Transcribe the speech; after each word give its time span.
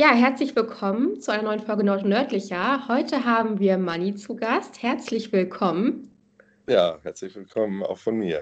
Ja, 0.00 0.14
herzlich 0.14 0.56
willkommen 0.56 1.20
zu 1.20 1.30
einer 1.30 1.42
neuen 1.42 1.60
Folge 1.60 1.84
Nord 1.84 2.06
Nördlicher. 2.06 2.88
Heute 2.88 3.26
haben 3.26 3.60
wir 3.60 3.76
Manni 3.76 4.14
zu 4.14 4.34
Gast. 4.34 4.82
Herzlich 4.82 5.30
willkommen. 5.30 6.10
Ja, 6.70 6.98
herzlich 7.02 7.36
willkommen 7.36 7.82
auch 7.82 7.98
von 7.98 8.16
mir. 8.16 8.40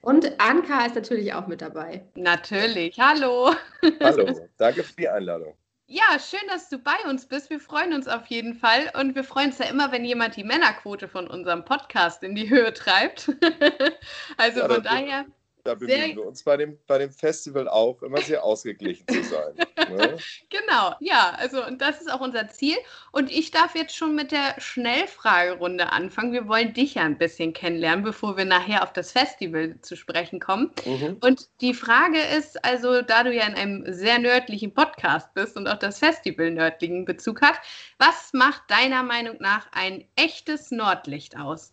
Und 0.00 0.40
Anka 0.40 0.86
ist 0.86 0.96
natürlich 0.96 1.34
auch 1.34 1.46
mit 1.46 1.62
dabei. 1.62 2.04
Natürlich. 2.16 2.98
Hallo. 2.98 3.54
Hallo, 4.02 4.48
danke 4.56 4.82
für 4.82 4.96
die 4.96 5.08
Einladung. 5.08 5.56
Ja, 5.86 6.18
schön, 6.18 6.48
dass 6.48 6.68
du 6.68 6.78
bei 6.78 6.96
uns 7.08 7.28
bist. 7.28 7.48
Wir 7.48 7.60
freuen 7.60 7.92
uns 7.92 8.08
auf 8.08 8.26
jeden 8.26 8.54
Fall. 8.54 8.90
Und 8.98 9.14
wir 9.14 9.22
freuen 9.22 9.50
uns 9.50 9.58
ja 9.58 9.66
immer, 9.66 9.92
wenn 9.92 10.04
jemand 10.04 10.34
die 10.34 10.42
Männerquote 10.42 11.06
von 11.06 11.28
unserem 11.28 11.64
Podcast 11.64 12.24
in 12.24 12.34
die 12.34 12.50
Höhe 12.50 12.72
treibt. 12.72 13.28
also 14.36 14.58
ja, 14.58 14.68
von 14.68 14.82
daher. 14.82 15.26
Da 15.64 15.74
bemühen 15.74 16.16
wir 16.16 16.26
uns 16.26 16.42
bei 16.42 16.56
dem, 16.56 16.76
bei 16.88 16.98
dem 16.98 17.12
Festival 17.12 17.68
auch 17.68 18.02
immer 18.02 18.20
sehr 18.20 18.42
ausgeglichen 18.42 19.06
zu 19.06 19.22
sein. 19.22 19.54
Ne? 19.92 20.16
Genau, 20.48 20.94
ja, 21.00 21.34
also 21.36 21.66
und 21.66 21.82
das 21.82 22.00
ist 22.00 22.10
auch 22.10 22.20
unser 22.20 22.48
Ziel. 22.48 22.76
Und 23.10 23.30
ich 23.30 23.50
darf 23.50 23.74
jetzt 23.74 23.94
schon 23.94 24.14
mit 24.14 24.32
der 24.32 24.58
Schnellfragerunde 24.58 25.92
anfangen. 25.92 26.32
Wir 26.32 26.48
wollen 26.48 26.72
dich 26.72 26.94
ja 26.94 27.02
ein 27.02 27.18
bisschen 27.18 27.52
kennenlernen, 27.52 28.02
bevor 28.02 28.38
wir 28.38 28.46
nachher 28.46 28.84
auf 28.84 28.94
das 28.94 29.12
Festival 29.12 29.76
zu 29.82 29.96
sprechen 29.96 30.40
kommen. 30.40 30.70
Mhm. 30.86 31.18
Und 31.20 31.48
die 31.60 31.74
Frage 31.74 32.20
ist, 32.38 32.64
also 32.64 33.02
da 33.02 33.24
du 33.24 33.34
ja 33.34 33.46
in 33.46 33.54
einem 33.54 33.92
sehr 33.92 34.18
nördlichen 34.18 34.72
Podcast 34.72 35.34
bist 35.34 35.56
und 35.56 35.68
auch 35.68 35.78
das 35.78 35.98
Festival 35.98 36.52
nördlichen 36.52 37.04
Bezug 37.04 37.42
hat, 37.42 37.56
was 37.98 38.32
macht 38.32 38.62
deiner 38.68 39.02
Meinung 39.02 39.36
nach 39.40 39.66
ein 39.72 40.06
echtes 40.16 40.70
Nordlicht 40.70 41.36
aus? 41.36 41.71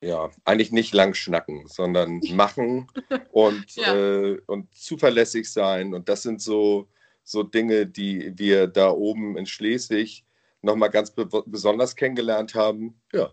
Ja, 0.00 0.30
eigentlich 0.44 0.72
nicht 0.72 0.94
lang 0.94 1.14
schnacken, 1.14 1.66
sondern 1.66 2.20
machen 2.30 2.88
und, 3.32 3.76
ja. 3.76 3.94
äh, 3.94 4.40
und 4.46 4.74
zuverlässig 4.74 5.52
sein. 5.52 5.94
Und 5.94 6.08
das 6.08 6.22
sind 6.22 6.40
so, 6.40 6.88
so 7.22 7.42
Dinge, 7.42 7.86
die 7.86 8.32
wir 8.36 8.66
da 8.66 8.90
oben 8.90 9.36
in 9.36 9.46
Schleswig 9.46 10.24
nochmal 10.62 10.90
ganz 10.90 11.10
be 11.10 11.26
besonders 11.46 11.96
kennengelernt 11.96 12.54
haben. 12.54 13.00
Ja. 13.12 13.30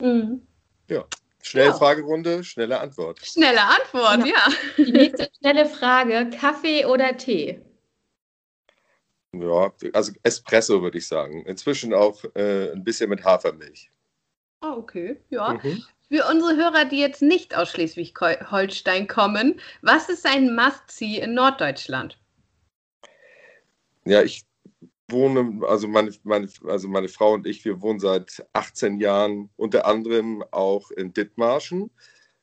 Mhm. 0.00 0.46
Ja. 0.88 1.04
Schnelle 1.42 1.68
ja. 1.68 1.74
Fragerunde, 1.74 2.42
schnelle 2.42 2.80
Antwort. 2.80 3.20
Schnelle 3.22 3.62
Antwort, 3.62 4.26
ja. 4.26 4.34
ja. 4.34 4.84
Die 4.84 4.92
nächste 4.92 5.28
schnelle 5.38 5.66
Frage: 5.66 6.30
Kaffee 6.30 6.86
oder 6.86 7.16
Tee? 7.16 7.60
Ja, 9.32 9.72
also 9.92 10.12
Espresso 10.22 10.80
würde 10.80 10.98
ich 10.98 11.06
sagen. 11.06 11.44
Inzwischen 11.44 11.92
auch 11.92 12.24
äh, 12.34 12.72
ein 12.72 12.84
bisschen 12.84 13.10
mit 13.10 13.24
Hafermilch. 13.24 13.90
Ah, 14.64 14.76
okay, 14.78 15.18
ja. 15.28 15.52
Mhm. 15.62 15.82
Für 16.08 16.26
unsere 16.30 16.56
Hörer, 16.56 16.86
die 16.86 16.98
jetzt 16.98 17.20
nicht 17.20 17.54
aus 17.54 17.70
Schleswig-Holstein 17.70 19.06
kommen, 19.08 19.60
was 19.82 20.08
ist 20.08 20.24
ein 20.26 20.54
Must-See 20.54 21.18
in 21.18 21.34
Norddeutschland? 21.34 22.18
Ja, 24.06 24.22
ich 24.22 24.44
wohne, 25.08 25.66
also 25.66 25.86
meine, 25.86 26.12
meine, 26.22 26.48
also 26.66 26.88
meine 26.88 27.08
Frau 27.08 27.34
und 27.34 27.46
ich, 27.46 27.64
wir 27.66 27.82
wohnen 27.82 28.00
seit 28.00 28.46
18 28.54 29.00
Jahren 29.00 29.50
unter 29.56 29.84
anderem 29.84 30.42
auch 30.50 30.90
in 30.90 31.12
Dithmarschen, 31.12 31.90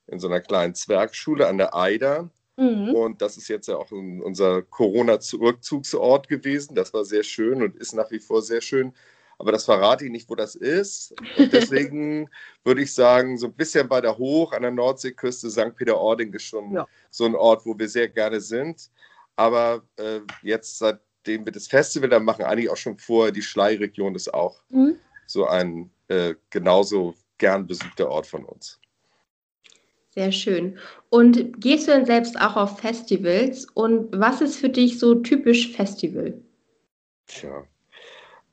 in 0.05 0.19
so 0.19 0.27
einer 0.27 0.41
kleinen 0.41 0.75
Zwergschule 0.75 1.47
an 1.47 1.57
der 1.57 1.75
Eider. 1.75 2.29
Mhm. 2.57 2.93
Und 2.93 3.21
das 3.23 3.37
ist 3.37 3.47
jetzt 3.47 3.67
ja 3.67 3.77
auch 3.77 3.91
unser 3.91 4.61
Corona-Rückzugsort 4.61 6.27
gewesen. 6.27 6.75
Das 6.75 6.93
war 6.93 7.03
sehr 7.03 7.23
schön 7.23 7.63
und 7.63 7.77
ist 7.77 7.95
nach 7.95 8.11
wie 8.11 8.19
vor 8.19 8.43
sehr 8.43 8.61
schön 8.61 8.93
aber 9.41 9.51
das 9.51 9.65
verrate 9.65 10.05
ich 10.05 10.11
nicht, 10.11 10.29
wo 10.29 10.35
das 10.35 10.53
ist. 10.53 11.15
Und 11.35 11.51
deswegen 11.51 12.29
würde 12.63 12.83
ich 12.83 12.93
sagen, 12.93 13.39
so 13.39 13.47
ein 13.47 13.53
bisschen 13.53 13.89
weiter 13.89 14.15
hoch 14.15 14.53
an 14.53 14.61
der 14.61 14.69
Nordseeküste, 14.69 15.49
St. 15.49 15.75
Peter-Ording 15.75 16.31
ist 16.31 16.43
schon 16.43 16.71
ja. 16.71 16.87
so 17.09 17.25
ein 17.25 17.33
Ort, 17.33 17.65
wo 17.65 17.77
wir 17.77 17.89
sehr 17.89 18.07
gerne 18.07 18.39
sind. 18.39 18.91
Aber 19.37 19.81
äh, 19.95 20.19
jetzt, 20.43 20.77
seitdem 20.77 21.43
wir 21.43 21.51
das 21.51 21.65
Festival 21.65 22.09
dann 22.09 22.23
machen, 22.23 22.45
eigentlich 22.45 22.69
auch 22.69 22.77
schon 22.77 22.99
vorher, 22.99 23.31
die 23.31 23.41
Schlei-Region 23.41 24.13
ist 24.13 24.31
auch 24.31 24.61
mhm. 24.69 24.97
so 25.25 25.47
ein 25.47 25.89
äh, 26.07 26.35
genauso 26.51 27.15
gern 27.39 27.65
besuchter 27.65 28.11
Ort 28.11 28.27
von 28.27 28.45
uns. 28.45 28.79
Sehr 30.11 30.31
schön. 30.31 30.77
Und 31.09 31.59
gehst 31.59 31.87
du 31.87 31.93
denn 31.93 32.05
selbst 32.05 32.39
auch 32.39 32.55
auf 32.55 32.79
Festivals? 32.79 33.65
Und 33.73 34.07
was 34.11 34.39
ist 34.39 34.57
für 34.57 34.69
dich 34.69 34.99
so 34.99 35.15
typisch 35.15 35.71
Festival? 35.71 36.39
Tja, 37.25 37.65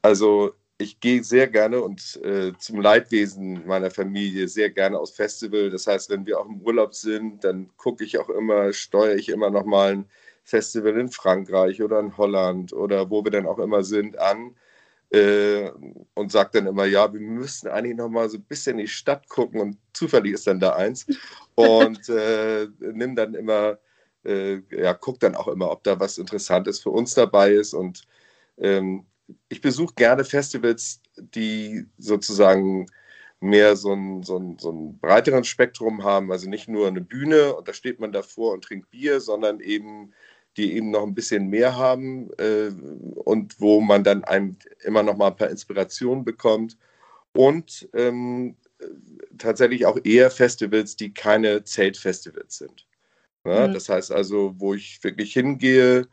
also 0.01 0.55
ich 0.79 1.01
gehe 1.01 1.25
sehr 1.25 1.49
gerne 1.49 1.83
und 1.83 2.21
äh, 2.23 2.53
zum 2.59 2.81
Leidwesen 2.81 3.67
meiner 3.67 3.91
Familie 3.91 4.47
sehr 4.47 4.71
gerne 4.71 4.99
aus 4.99 5.11
Festival. 5.11 5.71
Das 5.71 5.87
heißt, 5.89 6.09
wenn 6.11 6.25
wir 6.25 6.39
auch 6.41 6.47
im 6.47 6.61
Urlaub 6.61 6.95
sind, 6.95 7.43
dann 7.43 7.71
gucke 7.77 8.05
ich 8.05 8.19
auch 8.19 8.29
immer, 8.29 8.73
steuere 8.73 9.17
ich 9.17 9.29
immer 9.29 9.51
noch 9.51 9.65
mal 9.65 9.93
ein 9.93 10.11
Festival 10.45 10.97
in 10.99 11.11
Frankreich 11.11 11.83
oder 11.83 11.99
in 12.01 12.17
Holland 12.17 12.73
oder 12.73 13.11
wo 13.11 13.25
wir 13.25 13.33
dann 13.33 13.47
auch 13.47 13.59
immer 13.59 13.83
sind 13.83 14.19
an 14.19 14.55
äh, 15.11 15.71
und 16.15 16.31
sage 16.33 16.51
dann 16.55 16.67
immer, 16.67 16.85
ja, 16.85 17.13
wir 17.13 17.21
müssen 17.21 17.69
eigentlich 17.69 17.97
noch 17.97 18.09
mal 18.09 18.29
so 18.29 18.39
ein 18.39 18.45
bisschen 18.45 18.79
in 18.79 18.87
die 18.87 18.89
Stadt 18.89 19.29
gucken 19.29 19.61
und 19.61 19.79
zufällig 19.93 20.35
ist 20.35 20.47
dann 20.47 20.61
da 20.61 20.75
eins 20.77 21.07
und 21.57 22.09
äh, 22.09 22.69
nimm 22.79 23.17
dann 23.17 23.35
immer, 23.35 23.79
äh, 24.25 24.61
ja, 24.71 24.95
guck 24.95 25.19
dann 25.21 25.35
auch 25.35 25.49
immer, 25.49 25.71
ob 25.71 25.83
da 25.83 25.99
was 25.99 26.19
Interessantes 26.19 26.81
für 26.81 26.91
uns 26.91 27.15
dabei 27.15 27.53
ist 27.53 27.75
und 27.75 28.03
ähm, 28.59 29.07
ich 29.49 29.61
besuche 29.61 29.95
gerne 29.95 30.25
Festivals, 30.25 31.01
die 31.17 31.87
sozusagen 31.99 32.87
mehr 33.41 33.77
so 33.77 33.93
ein, 33.93 34.23
so, 34.23 34.39
ein, 34.39 34.59
so 34.59 34.71
ein 34.71 34.99
breiteren 34.99 35.45
Spektrum 35.45 36.03
haben, 36.03 36.33
also 36.33 36.49
nicht 36.49 36.69
nur 36.69 36.89
eine 36.89 37.01
Bühne 37.01 37.55
und 37.55 37.69
da 37.69 37.73
steht 37.73 38.01
man 38.01 38.13
davor 38.13 38.53
und 38.53 38.65
trinkt 38.65 38.91
Bier, 38.91 39.21
sondern 39.21 39.61
eben 39.61 40.13
die 40.57 40.75
eben 40.75 40.91
noch 40.91 41.05
ein 41.05 41.15
bisschen 41.15 41.49
mehr 41.49 41.77
haben 41.77 42.31
äh, 42.39 42.71
und 43.15 43.61
wo 43.61 43.81
man 43.81 44.03
dann 44.03 44.25
einem 44.25 44.57
immer 44.83 45.05
noch 45.05 45.17
mal 45.17 45.29
ein 45.29 45.37
paar 45.37 45.51
Inspirationen 45.51 46.25
bekommt 46.25 46.77
und 47.33 47.89
ähm, 47.95 48.57
tatsächlich 49.39 49.87
auch 49.87 49.99
eher 50.03 50.31
Festivals, 50.31 50.97
die 50.97 51.15
keine 51.15 51.63
Zeltfestivals 51.63 52.59
sind. 52.59 52.87
Ja, 53.45 53.69
mhm. 53.69 53.75
Das 53.75 53.89
heißt 53.89 54.11
also, 54.11 54.55
wo 54.59 54.75
ich 54.75 55.03
wirklich 55.03 55.33
hingehe, 55.33 56.09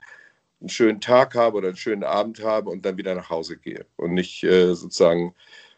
einen 0.66 0.70
schönen 0.70 1.00
Tag 1.00 1.36
habe 1.36 1.58
oder 1.58 1.68
einen 1.68 1.78
schönen 1.78 2.04
Abend 2.04 2.44
habe 2.44 2.72
und 2.72 2.86
dann 2.86 2.98
wieder 2.98 3.14
nach 3.14 3.30
Hause 3.30 3.58
gehe 3.58 3.86
und 3.98 4.16
nicht 4.16 4.44
äh, 4.44 4.74
sozusagen 4.74 5.36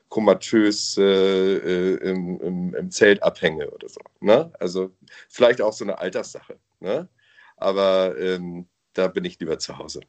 komatös 0.07 0.97
äh, 0.97 1.03
äh, 1.03 1.95
im, 2.09 2.39
im, 2.39 2.73
im, 2.73 2.91
Zelt 2.91 3.21
abhänge 3.21 3.69
oder 3.69 3.89
so. 3.89 3.99
Ne? 4.21 4.49
Also 4.59 4.91
vielleicht 5.27 5.61
auch 5.61 5.73
so 5.73 5.83
eine 5.83 5.97
Alterssache. 5.99 6.57
Ne? 6.79 7.09
Aber 7.57 8.17
ähm, 8.17 8.65
da 8.93 9.09
bin 9.09 9.25
ich 9.25 9.37
lieber 9.39 9.59
zu 9.59 9.77
Hause. 9.77 9.99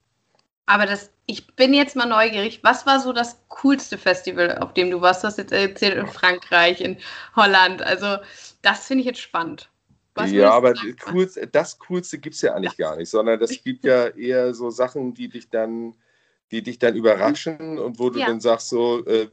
Aber 0.67 0.87
das, 0.87 1.11
ich 1.27 1.49
bin 1.57 1.75
jetzt 1.75 1.97
mal 1.97 2.07
neugierig. 2.07 2.61
Was 2.63 2.87
war 2.87 3.01
so 3.01 3.13
das 3.13 3.41
coolste 3.49 3.99
Festival, 3.99 4.59
auf 4.59 4.75
dem 4.75 4.93
du 4.93 5.01
warst? 5.01 5.25
Du 5.25 5.27
hast 5.27 5.39
jetzt 5.39 5.53
erzählt 5.53 5.97
in 5.97 6.07
Frankreich, 6.07 6.81
in 6.81 6.99
Holland. 7.35 7.83
Also, 7.83 8.19
das 8.63 8.87
finde 8.87 9.01
ich 9.01 9.07
jetzt 9.07 9.21
spannend. 9.21 9.71
Was 10.19 10.33
ja, 10.33 10.51
aber 10.51 10.75
coolste, 11.05 11.47
das 11.47 11.79
Coolste 11.79 12.19
gibt 12.19 12.35
es 12.35 12.43
ja 12.43 12.55
eigentlich 12.55 12.77
gar 12.77 12.97
nicht, 12.97 13.09
sondern 13.09 13.39
das 13.39 13.51
gibt 13.63 13.85
ja 13.85 14.09
eher 14.17 14.55
so 14.55 14.71
Sachen, 14.71 15.15
die 15.15 15.29
dich 15.29 15.49
dann, 15.49 15.95
die 16.51 16.63
dich 16.63 16.79
dann 16.79 16.97
überraschen 16.97 17.79
und 17.79 17.99
wo 17.99 18.11
du 18.11 18.19
ja. 18.21 18.27
dann 18.27 18.41
sagst, 18.41 18.69
so, 18.69 19.05
äh, 19.07 19.29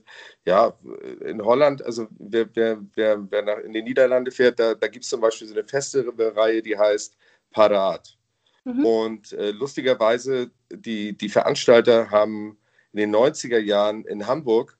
ja, 0.45 0.73
in 1.21 1.43
Holland, 1.43 1.83
also 1.83 2.07
wer, 2.19 2.47
wer, 2.53 2.81
wer, 2.93 3.31
wer 3.31 3.41
nach, 3.41 3.59
in 3.59 3.73
die 3.73 3.81
Niederlande 3.81 4.31
fährt, 4.31 4.59
da, 4.59 4.75
da 4.75 4.87
gibt 4.87 5.03
es 5.03 5.09
zum 5.09 5.21
Beispiel 5.21 5.47
so 5.47 5.53
eine 5.53 5.63
Festivalreihe, 5.63 6.61
die 6.61 6.77
heißt 6.77 7.15
Parat. 7.51 8.17
Mhm. 8.65 8.85
Und 8.85 9.33
äh, 9.33 9.51
lustigerweise, 9.51 10.51
die, 10.71 11.17
die 11.17 11.29
Veranstalter 11.29 12.11
haben 12.11 12.57
in 12.91 12.99
den 12.99 13.15
90er 13.15 13.59
Jahren 13.59 14.03
in 14.05 14.27
Hamburg 14.27 14.77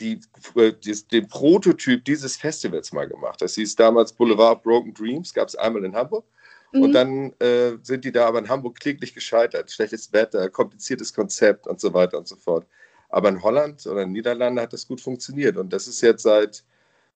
die, 0.00 0.20
äh, 0.56 0.72
die, 0.72 0.94
den 1.12 1.28
Prototyp 1.28 2.04
dieses 2.04 2.36
Festivals 2.36 2.92
mal 2.92 3.06
gemacht. 3.06 3.40
Das 3.42 3.54
hieß 3.54 3.76
damals 3.76 4.12
Boulevard 4.12 4.62
Broken 4.62 4.94
Dreams, 4.94 5.32
gab 5.32 5.48
es 5.48 5.56
einmal 5.56 5.84
in 5.84 5.94
Hamburg. 5.94 6.24
Mhm. 6.72 6.82
Und 6.82 6.92
dann 6.92 7.32
äh, 7.40 7.76
sind 7.82 8.04
die 8.04 8.12
da 8.12 8.26
aber 8.26 8.38
in 8.38 8.48
Hamburg 8.48 8.78
kläglich 8.78 9.14
gescheitert. 9.14 9.70
Schlechtes 9.70 10.12
Wetter, 10.12 10.48
kompliziertes 10.50 11.12
Konzept 11.12 11.66
und 11.66 11.80
so 11.80 11.92
weiter 11.92 12.18
und 12.18 12.28
so 12.28 12.36
fort. 12.36 12.66
Aber 13.08 13.28
in 13.28 13.42
Holland 13.42 13.86
oder 13.86 14.02
in 14.02 14.08
den 14.08 14.12
Niederlanden 14.12 14.60
hat 14.60 14.72
das 14.72 14.86
gut 14.86 15.00
funktioniert. 15.00 15.56
Und 15.56 15.72
das 15.72 15.88
ist 15.88 16.00
jetzt 16.00 16.22
seit, 16.22 16.64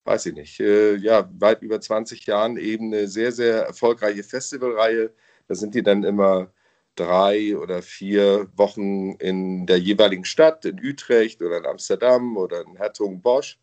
weiß 0.04 0.26
ich 0.26 0.34
nicht, 0.34 0.60
äh, 0.60 0.96
ja, 0.96 1.28
weit 1.38 1.62
über 1.62 1.80
20 1.80 2.26
Jahren 2.26 2.56
eben 2.56 2.92
eine 2.92 3.08
sehr, 3.08 3.32
sehr 3.32 3.66
erfolgreiche 3.66 4.24
Festivalreihe. 4.24 5.10
Da 5.48 5.54
sind 5.54 5.74
die 5.74 5.82
dann 5.82 6.02
immer 6.04 6.50
drei 6.94 7.56
oder 7.56 7.82
vier 7.82 8.48
Wochen 8.56 9.12
in 9.16 9.66
der 9.66 9.78
jeweiligen 9.78 10.24
Stadt, 10.24 10.64
in 10.64 10.80
Utrecht 10.82 11.42
oder 11.42 11.58
in 11.58 11.66
Amsterdam 11.66 12.36
oder 12.36 12.62
in 12.62 12.76
Hertogenbosch. 12.76 13.58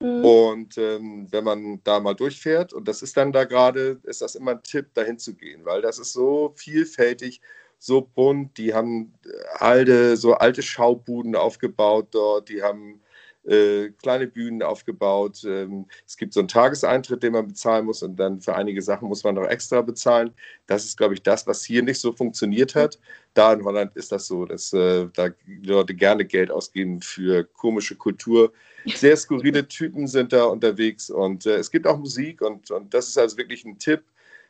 Mhm. 0.00 0.24
Und 0.24 0.78
ähm, 0.78 1.28
wenn 1.30 1.44
man 1.44 1.80
da 1.84 2.00
mal 2.00 2.14
durchfährt, 2.14 2.72
und 2.72 2.88
das 2.88 3.02
ist 3.02 3.16
dann 3.16 3.32
da 3.32 3.44
gerade, 3.44 4.00
ist 4.04 4.22
das 4.22 4.34
immer 4.34 4.52
ein 4.52 4.62
Tipp, 4.62 4.94
dahin 4.94 5.18
zu 5.18 5.34
gehen, 5.34 5.64
weil 5.64 5.82
das 5.82 5.98
ist 5.98 6.12
so 6.12 6.52
vielfältig, 6.56 7.40
so 7.78 8.00
bunt. 8.00 8.58
Die 8.58 8.74
haben 8.74 9.14
alte, 9.54 10.16
so 10.16 10.34
alte 10.34 10.62
Schaubuden 10.62 11.36
aufgebaut 11.36 12.08
dort, 12.12 12.48
die 12.48 12.62
haben 12.62 13.01
äh, 13.44 13.90
kleine 14.02 14.26
Bühnen 14.26 14.62
aufgebaut. 14.62 15.42
Ähm, 15.44 15.86
es 16.06 16.16
gibt 16.16 16.32
so 16.32 16.40
einen 16.40 16.48
Tageseintritt, 16.48 17.22
den 17.22 17.32
man 17.32 17.48
bezahlen 17.48 17.86
muss 17.86 18.02
und 18.02 18.16
dann 18.16 18.40
für 18.40 18.54
einige 18.54 18.82
Sachen 18.82 19.08
muss 19.08 19.24
man 19.24 19.34
noch 19.34 19.46
extra 19.46 19.82
bezahlen. 19.82 20.32
Das 20.66 20.84
ist, 20.84 20.96
glaube 20.96 21.14
ich, 21.14 21.22
das, 21.22 21.46
was 21.46 21.64
hier 21.64 21.82
nicht 21.82 22.00
so 22.00 22.12
funktioniert 22.12 22.74
hat. 22.74 22.98
Da 23.34 23.52
in 23.52 23.64
Holland 23.64 23.96
ist 23.96 24.12
das 24.12 24.26
so, 24.26 24.44
dass 24.44 24.72
äh, 24.72 25.08
da 25.14 25.30
Leute 25.62 25.94
gerne 25.94 26.24
Geld 26.24 26.50
ausgeben 26.50 27.00
für 27.00 27.44
komische 27.44 27.96
Kultur. 27.96 28.52
Sehr 28.86 29.16
skurrile 29.16 29.66
Typen 29.68 30.06
sind 30.06 30.32
da 30.32 30.44
unterwegs 30.44 31.10
und 31.10 31.46
äh, 31.46 31.56
es 31.56 31.70
gibt 31.70 31.86
auch 31.86 31.98
Musik 31.98 32.42
und, 32.42 32.70
und 32.70 32.94
das 32.94 33.08
ist 33.08 33.18
also 33.18 33.36
wirklich 33.38 33.64
ein 33.64 33.78
Tipp 33.78 34.02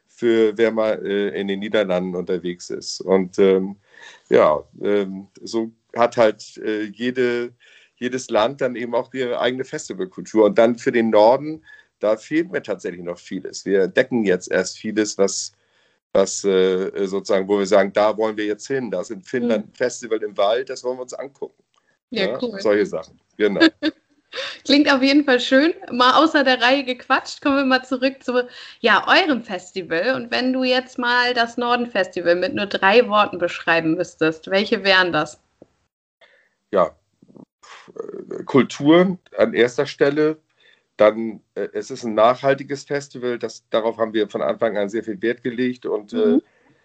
für 0.07 0.57
wer 0.57 0.71
mal 0.71 1.05
äh, 1.05 1.41
in 1.41 1.49
den 1.49 1.61
Niederlanden 1.61 2.15
unterwegs 2.15 2.71
ist. 2.71 3.01
Und 3.01 3.39
ähm, 3.39 3.77
ja, 4.29 4.63
ähm, 4.83 5.29
so 5.43 5.73
hat 5.97 6.17
halt 6.17 6.59
äh, 6.59 6.85
jede 6.85 7.53
jedes 8.03 8.29
Land 8.29 8.61
dann 8.61 8.77
eben 8.77 8.95
auch 8.95 9.15
ihre 9.15 9.41
eigene 9.41 9.65
Festivalkultur. 9.65 10.45
Und 10.47 10.59
dann 10.59 10.77
für 10.77 10.93
den 10.93 11.11
Norden, 11.11 11.65
da 12.01 12.17
fehlt 12.17 12.51
mir 12.51 12.63
tatsächlich 12.63 13.03
noch 13.03 13.19
vieles. 13.19 13.65
Wir 13.65 13.83
entdecken 13.85 14.25
jetzt 14.25 14.51
erst 14.51 14.79
vieles, 14.79 15.17
was, 15.17 15.53
was 16.13 16.45
äh, 16.45 17.07
sozusagen, 17.07 17.49
wo 17.49 17.59
wir 17.59 17.67
sagen, 17.67 17.93
da 17.93 18.17
wollen 18.17 18.37
wir 18.37 18.45
jetzt 18.45 18.67
hin. 18.67 18.91
Da 18.91 19.01
ist 19.01 19.11
in 19.11 19.23
Finnland 19.23 19.67
ein 19.67 19.71
mhm. 19.71 19.75
Festival 19.75 20.23
im 20.23 20.37
Wald, 20.37 20.69
das 20.69 20.83
wollen 20.85 20.99
wir 20.99 21.03
uns 21.03 21.15
angucken. 21.15 21.63
Ja, 22.11 22.27
ja 22.27 22.39
cool. 22.43 22.61
Solche 22.61 22.87
Sachen, 22.87 23.19
genau. 23.37 23.61
Klingt 24.65 24.91
auf 24.91 25.03
jeden 25.03 25.25
Fall 25.25 25.41
schön. 25.41 25.75
Mal 25.91 26.15
außer 26.15 26.43
der 26.43 26.61
Reihe 26.61 26.85
gequatscht. 26.85 27.43
Kommen 27.43 27.57
wir 27.57 27.65
mal 27.65 27.85
zurück 27.85 28.23
zu 28.23 28.49
ja, 28.81 29.07
eurem 29.07 29.43
Festival. 29.43 30.15
Und 30.15 30.31
wenn 30.31 30.53
du 30.53 30.65
jetzt 30.65 30.99
mal 30.99 31.35
das 31.35 31.59
Norden-Festival 31.59 32.37
mit 32.37 32.55
nur 32.55 32.67
drei 32.67 33.07
Worten 33.09 33.39
beschreiben 33.39 33.95
müsstest, 33.95 34.51
welche 34.51 34.85
wären 34.85 35.13
das? 35.13 35.39
Ja, 36.71 36.97
Kultur 38.47 39.19
an 39.37 39.55
erster 39.55 39.87
Stelle. 39.87 40.39
Dann, 40.97 41.41
äh, 41.55 41.69
es 41.73 41.91
ist 41.91 42.05
ein 42.05 42.15
nachhaltiges 42.15 42.85
Festival, 42.85 43.39
das, 43.39 43.65
darauf 43.71 43.97
haben 43.97 44.13
wir 44.13 44.29
von 44.29 44.43
Anfang 44.43 44.77
an 44.77 44.89
sehr 44.89 45.03
viel 45.03 45.21
Wert 45.23 45.43
gelegt 45.43 45.87
und 45.87 46.13
äh, 46.13 46.17
mhm. 46.17 46.35
äh, 46.35 46.41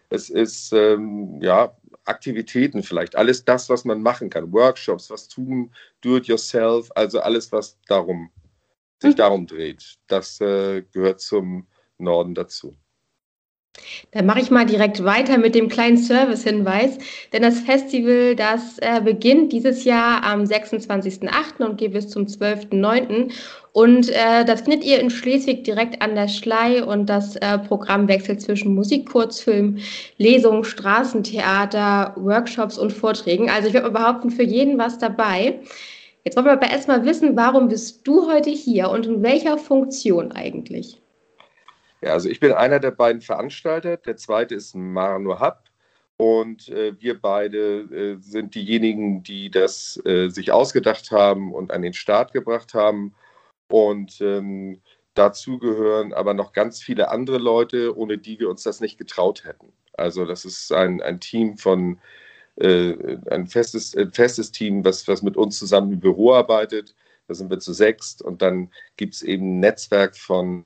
es 0.10 0.30
ist 0.30 0.72
ähm, 0.72 1.42
ja 1.42 1.76
Aktivitäten 2.06 2.84
vielleicht, 2.84 3.18
alles 3.18 3.44
das, 3.44 3.70
was 3.70 3.84
man 3.84 4.02
machen 4.02 4.30
kann, 4.30 4.54
Workshops, 4.54 5.10
was 5.10 5.28
tun, 5.28 5.72
do 6.00 6.16
it 6.16 6.26
yourself, 6.26 6.90
also 6.96 7.20
alles, 7.20 7.52
was 7.52 7.78
darum 7.88 8.32
sich 9.02 9.14
mhm. 9.14 9.18
darum 9.18 9.48
dreht, 9.48 9.98
das 10.08 10.40
äh, 10.42 10.84
gehört 10.94 11.20
zum 11.20 11.68
Norden 11.98 12.34
dazu. 12.34 12.76
Dann 14.12 14.26
mache 14.26 14.40
ich 14.40 14.52
mal 14.52 14.66
direkt 14.66 15.04
weiter 15.04 15.38
mit 15.38 15.56
dem 15.56 15.70
kleinen 15.70 15.98
Service-Hinweis, 15.98 16.98
denn 17.34 17.42
das 17.42 17.60
Festival, 17.60 18.36
das 18.36 18.78
äh, 18.80 19.02
beginnt 19.02 19.52
dieses 19.54 19.84
Jahr 19.84 20.24
am 20.24 20.44
26.08. 20.44 21.66
und 21.66 21.78
geht 21.78 21.94
bis 21.94 22.10
zum 22.10 22.26
12.09. 22.26 23.32
Und 23.74 24.10
äh, 24.10 24.44
das 24.44 24.62
findet 24.62 24.84
ihr 24.84 25.00
in 25.00 25.12
Schleswig 25.12 25.64
direkt 25.64 26.02
an 26.02 26.16
der 26.16 26.28
Schlei 26.28 26.84
und 26.84 27.08
das 27.08 27.36
äh, 27.36 27.60
Programm 27.60 28.08
wechselt 28.08 28.42
zwischen 28.42 28.74
Musik, 28.74 29.08
Kurzfilm, 29.08 29.78
Lesungen, 30.18 30.64
Straßentheater, 30.64 32.14
Workshops 32.16 32.80
und 32.80 32.92
Vorträgen. 32.92 33.50
Also 33.50 33.68
ich 33.68 33.76
würde 33.76 33.92
mal 33.92 34.00
behaupten, 34.00 34.32
für 34.32 34.44
jeden 34.44 34.80
was 34.80 34.98
dabei. 34.98 35.60
Jetzt 36.24 36.36
wollen 36.36 36.48
wir 36.48 36.54
aber 36.54 36.70
erstmal 36.70 37.06
wissen, 37.06 37.36
warum 37.36 37.68
bist 37.68 38.06
du 38.08 38.30
heute 38.30 38.50
hier 38.50 38.90
und 38.90 39.06
in 39.06 39.22
welcher 39.22 39.58
Funktion 39.58 40.32
eigentlich? 40.32 41.00
Ja, 42.02 42.14
also 42.14 42.30
ich 42.30 42.40
bin 42.40 42.52
einer 42.52 42.80
der 42.80 42.92
beiden 42.92 43.22
Veranstalter. 43.22 43.98
Der 43.98 44.18
zweite 44.18 44.56
ist 44.56 44.76
Marno 44.76 45.40
Hub. 45.40 45.64
Und 46.18 46.70
äh, 46.70 47.00
wir 47.00 47.22
beide 47.22 47.82
äh, 47.82 48.18
sind 48.20 48.56
diejenigen, 48.56 49.22
die 49.22 49.52
das 49.52 50.02
äh, 50.06 50.30
sich 50.30 50.52
ausgedacht 50.52 51.12
haben 51.12 51.54
und 51.54 51.72
an 51.72 51.84
den 51.84 51.94
Start 51.94 52.34
gebracht 52.34 52.74
haben. 52.74 53.14
Und 53.68 54.20
ähm, 54.22 54.82
dazu 55.14 55.60
gehören 55.60 56.14
aber 56.14 56.34
noch 56.34 56.54
ganz 56.54 56.82
viele 56.82 57.10
andere 57.10 57.38
Leute, 57.38 57.96
ohne 57.96 58.18
die 58.18 58.40
wir 58.40 58.50
uns 58.50 58.64
das 58.64 58.82
nicht 58.82 58.98
getraut 58.98 59.46
hätten. 59.46 59.72
Also 59.94 60.26
das 60.26 60.46
ist 60.46 60.72
ein, 60.72 61.02
ein 61.02 61.20
Team 61.20 61.58
von, 61.58 62.00
äh, 62.56 63.18
ein 63.30 63.48
festes, 63.48 63.96
ein 63.96 64.12
festes 64.12 64.52
Team, 64.52 64.84
was, 64.86 65.08
was 65.08 65.22
mit 65.22 65.38
uns 65.38 65.60
zusammen 65.60 65.94
im 65.94 66.00
Büro 66.00 66.34
arbeitet. 66.34 66.96
Da 67.28 67.36
sind 67.36 67.50
wir 67.52 67.60
zu 67.60 67.74
sechst. 67.74 68.24
Und 68.24 68.42
dann 68.42 68.72
gibt 68.96 69.16
es 69.16 69.22
eben 69.22 69.58
ein 69.58 69.60
Netzwerk 69.60 70.16
von 70.18 70.66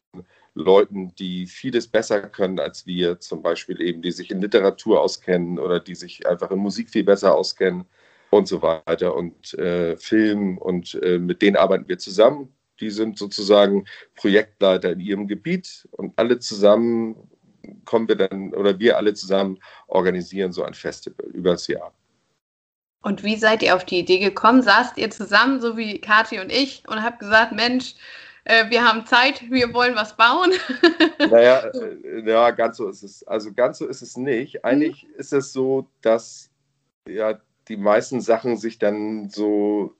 Leuten, 0.53 1.15
die 1.15 1.48
vieles 1.48 1.88
besser 1.88 2.21
können 2.21 2.59
als 2.59 2.86
wir, 2.86 3.19
zum 3.19 3.42
Beispiel 3.42 3.81
eben, 3.81 4.01
die 4.01 4.12
sich 4.12 4.31
in 4.31 4.42
Literatur 4.42 5.01
auskennen 5.01 5.59
oder 5.59 5.80
die 5.80 5.95
sich 5.95 6.27
einfach 6.27 6.51
in 6.51 6.59
Musik 6.59 6.89
viel 6.89 7.03
besser 7.03 7.36
auskennen 7.36 7.86
und 8.31 8.48
so 8.48 8.62
weiter 8.62 9.15
und 9.15 9.53
äh, 9.56 9.95
Film 9.98 10.57
und 10.57 10.95
äh, 11.03 11.19
mit 11.19 11.42
denen 11.42 11.56
arbeiten 11.56 11.88
wir 11.88 11.98
zusammen. 11.98 12.53
Die 12.80 12.89
sind 12.89 13.18
sozusagen 13.18 13.86
Projektleiter 14.15 14.92
in 14.92 15.00
ihrem 15.00 15.27
Gebiet 15.27 15.88
und 15.92 16.13
alle 16.18 16.39
zusammen 16.39 17.15
kommen 17.86 18.07
wir 18.07 18.15
dann 18.15 18.54
oder 18.54 18.80
wir 18.80 18.97
alle 18.97 19.13
zusammen 19.13 19.59
organisieren 19.88 20.51
so 20.51 20.63
ein 20.63 20.74
Festival 20.74 21.27
über 21.27 21.51
das 21.51 21.68
Jahr. 21.68 21.94
Und 23.04 23.24
wie 23.24 23.36
seid 23.36 23.63
ihr 23.63 23.75
auf 23.75 23.86
die 23.86 24.00
Idee 24.00 24.19
gekommen? 24.19 24.62
Saßt 24.62 24.97
ihr 24.97 25.09
zusammen, 25.09 25.59
so 25.59 25.75
wie 25.77 26.00
Kathi 26.00 26.39
und 26.39 26.51
ich, 26.51 26.83
und 26.88 27.01
habt 27.04 27.19
gesagt, 27.19 27.51
Mensch, 27.51 27.95
äh, 28.46 28.70
wir 28.70 28.84
haben 28.84 29.06
Zeit, 29.06 29.50
wir 29.50 29.74
wollen 29.74 29.96
was 29.96 30.16
bauen. 30.16 30.52
naja, 31.20 31.60
äh, 31.68 32.30
ja, 32.30 32.52
ganz 32.52 32.78
so 32.78 32.90
ist 32.90 33.04
es. 33.04 33.28
Also 33.28 33.54
ganz 33.54 33.78
so 33.78 33.88
ist 33.88 34.02
es 34.02 34.18
nicht. 34.18 34.66
Eigentlich 34.66 35.04
mhm. 35.04 35.20
ist 35.20 35.34
es 35.34 35.54
so, 35.54 35.88
dass 36.02 36.50
ja 37.08 37.40
die 37.68 37.78
meisten 37.78 38.22
Sachen 38.22 38.58
sich 38.58 38.80
dann 38.80 39.30
so 39.30 39.96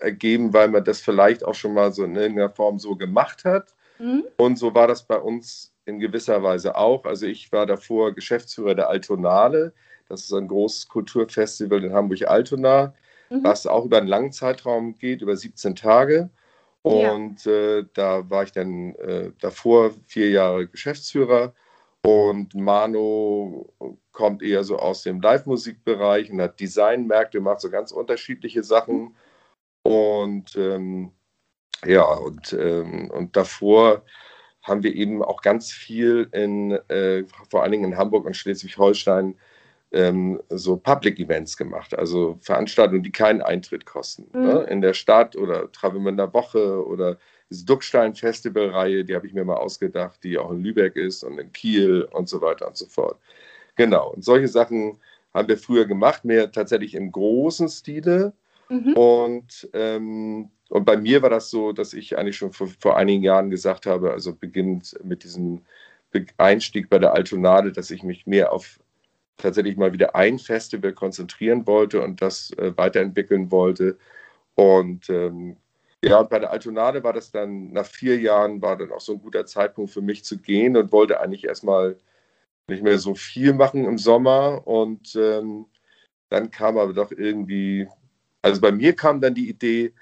ergeben, 0.00 0.52
weil 0.52 0.68
man 0.68 0.84
das 0.84 1.00
vielleicht 1.00 1.44
auch 1.44 1.54
schon 1.54 1.74
mal 1.74 1.92
so 1.92 2.04
in 2.04 2.16
irgendeiner 2.16 2.50
Form 2.50 2.78
so 2.78 2.96
gemacht 2.96 3.44
hat. 3.44 3.74
Mhm. 3.98 4.24
Und 4.36 4.58
so 4.58 4.74
war 4.74 4.88
das 4.88 5.04
bei 5.04 5.18
uns 5.18 5.72
in 5.84 6.00
gewisser 6.00 6.42
Weise 6.42 6.76
auch. 6.76 7.04
Also 7.04 7.26
ich 7.26 7.52
war 7.52 7.66
davor 7.66 8.12
Geschäftsführer 8.12 8.74
der 8.74 8.88
Altonale. 8.88 9.72
Das 10.08 10.24
ist 10.24 10.32
ein 10.32 10.48
großes 10.48 10.88
Kulturfestival 10.88 11.84
in 11.84 11.92
Hamburg-Altona, 11.92 12.94
mhm. 13.30 13.44
was 13.44 13.66
auch 13.66 13.84
über 13.84 13.98
einen 13.98 14.08
langen 14.08 14.32
Zeitraum 14.32 14.98
geht, 14.98 15.22
über 15.22 15.36
17 15.36 15.76
Tage. 15.76 16.30
Und 16.86 17.44
ja. 17.46 17.78
äh, 17.78 17.84
da 17.94 18.30
war 18.30 18.44
ich 18.44 18.52
dann 18.52 18.94
äh, 18.94 19.32
davor 19.40 19.90
vier 20.06 20.30
Jahre 20.30 20.68
Geschäftsführer. 20.68 21.52
Und 22.02 22.54
Mano 22.54 23.74
kommt 24.12 24.40
eher 24.40 24.62
so 24.62 24.78
aus 24.78 25.02
dem 25.02 25.20
Live-Musikbereich 25.20 26.30
und 26.30 26.40
hat 26.40 26.60
Designmärkte, 26.60 27.40
macht 27.40 27.60
so 27.60 27.70
ganz 27.70 27.90
unterschiedliche 27.90 28.62
Sachen. 28.62 29.16
Und 29.82 30.54
ähm, 30.54 31.10
ja, 31.84 32.04
und, 32.04 32.52
ähm, 32.52 33.10
und 33.10 33.36
davor 33.36 34.04
haben 34.62 34.84
wir 34.84 34.94
eben 34.94 35.24
auch 35.24 35.42
ganz 35.42 35.72
viel 35.72 36.28
in, 36.30 36.70
äh, 36.88 37.24
vor 37.50 37.64
allen 37.64 37.72
Dingen 37.72 37.92
in 37.92 37.98
Hamburg 37.98 38.26
und 38.26 38.36
Schleswig-Holstein, 38.36 39.36
ähm, 39.96 40.40
so 40.50 40.76
Public 40.76 41.18
Events 41.18 41.56
gemacht, 41.56 41.98
also 41.98 42.38
Veranstaltungen, 42.42 43.02
die 43.02 43.10
keinen 43.12 43.40
Eintritt 43.40 43.86
kosten. 43.86 44.26
Mhm. 44.32 44.44
Ne? 44.44 44.66
In 44.70 44.80
der 44.82 44.92
Stadt 44.92 45.36
oder 45.36 45.72
Travemünder 45.72 46.32
Woche 46.34 46.86
oder 46.86 47.16
diese 47.48 47.64
Duckstein-Festival-Reihe, 47.64 49.04
die 49.04 49.14
habe 49.14 49.26
ich 49.26 49.32
mir 49.32 49.44
mal 49.44 49.56
ausgedacht, 49.56 50.22
die 50.22 50.36
auch 50.36 50.50
in 50.50 50.62
Lübeck 50.62 50.96
ist 50.96 51.24
und 51.24 51.38
in 51.38 51.52
Kiel 51.52 52.06
und 52.12 52.28
so 52.28 52.40
weiter 52.42 52.66
und 52.68 52.76
so 52.76 52.86
fort. 52.86 53.18
Genau, 53.76 54.12
und 54.12 54.24
solche 54.24 54.48
Sachen 54.48 54.98
haben 55.32 55.48
wir 55.48 55.56
früher 55.56 55.86
gemacht, 55.86 56.24
mehr 56.24 56.50
tatsächlich 56.50 56.94
im 56.94 57.10
großen 57.10 57.68
Stile. 57.68 58.32
Mhm. 58.68 58.92
Und, 58.94 59.68
ähm, 59.72 60.50
und 60.68 60.84
bei 60.84 60.96
mir 60.96 61.22
war 61.22 61.30
das 61.30 61.50
so, 61.50 61.72
dass 61.72 61.94
ich 61.94 62.18
eigentlich 62.18 62.36
schon 62.36 62.52
vor, 62.52 62.68
vor 62.80 62.96
einigen 62.96 63.22
Jahren 63.22 63.48
gesagt 63.50 63.86
habe, 63.86 64.10
also 64.10 64.34
beginnend 64.34 64.94
mit 65.04 65.24
diesem 65.24 65.62
Einstieg 66.38 66.90
bei 66.90 66.98
der 66.98 67.14
Altonade, 67.14 67.72
dass 67.72 67.90
ich 67.90 68.02
mich 68.02 68.26
mehr 68.26 68.52
auf 68.52 68.80
tatsächlich 69.36 69.76
mal 69.76 69.92
wieder 69.92 70.14
ein 70.14 70.38
Festival 70.38 70.92
konzentrieren 70.92 71.66
wollte 71.66 72.02
und 72.02 72.22
das 72.22 72.50
äh, 72.58 72.76
weiterentwickeln 72.76 73.50
wollte. 73.50 73.98
Und 74.54 75.08
ähm, 75.10 75.56
ja, 76.04 76.20
und 76.20 76.30
bei 76.30 76.38
der 76.38 76.50
Altonade 76.50 77.02
war 77.02 77.12
das 77.12 77.30
dann, 77.30 77.72
nach 77.72 77.86
vier 77.86 78.18
Jahren 78.18 78.62
war 78.62 78.76
dann 78.76 78.92
auch 78.92 79.00
so 79.00 79.12
ein 79.12 79.20
guter 79.20 79.46
Zeitpunkt 79.46 79.90
für 79.90 80.02
mich 80.02 80.24
zu 80.24 80.38
gehen 80.38 80.76
und 80.76 80.92
wollte 80.92 81.20
eigentlich 81.20 81.44
erstmal 81.44 81.96
nicht 82.68 82.82
mehr 82.82 82.98
so 82.98 83.14
viel 83.14 83.52
machen 83.52 83.84
im 83.84 83.98
Sommer. 83.98 84.66
Und 84.66 85.16
ähm, 85.16 85.66
dann 86.28 86.50
kam 86.50 86.78
aber 86.78 86.92
doch 86.92 87.12
irgendwie, 87.12 87.88
also 88.42 88.60
bei 88.60 88.72
mir 88.72 88.94
kam 88.94 89.20
dann 89.20 89.34
die 89.34 89.48
Idee, 89.48 89.94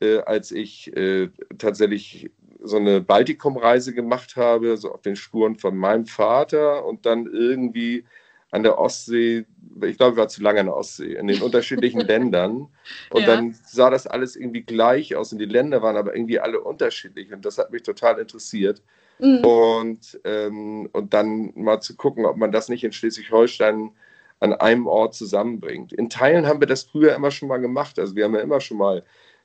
äh, 0.00 0.18
als 0.18 0.50
ich 0.50 0.94
äh, 0.96 1.30
tatsächlich 1.58 2.30
so 2.60 2.78
eine 2.78 3.00
Baltikum-Reise 3.00 3.94
gemacht 3.94 4.36
habe, 4.36 4.76
so 4.76 4.92
auf 4.92 5.02
den 5.02 5.16
Spuren 5.16 5.56
von 5.56 5.76
meinem 5.76 6.06
Vater 6.06 6.84
und 6.84 7.06
dann 7.06 7.26
irgendwie 7.26 8.04
an 8.54 8.62
der 8.62 8.78
Ostsee, 8.78 9.46
ich 9.82 9.96
glaube, 9.98 10.12
ich 10.12 10.16
war 10.16 10.28
zu 10.28 10.40
lange 10.40 10.60
an 10.60 10.66
der 10.66 10.76
Ostsee, 10.76 11.14
in 11.14 11.26
den 11.26 11.42
unterschiedlichen 11.42 12.00
Ländern. 12.06 12.68
Und 13.10 13.22
ja. 13.22 13.26
dann 13.26 13.56
sah 13.66 13.90
das 13.90 14.06
alles 14.06 14.36
irgendwie 14.36 14.62
gleich 14.62 15.16
aus 15.16 15.32
und 15.32 15.40
die 15.40 15.44
Länder 15.44 15.82
waren 15.82 15.96
aber 15.96 16.14
irgendwie 16.14 16.38
alle 16.38 16.60
unterschiedlich 16.60 17.32
und 17.32 17.44
das 17.44 17.58
hat 17.58 17.72
mich 17.72 17.82
total 17.82 18.20
interessiert. 18.20 18.80
Mhm. 19.18 19.44
Und, 19.44 20.20
ähm, 20.24 20.88
und 20.92 21.12
dann 21.12 21.52
mal 21.56 21.80
zu 21.80 21.96
gucken, 21.96 22.26
ob 22.26 22.36
man 22.36 22.52
das 22.52 22.68
nicht 22.68 22.84
in 22.84 22.92
Schleswig-Holstein 22.92 23.90
an 24.38 24.52
einem 24.52 24.86
Ort 24.86 25.14
zusammenbringt. 25.14 25.92
In 25.92 26.08
Teilen 26.08 26.46
haben 26.46 26.60
wir 26.60 26.68
das 26.68 26.84
früher 26.84 27.16
immer 27.16 27.32
schon 27.32 27.48
mal 27.48 27.58
gemacht. 27.58 27.98
Also 27.98 28.14
wir 28.14 28.24
haben 28.24 28.34
ja 28.34 28.40
immer 28.40 28.60
schon 28.60 28.76
mal 28.76 29.02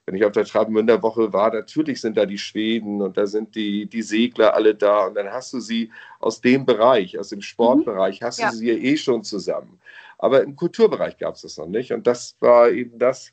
wenn 0.09 0.15
ich 0.15 0.25
auf 0.25 0.31
der 0.31 0.45
Travemünder 0.45 1.03
Woche 1.03 1.33
war, 1.33 1.53
natürlich 1.53 2.01
sind 2.01 2.17
da 2.17 2.25
die 2.25 2.39
Schweden 2.39 2.99
und 2.99 3.15
da 3.15 3.27
sind 3.27 3.53
die, 3.53 3.85
die 3.85 4.01
Segler 4.01 4.55
alle 4.55 4.73
da 4.73 5.05
und 5.05 5.13
dann 5.13 5.27
hast 5.27 5.53
du 5.53 5.59
sie 5.59 5.91
aus 6.19 6.41
dem 6.41 6.65
Bereich, 6.65 7.19
aus 7.19 7.29
dem 7.29 7.43
Sportbereich, 7.43 8.19
mhm. 8.19 8.25
hast 8.25 8.39
ja. 8.39 8.49
du 8.49 8.55
sie 8.55 8.71
ja 8.71 8.73
eh 8.73 8.97
schon 8.97 9.23
zusammen. 9.23 9.79
Aber 10.17 10.41
im 10.41 10.55
Kulturbereich 10.55 11.19
gab 11.19 11.35
es 11.35 11.43
das 11.43 11.57
noch 11.57 11.67
nicht 11.67 11.93
und 11.93 12.07
das 12.07 12.35
war 12.39 12.71
eben 12.71 12.97
das, 12.97 13.31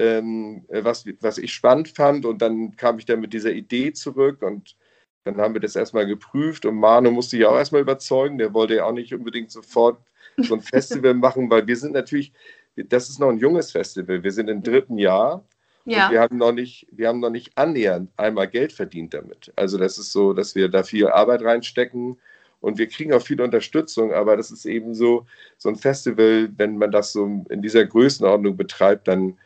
ähm, 0.00 0.64
was, 0.68 1.04
was 1.20 1.38
ich 1.38 1.54
spannend 1.54 1.90
fand 1.90 2.26
und 2.26 2.42
dann 2.42 2.74
kam 2.74 2.98
ich 2.98 3.04
dann 3.04 3.20
mit 3.20 3.32
dieser 3.32 3.52
Idee 3.52 3.92
zurück 3.92 4.42
und 4.42 4.74
dann 5.22 5.36
haben 5.36 5.54
wir 5.54 5.60
das 5.60 5.76
erstmal 5.76 6.08
geprüft 6.08 6.64
und 6.64 6.74
Manu 6.74 7.12
musste 7.12 7.36
ich 7.36 7.46
auch 7.46 7.56
erstmal 7.56 7.82
überzeugen, 7.82 8.38
der 8.38 8.52
wollte 8.54 8.74
ja 8.74 8.86
auch 8.86 8.92
nicht 8.92 9.14
unbedingt 9.14 9.52
sofort 9.52 10.00
so 10.36 10.54
ein 10.54 10.62
Festival 10.62 11.14
machen, 11.14 11.48
weil 11.48 11.68
wir 11.68 11.76
sind 11.76 11.92
natürlich, 11.92 12.32
das 12.74 13.08
ist 13.08 13.20
noch 13.20 13.28
ein 13.28 13.38
junges 13.38 13.70
Festival, 13.70 14.24
wir 14.24 14.32
sind 14.32 14.50
im 14.50 14.64
dritten 14.64 14.98
Jahr 14.98 15.44
ja. 15.90 16.10
wir 16.10 16.20
haben 16.20 16.36
noch 16.36 16.52
nicht, 16.52 16.86
wir 16.90 17.08
haben 17.08 17.20
noch 17.20 17.30
nicht 17.30 17.56
annähernd 17.56 18.10
einmal 18.16 18.48
Geld 18.48 18.72
verdient 18.72 19.14
damit. 19.14 19.52
Also 19.56 19.78
das 19.78 19.98
ist 19.98 20.12
so, 20.12 20.32
dass 20.32 20.54
wir 20.54 20.68
da 20.68 20.82
viel 20.82 21.08
Arbeit 21.08 21.42
reinstecken 21.42 22.18
und 22.60 22.78
wir 22.78 22.88
kriegen 22.88 23.12
auch 23.12 23.22
viel 23.22 23.40
Unterstützung, 23.40 24.12
aber 24.12 24.36
das 24.36 24.50
ist 24.50 24.64
eben 24.64 24.94
so, 24.94 25.26
so 25.56 25.68
ein 25.68 25.76
Festival, 25.76 26.50
wenn 26.56 26.78
man 26.78 26.90
das 26.90 27.12
so 27.12 27.44
in 27.48 27.62
dieser 27.62 27.84
Größenordnung 27.86 28.56
betreibt, 28.56 29.08
dann, 29.08 29.38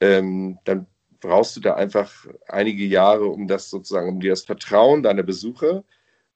ähm, 0.00 0.58
dann 0.64 0.86
brauchst 1.20 1.56
du 1.56 1.60
da 1.60 1.74
einfach 1.74 2.12
einige 2.48 2.84
Jahre, 2.84 3.26
um 3.26 3.48
das 3.48 3.70
sozusagen, 3.70 4.08
um 4.08 4.20
dir 4.20 4.30
das 4.30 4.44
Vertrauen 4.44 5.02
deiner 5.02 5.22
Besucher 5.22 5.84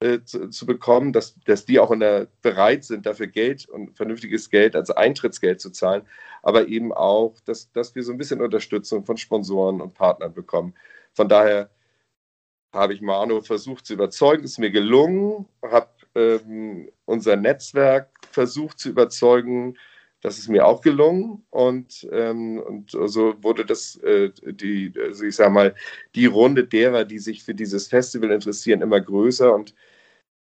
äh, 0.01 0.21
zu, 0.25 0.51
zu, 0.51 0.67
bekommen, 0.67 1.13
dass, 1.13 1.37
dass 1.47 1.65
die 1.65 1.79
auch 1.79 1.97
der, 1.99 2.29
bereit 2.43 2.85
sind, 2.85 3.07
dafür 3.07 3.29
Geld 3.29 3.69
und 3.69 3.97
vernünftiges 3.97 4.51
Geld 4.51 4.77
als 4.77 4.91
Eintrittsgeld 4.91 5.61
zu 5.61 5.71
zahlen, 5.71 6.03
aber 6.43 6.69
eben 6.69 6.93
auch, 6.93 7.41
dass, 7.47 7.73
dass 7.73 7.95
wir 7.95 8.03
so 8.03 8.13
ein 8.13 8.19
bisschen 8.19 8.43
Unterstützung 8.43 9.05
von 9.05 9.17
Sponsoren 9.17 9.81
und 9.81 9.95
Partnern 9.95 10.35
bekommen. 10.35 10.75
Von 11.15 11.29
daher 11.29 11.71
habe 12.75 12.93
ich 12.95 13.01
Manu 13.01 13.41
versucht 13.41 13.87
zu 13.87 13.95
überzeugen, 13.95 14.45
ist 14.45 14.59
mir 14.59 14.71
gelungen, 14.71 15.47
habe 15.63 15.89
ähm, 16.15 16.91
unser 17.07 17.37
Netzwerk 17.37 18.11
versucht 18.31 18.79
zu 18.79 18.91
überzeugen, 18.91 19.77
das 20.23 20.39
ist 20.39 20.49
mir 20.49 20.67
auch 20.67 20.81
gelungen 20.81 21.45
und, 21.51 22.07
ähm, 22.11 22.59
und 22.59 22.91
so 22.91 23.43
wurde 23.43 23.65
das, 23.65 23.97
äh, 23.97 24.31
die, 24.45 24.93
also 25.01 25.25
ich 25.25 25.37
sage 25.37 25.51
mal, 25.51 25.75
die 26.15 26.27
Runde 26.27 26.65
derer, 26.65 27.05
die 27.05 27.19
sich 27.19 27.45
für 27.45 27.55
dieses 27.55 27.89
Festival 27.89 28.31
interessieren, 28.31 28.83
immer 28.83 29.01
größer 29.01 29.55
und 29.55 29.75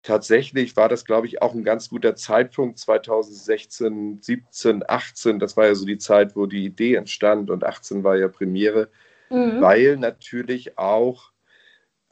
tatsächlich 0.06 0.76
war 0.78 0.88
das, 0.88 1.04
glaube 1.04 1.28
ich, 1.28 1.42
auch 1.42 1.54
ein 1.54 1.64
ganz 1.64 1.90
guter 1.90 2.16
Zeitpunkt 2.16 2.78
2016, 2.80 4.20
17, 4.22 4.84
18. 4.88 5.40
Das 5.40 5.58
war 5.58 5.66
ja 5.66 5.76
so 5.76 5.86
die 5.86 5.98
Zeit, 5.98 6.36
wo 6.36 6.46
die 6.46 6.64
Idee 6.64 6.96
entstand 6.96 7.50
und 7.50 7.64
18 7.64 8.04
war 8.04 8.16
ja 8.16 8.28
Premiere, 8.28 8.90
mhm. 9.30 9.62
weil 9.62 9.98
natürlich 9.98 10.78
auch 10.78 11.32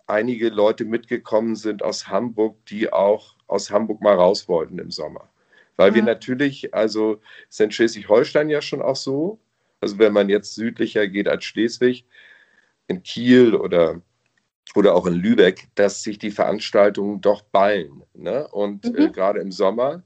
einige 0.07 0.49
Leute 0.49 0.85
mitgekommen 0.85 1.55
sind 1.55 1.83
aus 1.83 2.07
Hamburg, 2.07 2.65
die 2.65 2.91
auch 2.91 3.35
aus 3.47 3.69
Hamburg 3.71 4.01
mal 4.01 4.15
raus 4.15 4.49
wollten 4.49 4.79
im 4.79 4.91
Sommer. 4.91 5.29
Weil 5.77 5.91
mhm. 5.91 5.95
wir 5.95 6.03
natürlich, 6.03 6.73
also 6.73 7.21
ist 7.47 7.61
in 7.61 7.71
Schleswig-Holstein 7.71 8.49
ja 8.49 8.61
schon 8.61 8.81
auch 8.81 8.95
so, 8.95 9.39
also 9.81 9.99
wenn 9.99 10.13
man 10.13 10.29
jetzt 10.29 10.55
südlicher 10.55 11.07
geht 11.07 11.27
als 11.27 11.45
Schleswig, 11.45 12.05
in 12.87 13.03
Kiel 13.03 13.55
oder, 13.55 14.01
oder 14.75 14.95
auch 14.95 15.05
in 15.05 15.13
Lübeck, 15.13 15.67
dass 15.75 16.03
sich 16.03 16.17
die 16.17 16.31
Veranstaltungen 16.31 17.21
doch 17.21 17.41
ballen. 17.41 18.03
Ne? 18.13 18.47
Und 18.47 18.85
äh, 18.85 18.89
mhm. 18.89 18.97
äh, 18.97 19.09
gerade 19.09 19.39
im 19.39 19.51
Sommer 19.51 20.03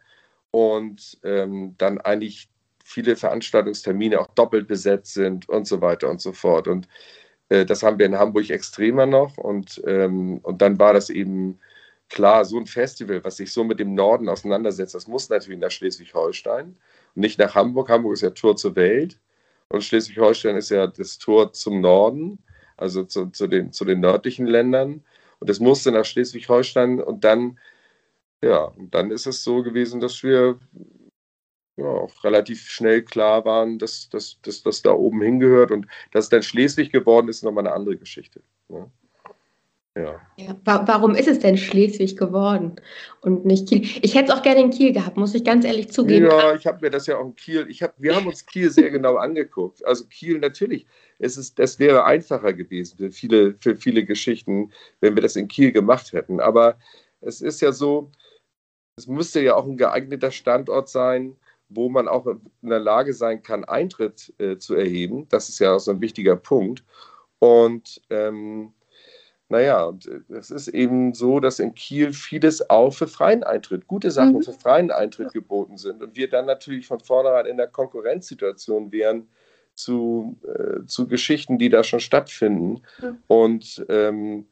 und 0.52 1.18
ähm, 1.24 1.76
dann 1.78 2.00
eigentlich 2.00 2.50
viele 2.84 3.16
Veranstaltungstermine 3.16 4.20
auch 4.20 4.28
doppelt 4.28 4.68
besetzt 4.68 5.14
sind 5.14 5.48
und 5.50 5.68
so 5.68 5.82
weiter 5.82 6.10
und 6.10 6.22
so 6.22 6.32
fort. 6.32 6.68
Und 6.68 6.88
äh, 7.50 7.66
das 7.66 7.84
haben 7.84 8.00
wir 8.00 8.06
in 8.06 8.18
Hamburg 8.18 8.50
extremer 8.50 9.06
noch. 9.06 9.38
Und, 9.38 9.82
ähm, 9.86 10.40
und 10.40 10.62
dann 10.62 10.80
war 10.80 10.94
das 10.94 11.10
eben 11.10 11.60
klar, 12.10 12.46
so 12.46 12.58
ein 12.58 12.66
Festival, 12.66 13.24
was 13.24 13.38
sich 13.38 13.52
so 13.52 13.64
mit 13.64 13.80
dem 13.80 13.94
Norden 13.94 14.30
auseinandersetzt, 14.30 14.96
das 14.96 15.08
muss 15.08 15.30
natürlich 15.30 15.60
nach 15.60 15.72
Schleswig-Holstein 15.72 16.78
und 17.16 17.22
nicht 17.22 17.40
nach 17.40 17.56
Hamburg. 17.56 17.90
Hamburg 17.90 18.14
ist 18.14 18.22
ja 18.22 18.30
Tor 18.30 18.56
zur 18.56 18.76
Welt 18.76 19.20
und 19.70 19.84
Schleswig-Holstein 19.84 20.56
ist 20.56 20.70
ja 20.70 20.88
das 20.88 21.18
Tor 21.18 21.52
zum 21.54 21.82
Norden, 21.82 22.40
also 22.78 23.04
zu, 23.04 23.28
zu, 23.32 23.48
den, 23.48 23.72
zu 23.74 23.86
den 23.86 24.00
nördlichen 24.00 24.48
Ländern. 24.48 25.04
Und 25.40 25.50
das 25.50 25.60
musste 25.60 25.92
nach 25.92 26.06
Schleswig-Holstein 26.06 27.02
und 27.02 27.24
dann, 27.24 27.60
ja, 28.42 28.64
und 28.66 28.94
dann 28.94 29.12
ist 29.12 29.28
es 29.28 29.44
so 29.44 29.64
gewesen, 29.64 30.00
dass 30.00 30.24
wir 30.24 30.60
ja, 31.78 31.86
auch 31.86 32.24
relativ 32.24 32.70
schnell 32.70 33.04
klar 33.04 33.46
waren, 33.46 33.78
dass 33.78 34.10
das 34.10 34.82
da 34.82 34.92
oben 34.92 35.22
hingehört 35.22 35.72
und 35.72 35.88
dass 36.12 36.26
es 36.26 36.30
dann 36.30 36.44
Schleswig 36.44 36.92
geworden 36.92 37.30
ist, 37.30 37.44
nochmal 37.44 37.68
eine 37.68 37.76
andere 37.76 37.98
Geschichte. 37.98 38.42
Ne? 38.68 38.90
Ja. 39.98 40.22
ja. 40.38 40.56
warum 40.64 41.16
ist 41.16 41.28
es 41.28 41.40
denn 41.40 41.58
Schleswig 41.58 42.18
geworden 42.18 42.76
und 43.22 43.46
nicht 43.46 43.68
Kiel? 43.68 43.82
Ich 44.02 44.16
hätte 44.16 44.32
es 44.32 44.38
auch 44.38 44.44
gerne 44.44 44.62
in 44.62 44.70
Kiel 44.70 44.94
gehabt, 44.94 45.18
muss 45.18 45.34
ich 45.34 45.44
ganz 45.44 45.66
ehrlich 45.66 45.92
zugeben. 45.92 46.26
Ja, 46.26 46.54
ich 46.54 46.68
habe 46.68 46.80
mir 46.82 46.90
das 46.90 47.08
ja 47.08 47.18
auch 47.18 47.26
in 47.26 47.36
Kiel, 47.36 47.66
ich 47.70 47.82
hab, 47.82 47.94
wir 47.98 48.16
haben 48.16 48.28
uns 48.28 48.46
Kiel 48.46 48.70
sehr 48.70 48.90
genau 48.90 49.16
angeguckt. 49.16 49.86
Also 49.86 50.06
Kiel 50.06 50.40
natürlich, 50.40 50.86
es 51.20 51.38
ist, 51.38 51.58
das 51.58 51.80
wäre 51.80 52.06
einfacher 52.06 52.54
gewesen 52.54 52.98
für 52.98 53.12
viele, 53.12 53.56
für 53.60 53.76
viele 53.76 54.06
Geschichten, 54.06 54.72
wenn 55.02 55.16
wir 55.16 55.24
das 55.24 55.36
in 55.36 55.48
Kiel 55.48 55.72
gemacht 55.72 56.14
hätten. 56.14 56.40
Aber 56.40 56.78
es 57.22 57.42
ist 57.42 57.62
ja 57.62 57.72
so, 57.72 58.12
es 58.98 59.08
müsste 59.08 59.42
ja 59.42 59.56
auch 59.56 59.66
ein 59.66 59.78
geeigneter 59.78 60.32
Standort 60.32 60.90
sein, 60.90 61.36
wo 61.70 61.90
man 61.90 62.08
auch 62.08 62.26
in 62.28 62.70
der 62.70 62.80
Lage 62.80 63.14
sein 63.14 63.44
kann, 63.44 63.66
Eintritt 63.66 64.34
äh, 64.38 64.58
zu 64.58 64.76
erheben. 64.76 65.28
Das 65.30 65.50
ist 65.50 65.60
ja 65.60 65.76
auch 65.76 65.80
so 65.80 65.92
ein 65.92 66.02
wichtiger 66.02 66.36
Punkt. 66.36 66.84
Und 67.40 68.02
ähm, 68.10 68.74
naja, 69.50 69.86
und 69.86 70.08
äh, 70.08 70.20
es 70.34 70.52
ist 70.52 70.68
eben 70.68 71.14
so, 71.14 71.40
dass 71.40 71.60
in 71.60 71.74
Kiel 71.74 72.14
vieles 72.14 72.70
auch 72.70 72.92
für 72.92 73.08
freien 73.08 73.44
Eintritt, 73.44 73.88
gute 73.88 74.12
Sachen 74.12 74.36
mhm. 74.36 74.44
für 74.44 74.54
freien 74.54 74.92
Eintritt 74.92 75.32
geboten 75.34 75.78
sind. 75.78 76.04
Und 76.04 76.16
wir 76.16 76.30
dann 76.30 76.46
natürlich 76.46 76.88
von 76.88 77.00
vornherein 77.00 77.46
in 77.46 77.58
der 77.58 77.68
Konkurrenzsituation 77.68 78.92
wären 78.92 79.28
zu, 79.74 80.38
äh, 80.44 80.86
zu 80.86 81.08
Geschichten, 81.08 81.58
die 81.58 81.70
da 81.70 81.84
schon 81.84 82.02
stattfinden. 82.02 82.82
Mhm. 83.02 83.18
Und 83.28 83.86
ähm, 83.88 84.48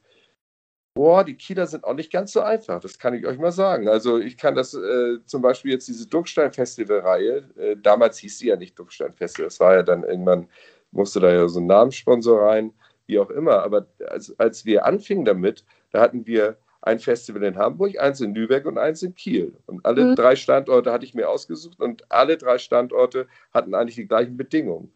boah, 0.94 1.26
die 1.26 1.36
Kieler 1.36 1.68
sind 1.68 1.84
auch 1.84 1.94
nicht 1.94 2.12
ganz 2.12 2.32
so 2.32 2.40
einfach, 2.40 2.80
das 2.80 2.98
kann 2.98 3.14
ich 3.14 3.26
euch 3.26 3.38
mal 3.38 3.52
sagen. 3.52 3.90
Also 3.90 4.18
ich 4.18 4.38
kann 4.38 4.56
das 4.56 4.74
äh, 4.74 5.18
zum 5.26 5.42
Beispiel 5.42 5.72
jetzt 5.72 5.90
diese 5.90 6.08
Duckstein-Festival-Reihe, 6.08 7.50
äh, 7.58 7.76
damals 7.76 8.18
hieß 8.20 8.40
sie 8.40 8.48
ja 8.48 8.56
nicht 8.56 8.80
Duckstein-Festival, 8.80 9.48
das 9.48 9.60
war 9.60 9.74
ja 9.76 9.84
dann 9.84 10.04
irgendwann, 10.04 10.48
musste 10.92 11.20
da 11.20 11.34
ja 11.34 11.50
so 11.50 11.60
ein 11.60 11.68
Namenssponsor 11.68 12.42
rein 12.42 12.72
wie 13.08 13.20
auch 13.20 13.30
immer. 13.30 13.64
Aber 13.64 13.88
als, 14.08 14.38
als 14.40 14.66
wir 14.66 14.86
anfingen 14.86 15.26
damit, 15.26 15.66
da 15.92 16.02
hatten 16.02 16.26
wir 16.26 16.58
ein 16.82 17.00
Festival 17.00 17.44
in 17.44 17.58
Hamburg, 17.58 18.00
eins 18.00 18.22
in 18.22 18.36
Lübeck 18.36 18.66
und 18.66 18.78
eins 18.78 19.02
in 19.02 19.16
Kiel. 19.16 19.56
Und 19.66 19.86
alle 19.86 20.06
mhm. 20.06 20.16
drei 20.16 20.36
Standorte 20.36 20.92
hatte 20.92 21.06
ich 21.06 21.16
mir 21.16 21.30
ausgesucht 21.30 21.80
und 21.80 22.10
alle 22.10 22.38
drei 22.38 22.58
Standorte 22.60 23.28
hatten 23.54 23.74
eigentlich 23.74 23.96
die 23.96 24.08
gleichen 24.08 24.38
Bedingungen. 24.38 24.94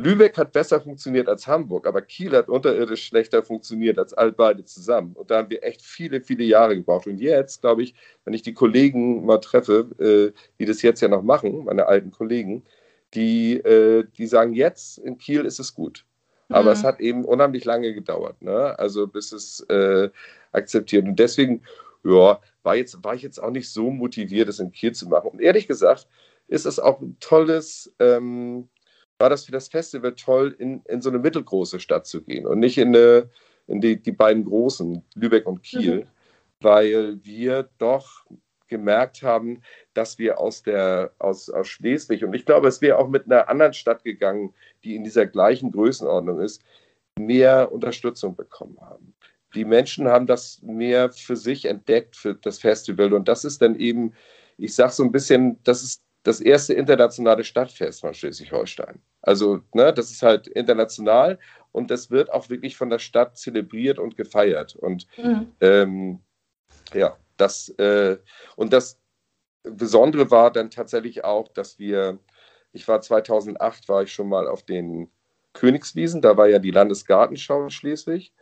Lübeck 0.00 0.38
hat 0.38 0.52
besser 0.52 0.80
funktioniert 0.80 1.28
als 1.28 1.46
Hamburg, 1.46 1.86
aber 1.86 2.00
Kiel 2.00 2.32
hat 2.32 2.48
unterirdisch 2.48 3.06
schlechter 3.06 3.42
funktioniert 3.42 3.98
als 3.98 4.14
all 4.14 4.32
beide 4.32 4.64
zusammen. 4.64 5.12
Und 5.14 5.30
da 5.30 5.38
haben 5.38 5.50
wir 5.50 5.62
echt 5.62 5.82
viele, 5.82 6.22
viele 6.22 6.44
Jahre 6.44 6.76
gebraucht. 6.76 7.06
Und 7.06 7.18
jetzt, 7.18 7.60
glaube 7.60 7.82
ich, 7.82 7.94
wenn 8.24 8.32
ich 8.32 8.42
die 8.42 8.54
Kollegen 8.54 9.24
mal 9.26 9.38
treffe, 9.38 9.90
äh, 9.98 10.38
die 10.58 10.64
das 10.64 10.82
jetzt 10.82 11.02
ja 11.02 11.08
noch 11.08 11.22
machen, 11.22 11.64
meine 11.64 11.86
alten 11.86 12.10
Kollegen, 12.10 12.64
die, 13.14 13.56
äh, 13.58 14.04
die 14.16 14.26
sagen, 14.26 14.54
jetzt 14.54 14.98
in 14.98 15.18
Kiel 15.18 15.44
ist 15.44 15.60
es 15.60 15.74
gut. 15.74 16.06
Aber 16.50 16.70
mhm. 16.70 16.76
es 16.76 16.84
hat 16.84 17.00
eben 17.00 17.24
unheimlich 17.24 17.64
lange 17.64 17.94
gedauert, 17.94 18.42
ne? 18.42 18.78
also 18.78 19.06
bis 19.06 19.32
es 19.32 19.60
äh, 19.68 20.10
akzeptiert. 20.52 21.06
Und 21.06 21.18
deswegen, 21.18 21.62
ja, 22.04 22.40
war, 22.62 22.76
jetzt, 22.76 23.02
war 23.04 23.14
ich 23.14 23.22
jetzt 23.22 23.42
auch 23.42 23.50
nicht 23.50 23.70
so 23.70 23.90
motiviert, 23.90 24.48
das 24.48 24.58
in 24.58 24.72
Kiel 24.72 24.92
zu 24.92 25.08
machen. 25.08 25.30
Und 25.30 25.40
ehrlich 25.40 25.68
gesagt, 25.68 26.08
ist 26.48 26.66
es 26.66 26.78
auch 26.78 27.00
ein 27.00 27.16
tolles, 27.20 27.94
ähm, 28.00 28.68
war 29.18 29.30
das 29.30 29.44
für 29.44 29.52
das 29.52 29.68
Festival 29.68 30.14
toll, 30.14 30.54
in, 30.58 30.82
in 30.88 31.00
so 31.00 31.08
eine 31.08 31.18
mittelgroße 31.18 31.78
Stadt 31.78 32.06
zu 32.06 32.22
gehen 32.22 32.46
und 32.46 32.58
nicht 32.58 32.78
in, 32.78 32.88
eine, 32.88 33.30
in 33.66 33.80
die, 33.80 34.00
die 34.00 34.12
beiden 34.12 34.44
großen, 34.44 35.04
Lübeck 35.14 35.46
und 35.46 35.62
Kiel, 35.62 36.00
mhm. 36.00 36.06
weil 36.60 37.24
wir 37.24 37.68
doch 37.78 38.26
gemerkt 38.70 39.22
haben, 39.22 39.62
dass 39.92 40.18
wir 40.18 40.40
aus, 40.40 40.62
der, 40.62 41.12
aus, 41.18 41.50
aus 41.50 41.68
Schleswig, 41.68 42.24
und 42.24 42.32
ich 42.32 42.46
glaube, 42.46 42.68
es 42.68 42.80
wäre 42.80 42.98
auch 42.98 43.08
mit 43.08 43.26
einer 43.26 43.48
anderen 43.50 43.74
Stadt 43.74 44.02
gegangen, 44.04 44.54
die 44.82 44.96
in 44.96 45.04
dieser 45.04 45.26
gleichen 45.26 45.70
Größenordnung 45.72 46.40
ist, 46.40 46.62
mehr 47.18 47.70
Unterstützung 47.70 48.34
bekommen 48.34 48.78
haben. 48.80 49.14
Die 49.54 49.64
Menschen 49.64 50.08
haben 50.08 50.26
das 50.26 50.62
mehr 50.62 51.12
für 51.12 51.36
sich 51.36 51.66
entdeckt, 51.66 52.16
für 52.16 52.34
das 52.34 52.60
Festival. 52.60 53.12
Und 53.12 53.28
das 53.28 53.44
ist 53.44 53.60
dann 53.60 53.74
eben, 53.78 54.14
ich 54.56 54.74
sage 54.74 54.92
so 54.92 55.02
ein 55.02 55.12
bisschen, 55.12 55.58
das 55.64 55.82
ist 55.82 56.02
das 56.22 56.40
erste 56.40 56.74
internationale 56.74 57.44
Stadtfest 57.44 58.00
von 58.00 58.14
Schleswig-Holstein. 58.14 59.00
Also, 59.22 59.60
ne, 59.74 59.92
das 59.92 60.10
ist 60.10 60.22
halt 60.22 60.46
international 60.48 61.38
und 61.72 61.90
das 61.90 62.10
wird 62.10 62.32
auch 62.32 62.48
wirklich 62.50 62.76
von 62.76 62.90
der 62.90 62.98
Stadt 62.98 63.36
zelebriert 63.38 63.98
und 63.98 64.16
gefeiert. 64.16 64.76
Und 64.76 65.06
mhm. 65.16 65.52
ähm, 65.60 66.20
ja, 66.92 67.16
das, 67.40 67.68
äh, 67.78 68.18
und 68.56 68.72
das 68.72 68.98
Besondere 69.62 70.30
war 70.30 70.50
dann 70.50 70.70
tatsächlich 70.70 71.24
auch, 71.24 71.48
dass 71.48 71.78
wir, 71.78 72.18
ich 72.72 72.86
war 72.88 73.00
2008, 73.00 73.88
war 73.88 74.02
ich 74.02 74.12
schon 74.12 74.28
mal 74.28 74.48
auf 74.48 74.62
den 74.62 75.10
Königswiesen, 75.52 76.22
da 76.22 76.36
war 76.36 76.48
ja 76.48 76.58
die 76.58 76.70
Landesgartenschau 76.70 77.64
in 77.64 77.70
Schleswig. 77.70 78.32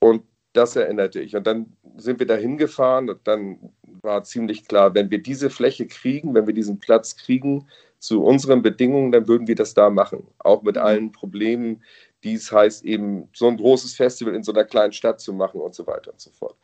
Und 0.00 0.24
das 0.52 0.76
erinnerte 0.76 1.20
ich. 1.20 1.34
Und 1.36 1.46
dann 1.46 1.76
sind 1.96 2.18
wir 2.18 2.26
da 2.26 2.34
hingefahren 2.34 3.08
und 3.08 3.26
dann 3.26 3.72
war 4.02 4.24
ziemlich 4.24 4.68
klar, 4.68 4.94
wenn 4.94 5.10
wir 5.10 5.22
diese 5.22 5.48
Fläche 5.48 5.86
kriegen, 5.86 6.34
wenn 6.34 6.46
wir 6.46 6.54
diesen 6.54 6.78
Platz 6.78 7.16
kriegen 7.16 7.68
zu 7.98 8.22
unseren 8.24 8.62
Bedingungen, 8.62 9.12
dann 9.12 9.28
würden 9.28 9.46
wir 9.46 9.54
das 9.54 9.74
da 9.74 9.88
machen. 9.88 10.26
Auch 10.38 10.62
mit 10.62 10.76
mhm. 10.76 10.82
allen 10.82 11.12
Problemen, 11.12 11.82
die 12.24 12.34
es 12.34 12.52
heißt, 12.52 12.84
eben 12.84 13.28
so 13.32 13.48
ein 13.48 13.56
großes 13.56 13.94
Festival 13.94 14.34
in 14.34 14.42
so 14.42 14.52
einer 14.52 14.64
kleinen 14.64 14.92
Stadt 14.92 15.20
zu 15.20 15.32
machen 15.32 15.60
und 15.60 15.74
so 15.74 15.86
weiter 15.86 16.12
und 16.12 16.20
so 16.20 16.30
fort. 16.30 16.56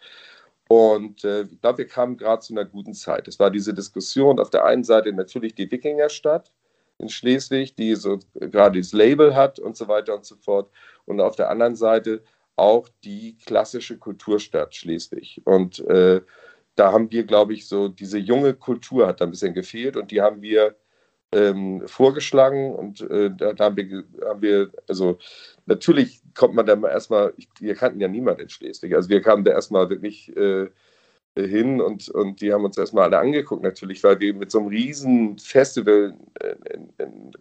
Und 0.68 1.24
äh, 1.24 1.42
ich 1.42 1.60
glaube, 1.60 1.78
wir 1.78 1.86
kamen 1.86 2.16
gerade 2.16 2.42
zu 2.42 2.52
einer 2.52 2.66
guten 2.66 2.94
Zeit. 2.94 3.26
Es 3.26 3.38
war 3.38 3.50
diese 3.50 3.72
Diskussion 3.72 4.38
auf 4.38 4.50
der 4.50 4.64
einen 4.66 4.84
Seite 4.84 5.12
natürlich 5.12 5.54
die 5.54 5.70
Wikingerstadt 5.70 6.52
in 6.98 7.08
Schleswig, 7.08 7.74
die 7.76 7.94
so 7.94 8.18
gerade 8.34 8.72
dieses 8.72 8.92
Label 8.92 9.34
hat 9.34 9.58
und 9.58 9.76
so 9.76 9.88
weiter 9.88 10.14
und 10.14 10.26
so 10.26 10.36
fort. 10.36 10.70
Und 11.06 11.20
auf 11.20 11.36
der 11.36 11.48
anderen 11.50 11.74
Seite 11.74 12.22
auch 12.56 12.88
die 13.04 13.38
klassische 13.46 13.98
Kulturstadt 13.98 14.74
Schleswig. 14.74 15.40
Und 15.44 15.78
äh, 15.86 16.20
da 16.74 16.92
haben 16.92 17.10
wir, 17.10 17.24
glaube 17.24 17.54
ich, 17.54 17.66
so 17.66 17.88
diese 17.88 18.18
junge 18.18 18.54
Kultur 18.54 19.06
hat 19.06 19.20
da 19.20 19.24
ein 19.24 19.30
bisschen 19.30 19.54
gefehlt 19.54 19.96
und 19.96 20.10
die 20.10 20.20
haben 20.20 20.42
wir 20.42 20.76
ähm, 21.32 21.82
vorgeschlagen 21.86 22.74
und 22.74 23.00
äh, 23.02 23.30
da, 23.30 23.54
haben 23.58 23.76
wir, 23.76 24.04
haben 24.26 24.42
wir, 24.42 24.70
also 24.88 25.18
natürlich 25.66 26.22
kommt 26.34 26.54
man 26.54 26.66
da 26.66 26.74
erstmal, 26.88 27.34
wir 27.60 27.74
kannten 27.74 28.00
ja 28.00 28.08
niemand 28.08 28.40
in 28.40 28.48
Schleswig, 28.48 28.94
also 28.94 29.08
wir 29.08 29.20
kamen 29.20 29.44
da 29.44 29.52
erstmal 29.52 29.90
wirklich 29.90 30.34
äh, 30.36 30.68
hin 31.36 31.80
und, 31.80 32.08
und 32.08 32.40
die 32.40 32.52
haben 32.52 32.64
uns 32.64 32.78
erstmal 32.78 33.04
alle 33.04 33.18
angeguckt 33.18 33.62
natürlich, 33.62 34.02
weil 34.02 34.18
wir 34.20 34.34
mit 34.34 34.50
so 34.50 34.58
einem 34.58 34.68
riesen 34.68 35.38
Festival 35.38 36.14
äh, 36.40 36.56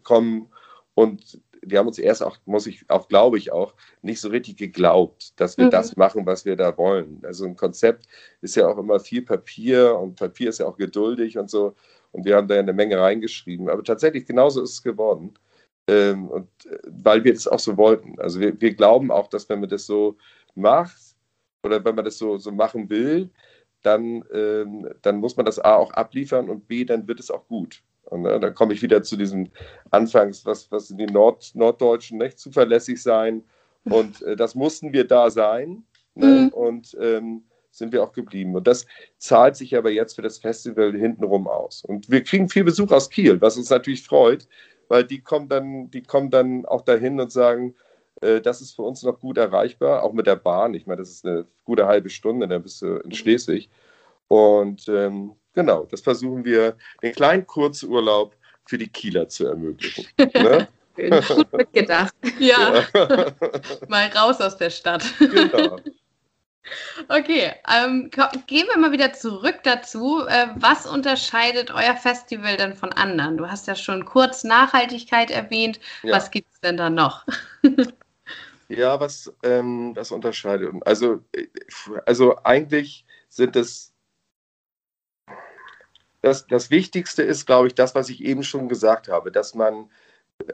kommen 0.03 0.49
und 0.93 1.39
die 1.63 1.77
haben 1.77 1.87
uns 1.87 1.99
erst 1.99 2.23
auch, 2.23 2.37
muss 2.45 2.67
ich 2.67 2.89
auch, 2.89 3.07
glaube 3.07 3.37
ich 3.37 3.51
auch, 3.51 3.73
nicht 4.01 4.21
so 4.21 4.29
richtig 4.29 4.57
geglaubt, 4.57 5.39
dass 5.39 5.57
wir 5.57 5.65
mhm. 5.65 5.71
das 5.71 5.95
machen, 5.95 6.25
was 6.25 6.45
wir 6.45 6.55
da 6.55 6.77
wollen. 6.77 7.21
Also 7.23 7.45
ein 7.45 7.55
Konzept 7.55 8.07
ist 8.41 8.55
ja 8.55 8.67
auch 8.67 8.77
immer 8.77 8.99
viel 8.99 9.21
Papier 9.21 9.97
und 9.97 10.15
Papier 10.15 10.49
ist 10.49 10.59
ja 10.59 10.65
auch 10.65 10.77
geduldig 10.77 11.37
und 11.37 11.49
so. 11.49 11.75
Und 12.11 12.25
wir 12.25 12.35
haben 12.35 12.47
da 12.47 12.55
ja 12.55 12.61
eine 12.61 12.73
Menge 12.73 12.99
reingeschrieben. 12.99 13.69
Aber 13.69 13.83
tatsächlich, 13.83 14.25
genauso 14.25 14.61
ist 14.63 14.71
es 14.71 14.83
geworden. 14.83 15.33
Ähm, 15.87 16.27
und 16.29 16.47
äh, 16.65 16.79
weil 16.85 17.23
wir 17.23 17.33
das 17.33 17.47
auch 17.47 17.59
so 17.59 17.77
wollten. 17.77 18.19
Also 18.19 18.39
wir, 18.39 18.59
wir 18.59 18.73
glauben 18.73 19.11
auch, 19.11 19.27
dass 19.27 19.47
wenn 19.49 19.59
man 19.59 19.69
das 19.69 19.85
so 19.85 20.17
macht 20.55 20.97
oder 21.63 21.83
wenn 21.83 21.95
man 21.95 22.05
das 22.05 22.17
so, 22.17 22.37
so 22.37 22.51
machen 22.51 22.89
will, 22.89 23.29
dann, 23.83 24.23
ähm, 24.33 24.89
dann 25.01 25.17
muss 25.17 25.37
man 25.37 25.45
das 25.45 25.59
A 25.59 25.75
auch 25.75 25.91
abliefern 25.91 26.49
und 26.49 26.67
B, 26.67 26.83
dann 26.83 27.07
wird 27.07 27.19
es 27.19 27.31
auch 27.31 27.47
gut. 27.47 27.83
Und 28.03 28.25
äh, 28.25 28.39
dann 28.39 28.53
komme 28.53 28.73
ich 28.73 28.81
wieder 28.81 29.03
zu 29.03 29.15
diesem 29.15 29.49
Anfangs, 29.91 30.45
was, 30.45 30.71
was 30.71 30.87
sind 30.87 30.97
die 30.97 31.05
Nord, 31.05 31.51
Norddeutschen, 31.55 32.17
nicht 32.17 32.39
zuverlässig 32.39 33.01
sein. 33.01 33.43
Und 33.83 34.21
äh, 34.23 34.35
das 34.35 34.55
mussten 34.55 34.93
wir 34.93 35.05
da 35.05 35.29
sein. 35.29 35.83
Ne? 36.15 36.25
Mhm. 36.25 36.47
Und 36.49 36.97
ähm, 36.99 37.43
sind 37.77 37.93
wir 37.93 38.03
auch 38.03 38.13
geblieben. 38.13 38.55
Und 38.55 38.67
das 38.67 38.85
zahlt 39.17 39.55
sich 39.55 39.75
aber 39.75 39.91
jetzt 39.91 40.15
für 40.15 40.21
das 40.21 40.37
Festival 40.37 40.93
hintenrum 40.93 41.47
aus. 41.47 41.83
Und 41.83 42.09
wir 42.09 42.23
kriegen 42.23 42.49
viel 42.49 42.63
Besuch 42.63 42.91
aus 42.91 43.09
Kiel, 43.09 43.39
was 43.41 43.57
uns 43.57 43.69
natürlich 43.69 44.03
freut, 44.03 44.47
weil 44.87 45.03
die 45.03 45.21
kommen 45.21 45.49
dann, 45.49 45.91
die 45.91 46.03
kommen 46.03 46.29
dann 46.29 46.65
auch 46.65 46.81
dahin 46.81 47.19
und 47.19 47.31
sagen, 47.31 47.75
äh, 48.21 48.41
das 48.41 48.61
ist 48.61 48.75
für 48.75 48.83
uns 48.83 49.03
noch 49.03 49.19
gut 49.19 49.37
erreichbar, 49.37 50.03
auch 50.03 50.13
mit 50.13 50.27
der 50.27 50.35
Bahn. 50.35 50.73
Ich 50.73 50.87
meine, 50.87 50.99
das 50.99 51.09
ist 51.09 51.25
eine 51.25 51.45
gute 51.65 51.87
halbe 51.87 52.09
Stunde, 52.09 52.47
dann 52.47 52.63
bist 52.63 52.81
du 52.81 52.97
in 52.97 53.11
Schleswig. 53.11 53.69
Und 54.27 54.87
ähm, 54.87 55.33
genau, 55.53 55.85
das 55.85 56.01
versuchen 56.01 56.43
wir, 56.43 56.75
den 57.01 57.13
kleinen 57.13 57.45
Kurzurlaub 57.45 58.35
für 58.65 58.77
die 58.77 58.89
Kieler 58.89 59.29
zu 59.29 59.47
ermöglichen. 59.47 60.05
ne? 60.33 60.67
Gut 60.95 61.53
mitgedacht. 61.53 62.13
Ja. 62.39 62.83
ja. 62.93 63.31
mal 63.87 64.07
raus 64.07 64.41
aus 64.41 64.57
der 64.57 64.71
Stadt. 64.71 65.03
Genau. 65.19 65.77
Okay, 67.07 67.53
ähm, 67.71 68.09
gehen 68.47 68.67
wir 68.67 68.77
mal 68.77 68.91
wieder 68.91 69.13
zurück 69.13 69.59
dazu. 69.63 70.25
Äh, 70.27 70.47
was 70.55 70.85
unterscheidet 70.85 71.71
euer 71.71 71.95
Festival 71.95 72.57
denn 72.57 72.75
von 72.75 72.91
anderen? 72.93 73.37
Du 73.37 73.49
hast 73.49 73.67
ja 73.67 73.75
schon 73.75 74.05
kurz 74.05 74.43
Nachhaltigkeit 74.43 75.31
erwähnt. 75.31 75.79
Ja. 76.03 76.15
Was 76.15 76.31
gibt 76.31 76.51
es 76.53 76.59
denn 76.61 76.77
da 76.77 76.89
noch? 76.89 77.25
ja, 78.69 78.99
was 78.99 79.33
ähm, 79.43 79.93
das 79.95 80.11
unterscheidet. 80.11 80.73
Also, 80.85 81.23
also 82.05 82.37
eigentlich 82.43 83.05
sind 83.29 83.55
es 83.55 83.93
das, 86.21 86.47
das 86.47 86.69
Wichtigste 86.71 87.23
ist, 87.23 87.45
glaube 87.45 87.67
ich, 87.67 87.75
das, 87.75 87.95
was 87.95 88.09
ich 88.09 88.23
eben 88.23 88.43
schon 88.43 88.67
gesagt 88.67 89.07
habe, 89.07 89.31
dass 89.31 89.55
man, 89.55 89.89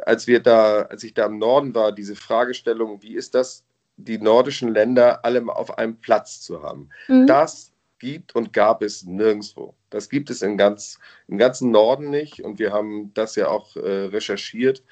als 0.05 0.27
wir 0.27 0.39
da, 0.39 0.83
als 0.83 1.03
ich 1.03 1.13
da 1.13 1.25
im 1.25 1.39
Norden 1.39 1.73
war, 1.73 1.91
diese 1.91 2.15
Fragestellung, 2.15 3.01
wie 3.01 3.15
ist 3.15 3.33
das 3.33 3.63
die 3.97 4.17
nordischen 4.17 4.73
Länder 4.73 5.23
alle 5.23 5.43
auf 5.47 5.77
einem 5.77 5.97
Platz 5.97 6.41
zu 6.41 6.63
haben. 6.63 6.89
Mhm. 7.07 7.27
Das 7.27 7.73
gibt 7.99 8.35
und 8.35 8.51
gab 8.51 8.81
es 8.81 9.03
nirgendwo. 9.05 9.75
Das 9.89 10.09
gibt 10.09 10.29
es 10.29 10.41
in 10.41 10.57
ganz, 10.57 10.99
im 11.27 11.37
ganzen 11.37 11.71
Norden 11.71 12.09
nicht 12.09 12.41
und 12.41 12.59
wir 12.59 12.73
haben 12.73 13.13
das 13.13 13.35
ja 13.35 13.47
auch 13.47 13.75
äh, 13.77 14.05
recherchiert 14.05 14.83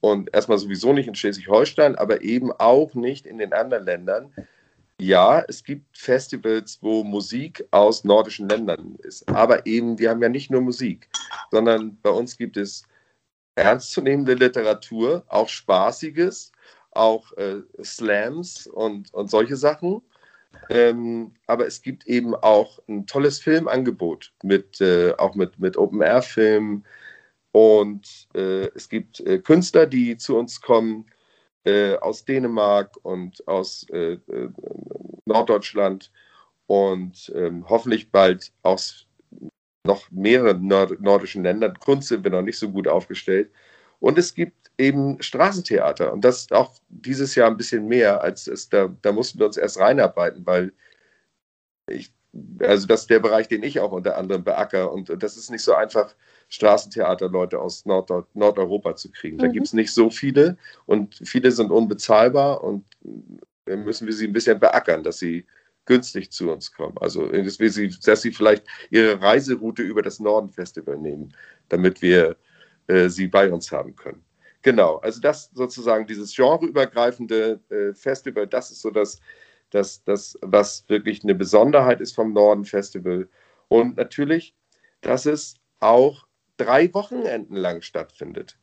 und 0.00 0.32
erstmal 0.34 0.58
sowieso 0.58 0.92
nicht 0.92 1.08
in 1.08 1.14
Schleswig-Holstein, 1.14 1.96
aber 1.96 2.22
eben 2.22 2.52
auch 2.52 2.94
nicht 2.94 3.26
in 3.26 3.38
den 3.38 3.52
anderen 3.52 3.84
Ländern. 3.84 4.32
Ja, 5.00 5.44
es 5.48 5.64
gibt 5.64 5.96
Festivals, 5.96 6.78
wo 6.80 7.02
Musik 7.02 7.66
aus 7.72 8.04
nordischen 8.04 8.48
Ländern 8.48 8.96
ist, 9.02 9.28
aber 9.28 9.66
eben, 9.66 9.98
wir 9.98 10.10
haben 10.10 10.22
ja 10.22 10.28
nicht 10.28 10.50
nur 10.50 10.60
Musik, 10.60 11.08
sondern 11.50 11.98
bei 12.00 12.10
uns 12.10 12.38
gibt 12.38 12.56
es 12.56 12.84
ernstzunehmende 13.56 14.34
Literatur, 14.34 15.24
auch 15.28 15.48
Spaßiges, 15.48 16.52
auch 16.96 17.32
äh, 17.36 17.62
Slams 17.82 18.66
und, 18.66 19.12
und 19.12 19.30
solche 19.30 19.56
Sachen. 19.56 20.02
Ähm, 20.70 21.32
aber 21.46 21.66
es 21.66 21.82
gibt 21.82 22.06
eben 22.06 22.34
auch 22.34 22.78
ein 22.88 23.06
tolles 23.06 23.40
Filmangebot, 23.40 24.32
mit, 24.42 24.80
äh, 24.80 25.12
auch 25.18 25.34
mit, 25.34 25.58
mit 25.58 25.76
Open-Air-Filmen. 25.76 26.84
Und 27.52 28.28
äh, 28.34 28.68
es 28.74 28.88
gibt 28.88 29.20
äh, 29.20 29.38
Künstler, 29.38 29.86
die 29.86 30.16
zu 30.16 30.36
uns 30.36 30.60
kommen 30.60 31.06
äh, 31.64 31.96
aus 31.96 32.24
Dänemark 32.24 32.96
und 33.02 33.46
aus 33.46 33.88
äh, 33.90 34.18
Norddeutschland 35.24 36.10
und 36.66 37.32
ähm, 37.34 37.64
hoffentlich 37.68 38.10
bald 38.10 38.52
aus 38.62 39.06
noch 39.84 40.10
mehreren 40.10 40.66
nord 40.66 41.00
nordischen 41.00 41.42
Ländern. 41.42 41.78
Kunst 41.78 42.08
sind 42.08 42.24
wir 42.24 42.30
noch 42.30 42.42
nicht 42.42 42.58
so 42.58 42.70
gut 42.70 42.88
aufgestellt. 42.88 43.50
Und 44.00 44.18
es 44.18 44.34
gibt 44.34 44.63
eben 44.78 45.22
Straßentheater. 45.22 46.12
Und 46.12 46.24
das 46.24 46.50
auch 46.50 46.72
dieses 46.88 47.34
Jahr 47.34 47.48
ein 47.48 47.56
bisschen 47.56 47.86
mehr, 47.86 48.22
als 48.22 48.46
es 48.46 48.68
da, 48.68 48.94
da 49.02 49.12
mussten 49.12 49.38
wir 49.38 49.46
uns 49.46 49.56
erst 49.56 49.78
reinarbeiten, 49.78 50.44
weil 50.46 50.72
ich, 51.88 52.12
also 52.60 52.86
das 52.86 53.02
ist 53.02 53.10
der 53.10 53.20
Bereich, 53.20 53.48
den 53.48 53.62
ich 53.62 53.80
auch 53.80 53.92
unter 53.92 54.16
anderem 54.16 54.42
beacker. 54.42 54.92
Und 54.92 55.10
das 55.22 55.36
ist 55.36 55.50
nicht 55.50 55.62
so 55.62 55.74
einfach, 55.74 56.14
Straßentheaterleute 56.48 57.58
aus 57.58 57.84
Nord 57.86 58.10
Nordeuropa 58.34 58.96
zu 58.96 59.10
kriegen. 59.10 59.38
Da 59.38 59.48
mhm. 59.48 59.52
gibt 59.52 59.66
es 59.66 59.72
nicht 59.72 59.92
so 59.92 60.10
viele 60.10 60.56
und 60.86 61.20
viele 61.24 61.50
sind 61.50 61.70
unbezahlbar 61.70 62.62
und 62.62 62.84
müssen 63.66 64.06
wir 64.06 64.14
sie 64.14 64.26
ein 64.26 64.32
bisschen 64.32 64.60
beackern, 64.60 65.02
dass 65.02 65.18
sie 65.18 65.46
günstig 65.86 66.30
zu 66.30 66.50
uns 66.50 66.72
kommen. 66.72 66.96
Also, 67.00 67.26
dass, 67.28 67.56
sie, 67.56 67.94
dass 68.04 68.22
sie 68.22 68.32
vielleicht 68.32 68.64
ihre 68.90 69.20
Reiseroute 69.20 69.82
über 69.82 70.02
das 70.02 70.20
Norden-Festival 70.20 70.96
nehmen, 70.96 71.34
damit 71.68 72.02
wir 72.02 72.36
äh, 72.86 73.08
sie 73.08 73.26
bei 73.26 73.50
uns 73.52 73.70
haben 73.72 73.94
können. 73.96 74.24
Genau, 74.64 74.96
also 74.96 75.20
das 75.20 75.50
sozusagen 75.52 76.06
dieses 76.06 76.34
genreübergreifende 76.34 77.60
äh, 77.68 77.92
Festival, 77.94 78.46
das 78.46 78.70
ist 78.70 78.80
so 78.80 78.90
das, 78.90 79.20
das, 79.68 80.02
das, 80.04 80.38
was 80.40 80.88
wirklich 80.88 81.22
eine 81.22 81.34
Besonderheit 81.34 82.00
ist 82.00 82.14
vom 82.14 82.32
Norden 82.32 82.64
Festival. 82.64 83.28
Und 83.68 83.98
natürlich, 83.98 84.56
dass 85.02 85.26
es 85.26 85.56
auch 85.80 86.26
drei 86.56 86.92
Wochenenden 86.94 87.56
lang 87.56 87.82
stattfindet. 87.82 88.58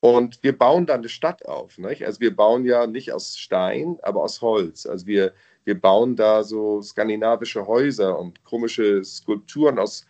Und 0.00 0.42
wir 0.42 0.56
bauen 0.56 0.86
da 0.86 0.94
eine 0.94 1.10
Stadt 1.10 1.44
auf. 1.44 1.76
Nicht? 1.76 2.06
Also 2.06 2.20
wir 2.20 2.34
bauen 2.34 2.64
ja 2.64 2.86
nicht 2.86 3.12
aus 3.12 3.36
Stein, 3.36 3.98
aber 4.02 4.22
aus 4.22 4.40
Holz. 4.40 4.86
Also 4.86 5.06
wir, 5.06 5.34
wir 5.64 5.78
bauen 5.78 6.16
da 6.16 6.44
so 6.44 6.80
skandinavische 6.80 7.66
Häuser 7.66 8.18
und 8.18 8.42
komische 8.42 9.04
Skulpturen 9.04 9.78
aus 9.78 10.06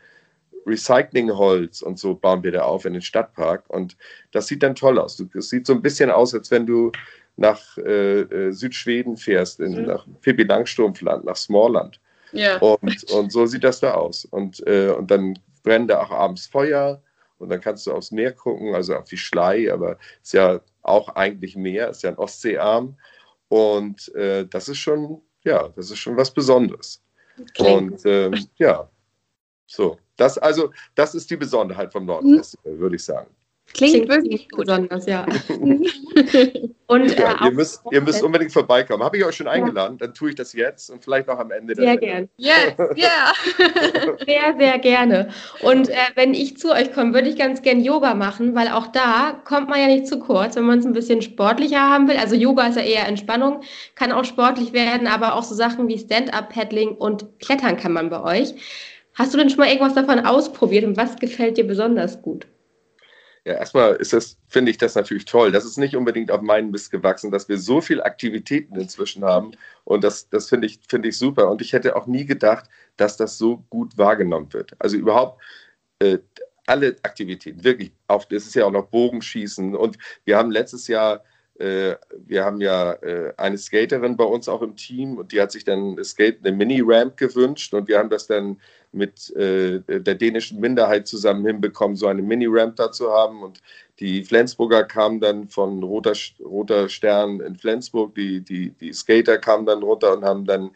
Recyclingholz 0.67 1.83
und 1.83 1.99
so 1.99 2.15
bauen 2.15 2.43
wir 2.43 2.53
da 2.53 2.63
auf 2.63 2.85
in 2.85 2.95
den 2.95 3.03
Stadtpark. 3.03 3.65
Und 3.69 3.97
das 4.33 4.49
sieht 4.49 4.63
dann 4.63 4.75
toll 4.75 4.99
aus. 4.99 5.23
Es 5.35 5.49
sieht 5.49 5.67
so 5.67 5.73
ein 5.73 5.83
bisschen 5.83 6.11
aus, 6.11 6.35
als 6.35 6.51
wenn 6.51 6.67
du 6.67 6.93
nach 7.37 7.77
äh, 7.79 8.21
äh, 8.21 8.53
Südschweden 8.53 9.17
fährst, 9.17 9.61
in, 9.61 9.81
mhm. 9.81 9.87
nach 9.87 10.07
Pippi 10.23 10.43
Langstrumpfland, 10.43 11.25
nach 11.25 11.37
Smallland. 11.37 12.01
Ja. 12.33 12.59
Und, 12.59 13.05
und 13.13 13.31
so 13.31 13.47
sieht 13.47 13.65
das 13.65 13.81
da 13.81 13.95
aus. 13.95 14.25
Und, 14.25 14.67
äh, 14.67 14.91
und 14.91 15.11
dann 15.11 15.39
brennen 15.63 15.89
da 15.89 16.03
auch 16.03 16.11
abends 16.11 16.47
Feuer 16.47 17.03
und 17.39 17.51
dann 17.51 17.61
kannst 17.61 17.87
du 17.87 17.93
aufs 17.93 18.11
Meer 18.11 18.33
gucken, 18.33 18.75
also 18.75 18.97
auf 18.97 19.09
die 19.09 19.17
Schlei, 19.17 19.73
aber 19.73 19.99
ist 20.23 20.33
ja 20.33 20.61
auch 20.83 21.09
eigentlich 21.11 21.57
Meer, 21.57 21.91
ist 21.91 22.03
ja 22.03 22.11
ein 22.11 22.19
Ostseearm. 22.19 22.97
Und 23.49 24.15
äh, 24.15 24.47
das 24.47 24.69
ist 24.69 24.79
schon, 24.79 25.21
ja, 25.45 25.69
das 25.77 25.91
ist 25.91 25.99
schon 25.99 26.17
was 26.17 26.33
Besonderes. 26.33 27.03
Klingt. 27.55 27.93
Und 27.93 28.07
ähm, 28.07 28.47
ja, 28.57 28.89
so. 29.67 29.99
Das, 30.17 30.39
also, 30.39 30.71
das 30.95 31.15
ist 31.15 31.31
die 31.31 31.37
Besonderheit 31.37 31.93
vom 31.93 32.07
Nordfestival, 32.07 32.73
mhm. 32.73 32.79
würde 32.79 32.97
ich 32.97 33.05
sagen. 33.05 33.29
Klingt, 33.75 33.95
Klingt 33.95 34.09
wirklich 34.09 34.49
gut. 34.49 34.67
besonders, 34.67 35.07
ja. 35.07 35.27
und, 36.87 37.19
ja, 37.19 37.33
äh, 37.33 37.45
ihr, 37.47 37.51
müsst, 37.51 37.83
ihr 37.91 38.01
müsst 38.01 38.23
unbedingt 38.23 38.53
vorbeikommen. 38.53 39.03
Habe 39.03 39.19
ich 39.19 39.25
euch 39.25 39.37
schon 39.37 39.49
eingeladen? 39.49 39.99
Ja. 40.01 40.07
Dann 40.07 40.15
tue 40.15 40.31
ich 40.31 40.35
das 40.37 40.53
jetzt 40.53 40.89
und 40.89 41.03
vielleicht 41.03 41.27
noch 41.27 41.39
am 41.39 41.51
Ende. 41.51 41.75
Sehr 41.75 41.97
gerne. 41.97 42.29
Yes, 42.37 42.75
ja. 42.95 43.33
sehr, 44.25 44.55
sehr 44.57 44.79
gerne. 44.79 45.29
Und 45.63 45.89
äh, 45.89 45.97
wenn 46.15 46.33
ich 46.33 46.57
zu 46.57 46.73
euch 46.73 46.93
komme, 46.93 47.13
würde 47.13 47.29
ich 47.29 47.37
ganz 47.37 47.61
gerne 47.61 47.83
Yoga 47.83 48.15
machen, 48.15 48.55
weil 48.55 48.69
auch 48.69 48.87
da 48.87 49.43
kommt 49.45 49.69
man 49.69 49.81
ja 49.81 49.89
nicht 49.89 50.07
zu 50.07 50.21
kurz, 50.21 50.57
wenn 50.57 50.65
man 50.65 50.79
es 50.79 50.87
ein 50.87 50.93
bisschen 50.93 51.21
sportlicher 51.21 51.81
haben 51.81 52.09
will. 52.09 52.17
Also 52.17 52.37
Yoga 52.37 52.69
ist 52.69 52.77
ja 52.77 52.83
eher 52.83 53.07
Entspannung, 53.09 53.63
kann 53.95 54.13
auch 54.13 54.25
sportlich 54.25 54.73
werden, 54.73 55.07
aber 55.07 55.35
auch 55.35 55.43
so 55.43 55.55
Sachen 55.55 55.89
wie 55.89 55.99
Stand-up-Paddling 55.99 56.93
und 56.93 57.27
Klettern 57.41 57.77
kann 57.77 57.93
man 57.93 58.11
bei 58.11 58.23
euch. 58.23 58.55
Hast 59.17 59.33
du 59.33 59.39
denn 59.39 59.49
schon 59.49 59.59
mal 59.59 59.69
irgendwas 59.69 59.95
davon 59.95 60.21
ausprobiert 60.21 60.85
und 60.85 60.97
was 60.97 61.17
gefällt 61.17 61.57
dir 61.57 61.67
besonders 61.67 62.21
gut? 62.21 62.47
Ja, 63.47 63.55
erstmal 63.55 63.95
ist 63.95 64.13
das, 64.13 64.37
finde 64.49 64.71
ich 64.73 64.77
das 64.77 64.95
natürlich 64.95 65.25
toll. 65.25 65.53
Das 65.53 65.65
ist 65.65 65.79
nicht 65.79 65.97
unbedingt 65.97 66.31
auf 66.31 66.43
meinen 66.43 66.71
Mist 66.71 66.91
gewachsen, 66.91 67.31
dass 67.31 67.49
wir 67.49 67.59
so 67.59 67.81
viele 67.81 68.05
Aktivitäten 68.05 68.75
inzwischen 68.79 69.25
haben. 69.25 69.53
Und 69.85 70.05
das, 70.05 70.29
das 70.29 70.49
finde 70.49 70.67
ich, 70.67 70.81
finde 70.89 71.09
ich 71.09 71.17
super. 71.17 71.49
Und 71.49 71.63
ich 71.63 71.73
hätte 71.73 71.97
auch 71.97 72.07
nie 72.07 72.27
gedacht, 72.27 72.69
dass 72.97 73.17
das 73.17 73.39
so 73.39 73.65
gut 73.71 73.97
wahrgenommen 73.97 74.53
wird. 74.53 74.73
Also 74.81 74.97
überhaupt 74.97 75.41
äh, 76.01 76.19
alle 76.67 76.97
Aktivitäten, 77.03 77.65
wirklich. 77.65 77.93
Auch, 78.09 78.25
das 78.25 78.47
ist 78.47 78.55
ja 78.55 78.67
auch 78.67 78.73
noch 78.73 78.89
Bogenschießen. 78.89 79.77
Und 79.77 79.97
wir 80.25 80.37
haben 80.37 80.51
letztes 80.51 80.89
Jahr 80.89 81.23
wir 81.59 82.45
haben 82.45 82.61
ja 82.61 82.93
äh, 82.93 83.33
eine 83.37 83.59
Skaterin 83.59 84.17
bei 84.17 84.25
uns 84.25 84.49
auch 84.49 84.63
im 84.63 84.77
Team 84.77 85.19
und 85.19 85.33
die 85.33 85.41
hat 85.41 85.53
sich 85.53 85.65
dann 85.65 86.03
Skate, 86.05 86.39
eine 86.45 86.55
Mini-Ramp 86.57 87.17
gewünscht 87.17 87.73
und 87.73 87.89
wir 87.89 87.99
haben 87.99 88.11
das 88.11 88.27
dann 88.27 88.59
mit 88.93 89.35
äh, 89.37 89.81
der 89.81 90.15
dänischen 90.15 90.61
Minderheit 90.61 91.07
zusammen 91.07 91.47
hinbekommen, 91.47 91.97
so 91.97 92.07
eine 92.07 92.23
Mini-Ramp 92.23 92.77
da 92.77 92.91
zu 92.91 93.13
haben. 93.13 93.43
Und 93.43 93.61
die 94.01 94.25
Flensburger 94.25 94.85
kamen 94.85 95.21
dann 95.21 95.49
von 95.49 95.83
Roter, 95.83 96.15
Roter 96.41 96.89
Stern 96.89 97.41
in 97.41 97.57
Flensburg, 97.57 98.15
die, 98.15 98.41
die, 98.41 98.71
die 98.71 98.93
Skater 98.93 99.39
kamen 99.39 99.67
dann 99.67 99.83
runter 99.83 100.17
und 100.17 100.25
haben 100.25 100.45
dann 100.47 100.71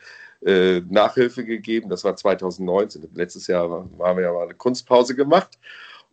äh, 0.45 0.81
Nachhilfe 0.89 1.45
gegeben. 1.45 1.89
Das 1.89 2.05
war 2.05 2.17
2019. 2.17 3.09
Letztes 3.15 3.47
Jahr 3.47 3.71
haben 3.71 4.17
wir 4.17 4.23
ja 4.23 4.33
mal 4.33 4.45
eine 4.45 4.55
Kunstpause 4.55 5.15
gemacht. 5.15 5.59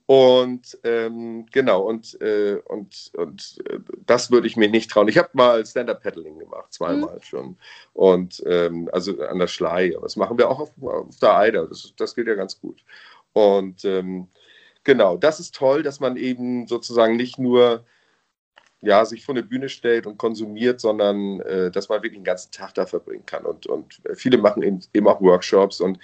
Und 0.05 0.79
ähm, 0.85 1.45
genau, 1.51 1.81
und, 1.81 2.19
äh, 2.21 2.61
und, 2.65 3.11
und 3.17 3.57
äh, 3.65 3.79
das 4.07 4.31
würde 4.31 4.47
ich 4.47 4.57
mir 4.57 4.69
nicht 4.69 4.89
trauen. 4.89 5.07
Ich 5.07 5.17
habe 5.17 5.29
mal 5.33 5.65
Stand-Up-Paddling 5.65 6.39
gemacht, 6.39 6.73
zweimal 6.73 7.15
mhm. 7.15 7.23
schon. 7.23 7.57
Und 7.93 8.41
ähm, 8.47 8.89
also 8.91 9.21
an 9.21 9.37
der 9.37 9.47
Schlei. 9.47 9.93
Aber 9.95 10.05
das 10.05 10.15
machen 10.15 10.37
wir 10.37 10.49
auch 10.49 10.59
auf, 10.59 10.71
auf 10.81 11.19
der 11.19 11.37
Eider. 11.37 11.67
Das, 11.67 11.93
das 11.95 12.15
geht 12.15 12.27
ja 12.27 12.35
ganz 12.35 12.59
gut. 12.59 12.83
Und 13.33 13.85
ähm, 13.85 14.27
genau, 14.83 15.17
das 15.17 15.39
ist 15.39 15.53
toll, 15.53 15.83
dass 15.83 15.99
man 15.99 16.17
eben 16.17 16.67
sozusagen 16.67 17.17
nicht 17.17 17.37
nur 17.37 17.85
ja, 18.79 19.03
sich 19.05 19.25
vor 19.25 19.35
eine 19.35 19.43
Bühne 19.43 19.69
stellt 19.69 20.05
und 20.07 20.17
konsumiert, 20.17 20.79
sondern 20.79 21.41
äh, 21.41 21.71
dass 21.71 21.89
man 21.89 21.97
wirklich 21.97 22.19
den 22.19 22.23
ganzen 22.23 22.51
Tag 22.51 22.75
da 22.75 22.85
verbringen 22.85 23.25
kann. 23.25 23.45
Und, 23.45 23.65
und 23.67 24.01
viele 24.13 24.37
machen 24.37 24.63
eben, 24.63 24.79
eben 24.93 25.07
auch 25.07 25.19
Workshops. 25.19 25.81
Und 25.81 25.99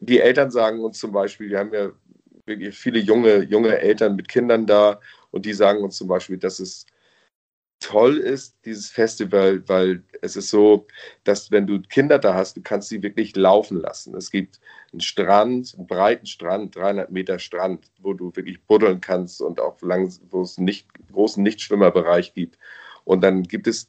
die 0.00 0.18
Eltern 0.18 0.50
sagen 0.50 0.80
uns 0.80 0.98
zum 0.98 1.12
Beispiel, 1.12 1.50
die 1.50 1.56
haben 1.56 1.72
ja 1.72 1.90
wirklich 2.46 2.76
viele 2.76 2.98
junge, 2.98 3.42
junge 3.44 3.78
Eltern 3.78 4.16
mit 4.16 4.28
Kindern 4.28 4.66
da 4.66 4.98
und 5.30 5.44
die 5.44 5.52
sagen 5.52 5.82
uns 5.82 5.96
zum 5.96 6.08
Beispiel, 6.08 6.38
dass 6.38 6.58
es 6.58 6.86
toll 7.80 8.18
ist, 8.18 8.56
dieses 8.64 8.90
Festival, 8.90 9.62
weil 9.68 10.02
es 10.22 10.36
ist 10.36 10.50
so, 10.50 10.86
dass 11.24 11.50
wenn 11.50 11.66
du 11.66 11.80
Kinder 11.80 12.18
da 12.18 12.34
hast, 12.34 12.56
du 12.56 12.62
kannst 12.62 12.90
sie 12.90 13.02
wirklich 13.02 13.34
laufen 13.36 13.80
lassen. 13.80 14.14
Es 14.14 14.30
gibt 14.30 14.60
einen 14.92 15.00
Strand, 15.00 15.74
einen 15.76 15.86
breiten 15.86 16.26
Strand, 16.26 16.76
300 16.76 17.10
Meter 17.10 17.38
Strand, 17.38 17.90
wo 17.98 18.12
du 18.12 18.34
wirklich 18.36 18.62
buddeln 18.64 19.00
kannst 19.00 19.40
und 19.40 19.60
auch 19.60 19.80
lang, 19.82 20.12
wo 20.30 20.42
es 20.42 20.58
einen 20.58 20.66
nicht, 20.66 20.86
großen 21.10 21.42
Nichtschwimmerbereich 21.42 22.34
gibt. 22.34 22.58
Und 23.04 23.22
dann 23.22 23.42
gibt 23.44 23.66
es 23.66 23.88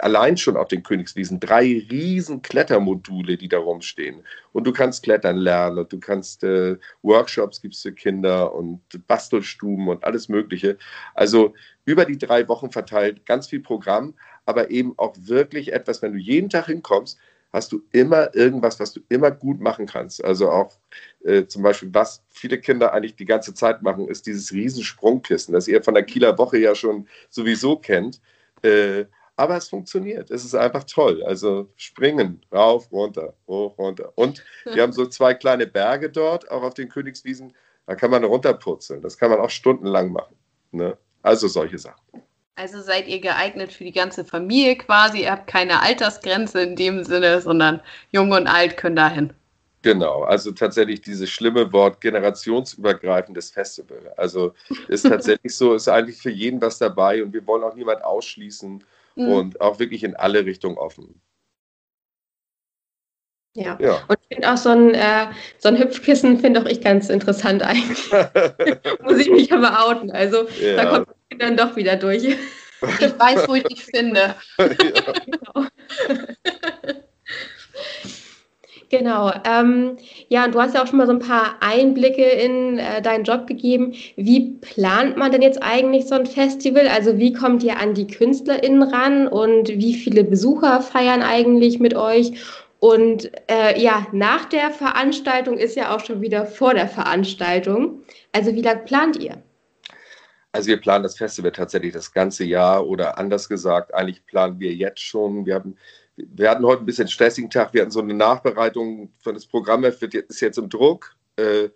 allein 0.00 0.36
schon 0.36 0.56
auf 0.56 0.68
den 0.68 0.82
Königswiesen 0.82 1.38
drei 1.38 1.84
riesen 1.90 2.42
Klettermodule, 2.42 3.36
die 3.36 3.48
da 3.48 3.58
rumstehen. 3.58 4.24
Und 4.52 4.66
du 4.66 4.72
kannst 4.72 5.04
klettern 5.04 5.36
lernen 5.36 5.78
und 5.78 5.92
du 5.92 6.00
kannst 6.00 6.42
äh, 6.42 6.76
Workshops 7.02 7.60
gibst 7.60 7.82
für 7.82 7.92
Kinder 7.92 8.52
und 8.54 8.80
Bastelstuben 9.06 9.88
und 9.88 10.04
alles 10.04 10.28
Mögliche. 10.28 10.78
Also 11.14 11.54
über 11.84 12.04
die 12.04 12.18
drei 12.18 12.48
Wochen 12.48 12.70
verteilt 12.70 13.24
ganz 13.24 13.46
viel 13.46 13.60
Programm, 13.60 14.14
aber 14.46 14.70
eben 14.70 14.94
auch 14.96 15.14
wirklich 15.20 15.72
etwas, 15.72 16.02
wenn 16.02 16.12
du 16.12 16.18
jeden 16.18 16.50
Tag 16.50 16.66
hinkommst, 16.66 17.18
hast 17.52 17.72
du 17.72 17.82
immer 17.92 18.34
irgendwas, 18.34 18.78
was 18.80 18.92
du 18.92 19.00
immer 19.08 19.30
gut 19.30 19.60
machen 19.60 19.86
kannst. 19.86 20.22
Also 20.24 20.50
auch 20.50 20.72
äh, 21.24 21.46
zum 21.46 21.62
Beispiel, 21.62 21.88
was 21.92 22.22
viele 22.28 22.58
Kinder 22.58 22.92
eigentlich 22.92 23.16
die 23.16 23.24
ganze 23.24 23.54
Zeit 23.54 23.82
machen, 23.82 24.08
ist 24.08 24.26
dieses 24.26 24.52
Riesensprungkissen, 24.52 25.54
das 25.54 25.68
ihr 25.68 25.82
von 25.82 25.94
der 25.94 26.02
Kieler 26.02 26.36
Woche 26.36 26.58
ja 26.58 26.74
schon 26.74 27.08
sowieso 27.30 27.76
kennt. 27.76 28.20
Äh, 28.62 29.06
aber 29.38 29.56
es 29.56 29.68
funktioniert. 29.68 30.32
Es 30.32 30.44
ist 30.44 30.56
einfach 30.56 30.82
toll. 30.82 31.22
Also 31.22 31.68
springen, 31.76 32.40
rauf, 32.52 32.90
runter, 32.90 33.34
hoch, 33.46 33.78
runter. 33.78 34.12
Und 34.16 34.44
wir 34.64 34.82
haben 34.82 34.92
so 34.92 35.06
zwei 35.06 35.32
kleine 35.32 35.66
Berge 35.66 36.10
dort, 36.10 36.50
auch 36.50 36.62
auf 36.62 36.74
den 36.74 36.88
Königswiesen. 36.88 37.54
Da 37.86 37.94
kann 37.94 38.10
man 38.10 38.24
runterpurzeln. 38.24 39.00
Das 39.00 39.16
kann 39.16 39.30
man 39.30 39.38
auch 39.38 39.50
stundenlang 39.50 40.10
machen. 40.10 40.34
Ne? 40.72 40.98
Also 41.22 41.46
solche 41.46 41.78
Sachen. 41.78 42.02
Also 42.56 42.82
seid 42.82 43.06
ihr 43.06 43.20
geeignet 43.20 43.72
für 43.72 43.84
die 43.84 43.92
ganze 43.92 44.24
Familie 44.24 44.76
quasi. 44.76 45.22
Ihr 45.22 45.30
habt 45.30 45.46
keine 45.46 45.82
Altersgrenze 45.82 46.60
in 46.62 46.74
dem 46.74 47.04
Sinne, 47.04 47.40
sondern 47.40 47.80
jung 48.10 48.32
und 48.32 48.48
alt 48.48 48.76
können 48.76 48.96
dahin. 48.96 49.32
Genau, 49.82 50.24
also 50.24 50.50
tatsächlich 50.50 51.00
dieses 51.00 51.30
schlimme 51.30 51.72
Wort 51.72 52.00
generationsübergreifendes 52.00 53.52
Festival. 53.52 54.12
Also 54.16 54.52
ist 54.88 55.02
tatsächlich 55.02 55.54
so, 55.54 55.74
ist 55.74 55.88
eigentlich 55.88 56.18
für 56.18 56.30
jeden 56.30 56.60
was 56.60 56.78
dabei 56.78 57.22
und 57.22 57.32
wir 57.32 57.46
wollen 57.46 57.62
auch 57.62 57.76
niemand 57.76 58.02
ausschließen 58.02 58.82
mhm. 59.18 59.28
und 59.32 59.60
auch 59.60 59.78
wirklich 59.78 60.04
in 60.04 60.16
alle 60.16 60.44
Richtungen 60.44 60.78
offen. 60.78 61.20
Ja. 63.54 63.76
ja. 63.80 64.04
Und 64.06 64.18
ich 64.20 64.36
finde 64.36 64.52
auch 64.52 64.56
so 64.56 64.68
ein, 64.70 64.94
äh, 64.94 65.26
so 65.58 65.68
ein 65.68 65.78
Hüpfkissen, 65.78 66.38
finde 66.38 66.62
auch 66.62 66.66
ich 66.66 66.80
ganz 66.80 67.08
interessant 67.08 67.62
eigentlich. 67.62 68.10
Muss 69.02 69.18
ich 69.18 69.30
mich 69.30 69.52
aber 69.52 69.84
outen. 69.84 70.10
Also 70.12 70.48
ja. 70.60 70.76
da 70.76 70.86
kommt 70.86 71.08
dann 71.38 71.56
doch 71.56 71.74
wieder 71.74 71.96
durch. 71.96 72.24
Ich 72.24 73.18
weiß, 73.18 73.48
wo 73.48 73.54
ich 73.54 73.64
dich 73.64 73.84
finde. 73.84 74.36
ja. 74.58 74.66
genau. 75.26 75.66
Genau. 78.90 79.30
Ähm, 79.44 79.96
ja, 80.28 80.46
und 80.46 80.54
du 80.54 80.60
hast 80.60 80.74
ja 80.74 80.82
auch 80.82 80.86
schon 80.86 80.96
mal 80.96 81.06
so 81.06 81.12
ein 81.12 81.18
paar 81.18 81.56
Einblicke 81.60 82.24
in 82.24 82.78
äh, 82.78 83.02
deinen 83.02 83.24
Job 83.24 83.46
gegeben. 83.46 83.92
Wie 84.16 84.52
plant 84.60 85.16
man 85.16 85.30
denn 85.30 85.42
jetzt 85.42 85.62
eigentlich 85.62 86.06
so 86.06 86.14
ein 86.14 86.24
Festival? 86.24 86.88
Also 86.88 87.18
wie 87.18 87.34
kommt 87.34 87.62
ihr 87.62 87.78
an 87.78 87.92
die 87.92 88.06
KünstlerInnen 88.06 88.82
ran 88.82 89.28
und 89.28 89.68
wie 89.68 89.94
viele 89.94 90.24
Besucher 90.24 90.80
feiern 90.80 91.22
eigentlich 91.22 91.78
mit 91.78 91.94
euch? 91.94 92.32
Und 92.80 93.30
äh, 93.50 93.78
ja, 93.78 94.06
nach 94.12 94.46
der 94.46 94.70
Veranstaltung 94.70 95.58
ist 95.58 95.76
ja 95.76 95.94
auch 95.94 96.00
schon 96.00 96.22
wieder 96.22 96.46
vor 96.46 96.72
der 96.72 96.88
Veranstaltung. 96.88 98.02
Also 98.32 98.54
wie 98.54 98.62
lange 98.62 98.82
plant 98.82 99.18
ihr? 99.18 99.42
Also 100.52 100.68
wir 100.68 100.78
planen 100.78 101.02
das 101.02 101.18
Festival 101.18 101.52
tatsächlich 101.52 101.92
das 101.92 102.12
ganze 102.12 102.44
Jahr 102.44 102.86
oder 102.86 103.18
anders 103.18 103.48
gesagt, 103.48 103.92
eigentlich 103.92 104.24
planen 104.24 104.58
wir 104.60 104.72
jetzt 104.72 105.00
schon. 105.00 105.44
Wir 105.44 105.56
haben 105.56 105.76
wir 106.26 106.50
hatten 106.50 106.64
heute 106.64 106.82
ein 106.82 106.86
bisschen 106.86 107.08
stressigen 107.08 107.50
Tag. 107.50 107.72
Wir 107.72 107.82
hatten 107.82 107.90
so 107.90 108.00
eine 108.00 108.14
Nachbereitung 108.14 109.12
von 109.22 109.34
das 109.34 109.46
Programm, 109.46 109.84
ist 109.84 110.40
jetzt 110.40 110.58
im 110.58 110.68
Druck. 110.68 111.16
Äh, 111.36 111.68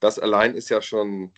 das 0.00 0.18
allein 0.18 0.54
ist 0.54 0.68
ja 0.70 0.82
schon, 0.82 1.32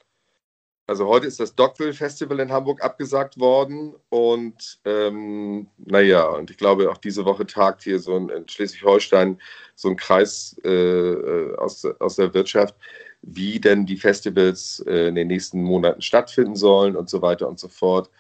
also 0.87 1.07
heute 1.07 1.27
ist 1.27 1.41
das 1.41 1.55
Dogville 1.55 1.93
Festival 1.93 2.41
in 2.41 2.53
Hamburg 2.53 2.83
abgesagt 2.83 3.39
worden 3.39 3.95
und 4.09 4.81
ähm, 4.85 5.69
naja, 5.77 6.29
und 6.29 6.51
ich 6.51 6.57
glaube 6.57 6.91
auch 6.91 6.99
diese 6.99 7.25
Woche 7.25 7.47
tagt 7.47 7.83
hier 7.83 7.99
so 7.99 8.17
ein, 8.17 8.29
in 8.29 8.49
Schleswig-Holstein 8.49 9.41
so 9.75 9.89
ein 9.89 9.97
Kreis 9.97 10.57
äh, 10.65 10.71
äh, 10.71 11.57
aus, 11.57 11.85
aus 11.85 12.17
der 12.17 12.33
Wirtschaft, 12.33 12.75
wie 13.23 13.61
denn 13.61 13.87
die 13.87 13.97
Festivals 13.97 14.83
äh, 14.87 15.09
in 15.09 15.15
den 15.15 15.29
nächsten 15.29 15.63
Monaten 15.63 16.03
stattfinden 16.03 16.57
sollen 16.57 16.97
und 16.97 17.11
so 17.11 17.23
weiter 17.23 17.49
und 17.49 17.59
so 17.59 17.69
fort. 17.69 18.11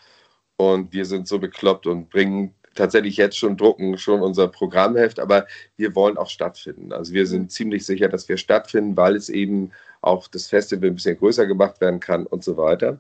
Und 0.57 0.93
wir 0.93 1.05
sind 1.05 1.27
so 1.27 1.39
bekloppt 1.39 1.87
und 1.87 2.11
bringen 2.11 2.55
tatsächlich 2.75 3.17
jetzt 3.17 3.39
schon 3.39 3.57
drucken, 3.57 3.99
schon 3.99 4.23
unser 4.23 4.49
Programmheft, 4.49 5.19
aber 5.21 5.47
wir 5.77 5.95
wollen 5.95 6.17
auch 6.17 6.31
stattfinden. 6.31 6.93
Also 6.93 7.13
wir 7.13 7.27
sind 7.27 7.53
ziemlich 7.53 7.87
sicher, 7.87 8.09
dass 8.09 8.29
wir 8.29 8.37
stattfinden, 8.37 8.97
weil 8.97 9.17
es 9.17 9.29
eben 9.29 9.73
auch 10.01 10.29
das 10.29 10.49
Festival 10.49 10.91
ein 10.91 10.95
bisschen 10.97 11.19
größer 11.19 11.47
gemacht 11.47 11.81
werden 11.81 12.01
kann 12.01 12.27
und 12.27 12.45
so 12.45 12.57
weiter. 12.57 12.99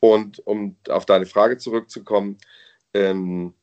Und 0.00 0.44
um 0.46 0.76
auf 0.88 1.06
deine 1.06 1.26
Frage 1.26 1.58
zurückzukommen, 1.58 2.38
ähm, 2.94 3.54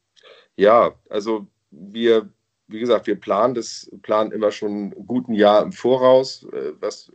ja, 0.56 0.93
also 1.10 1.48
wir, 1.72 2.30
wie 2.67 2.80
gesagt, 2.80 3.08
wir 3.08 3.19
planen 3.19 3.56
das, 3.56 3.89
planen 4.02 4.32
immer 4.32 4.52
schon 4.52 4.88
ein 4.88 5.06
guten 5.06 5.34
Jahr 5.34 5.63
im 5.63 5.72
Voraus, 5.72 6.45
äh, 6.54 6.74
was, 6.80 7.12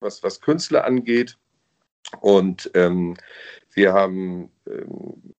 was, 0.00 0.22
was 0.22 0.40
Künstler 0.40 0.84
angeht. 0.84 1.38
Und 2.20 2.70
ähm, 2.74 3.16
wir 3.72 3.92
haben 3.92 4.50
ähm, 4.68 5.34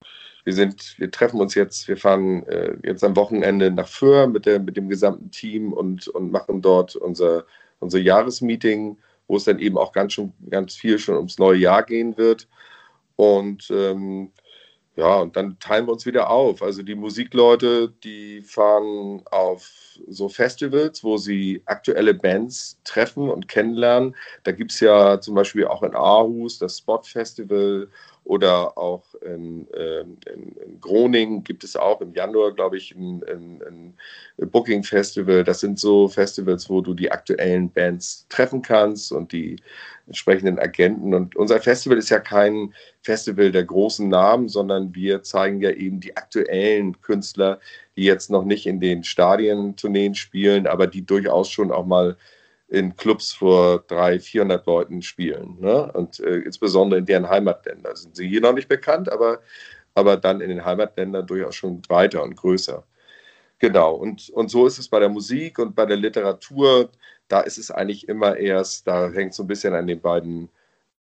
wir 0.46 0.54
sind, 0.54 0.96
wir 1.00 1.12
treffen 1.12 1.42
uns 1.42 1.56
jetzt, 1.56 1.88
wir 1.88 1.98
fahren 1.98 2.46
äh, 2.48 2.78
jetzt 2.84 3.04
am 3.04 3.16
Wochenende 3.16 3.72
nach 3.72 3.88
Föhr 3.88 4.28
mit, 4.28 4.46
der, 4.46 4.60
mit 4.60 4.78
dem 4.78 4.88
gesamten 4.88 5.32
Team 5.32 5.74
und, 5.74 6.08
und 6.08 6.32
machen 6.32 6.62
dort 6.62 6.96
unser, 6.96 7.46
unser 7.80 8.00
Jahresmeeting, 8.00 8.98
wo 9.28 9.38
es 9.38 9.46
dann 9.46 9.60
eben 9.60 9.78
auch 9.78 9.92
ganz, 9.92 10.14
schon, 10.14 10.34
ganz 10.52 10.76
viel 10.76 11.00
schon 11.00 11.16
ums 11.16 11.40
neue 11.40 11.58
Jahr 11.58 11.84
gehen 11.84 12.16
wird. 12.16 12.48
Und 13.16 13.72
ähm, 13.72 14.32
ja, 14.96 15.16
und 15.18 15.36
dann 15.36 15.60
teilen 15.60 15.88
wir 15.88 15.94
uns 15.94 16.06
wieder 16.06 16.30
auf. 16.30 16.62
Also 16.62 16.84
die 16.84 16.96
Musikleute, 16.96 17.92
die 18.04 18.42
fahren 18.42 19.24
auf 19.32 19.70
so 20.08 20.30
Festivals, 20.30 21.04
wo 21.04 21.18
sie 21.18 21.64
aktuelle 21.66 22.14
Bands 22.14 22.80
treffen 22.86 23.30
und 23.30 23.48
kennenlernen. 23.48 24.16
Da 24.44 24.52
gibt 24.54 24.72
es 24.72 24.80
ja 24.80 25.20
zum 25.20 25.36
Beispiel 25.36 25.66
auch 25.66 25.84
in 25.84 25.96
Aarhus 25.96 26.60
das 26.60 26.78
Spot 26.78 27.02
Festival 27.02 27.90
oder 28.26 28.76
auch 28.76 29.04
in, 29.22 29.68
ähm, 29.78 30.18
in, 30.34 30.56
in, 30.58 30.82
Groningen 30.82 31.44
gibt 31.44 31.64
es 31.64 31.76
auch 31.76 32.02
im 32.02 32.14
Januar, 32.14 32.54
glaube 32.54 32.76
ich, 32.76 32.94
ein, 32.96 33.24
ein, 33.24 33.62
ein, 34.38 34.50
Booking 34.50 34.84
Festival. 34.84 35.44
Das 35.44 35.60
sind 35.60 35.80
so 35.80 36.08
Festivals, 36.08 36.68
wo 36.68 36.82
du 36.82 36.96
die 36.96 37.12
aktuellen 37.12 37.70
Bands 37.70 38.26
treffen 38.28 38.64
kannst 38.64 39.12
und 39.12 39.32
die 39.32 39.58
entsprechenden 40.08 40.58
Agenten. 40.58 41.14
Und 41.14 41.36
unser 41.36 41.62
Festival 41.62 42.00
ist 42.00 42.10
ja 42.10 42.20
kein 42.20 42.74
Festival 43.04 43.52
der 43.52 43.64
großen 43.64 44.10
Namen, 44.10 44.50
sondern 44.50 44.94
wir 44.96 45.22
zeigen 45.22 45.62
ja 45.62 45.70
eben 45.70 46.00
die 46.00 46.18
aktuellen 46.18 47.00
Künstler, 47.02 47.60
die 47.96 48.04
jetzt 48.04 48.32
noch 48.32 48.44
nicht 48.44 48.66
in 48.66 48.80
den 48.80 49.04
Stadientourneen 49.04 50.16
spielen, 50.16 50.66
aber 50.66 50.88
die 50.88 51.06
durchaus 51.06 51.52
schon 51.52 51.72
auch 51.72 51.86
mal 51.86 52.18
in 52.76 52.96
Clubs 52.98 53.32
vor 53.32 53.80
300, 53.88 54.22
400 54.22 54.66
Leuten 54.66 55.02
spielen. 55.02 55.58
Ne? 55.62 55.92
Und 55.94 56.20
äh, 56.20 56.40
insbesondere 56.40 57.00
in 57.00 57.06
deren 57.06 57.30
Heimatländern 57.30 57.96
sind 57.96 58.18
sie 58.18 58.28
hier 58.28 58.42
noch 58.42 58.54
nicht 58.54 58.68
bekannt, 58.68 59.10
aber, 59.10 59.40
aber 59.94 60.18
dann 60.18 60.42
in 60.42 60.50
den 60.50 60.66
Heimatländern 60.66 61.26
durchaus 61.26 61.56
schon 61.56 61.82
weiter 61.88 62.22
und 62.22 62.36
größer. 62.36 62.86
Genau, 63.60 63.96
und, 63.96 64.30
und 64.32 64.52
so 64.52 64.68
ist 64.68 64.78
es 64.78 64.90
bei 64.90 65.00
der 65.00 65.08
Musik 65.08 65.58
und 65.58 65.74
bei 65.74 65.86
der 65.86 65.96
Literatur. 65.96 66.90
Da 67.30 67.40
ist 67.42 67.58
es 67.58 67.72
eigentlich 67.72 68.10
immer 68.10 68.36
erst, 68.36 68.86
da 68.88 69.10
hängt 69.10 69.34
so 69.34 69.44
ein 69.44 69.48
bisschen 69.48 69.74
an 69.74 69.88
den 69.88 70.02
beiden 70.02 70.50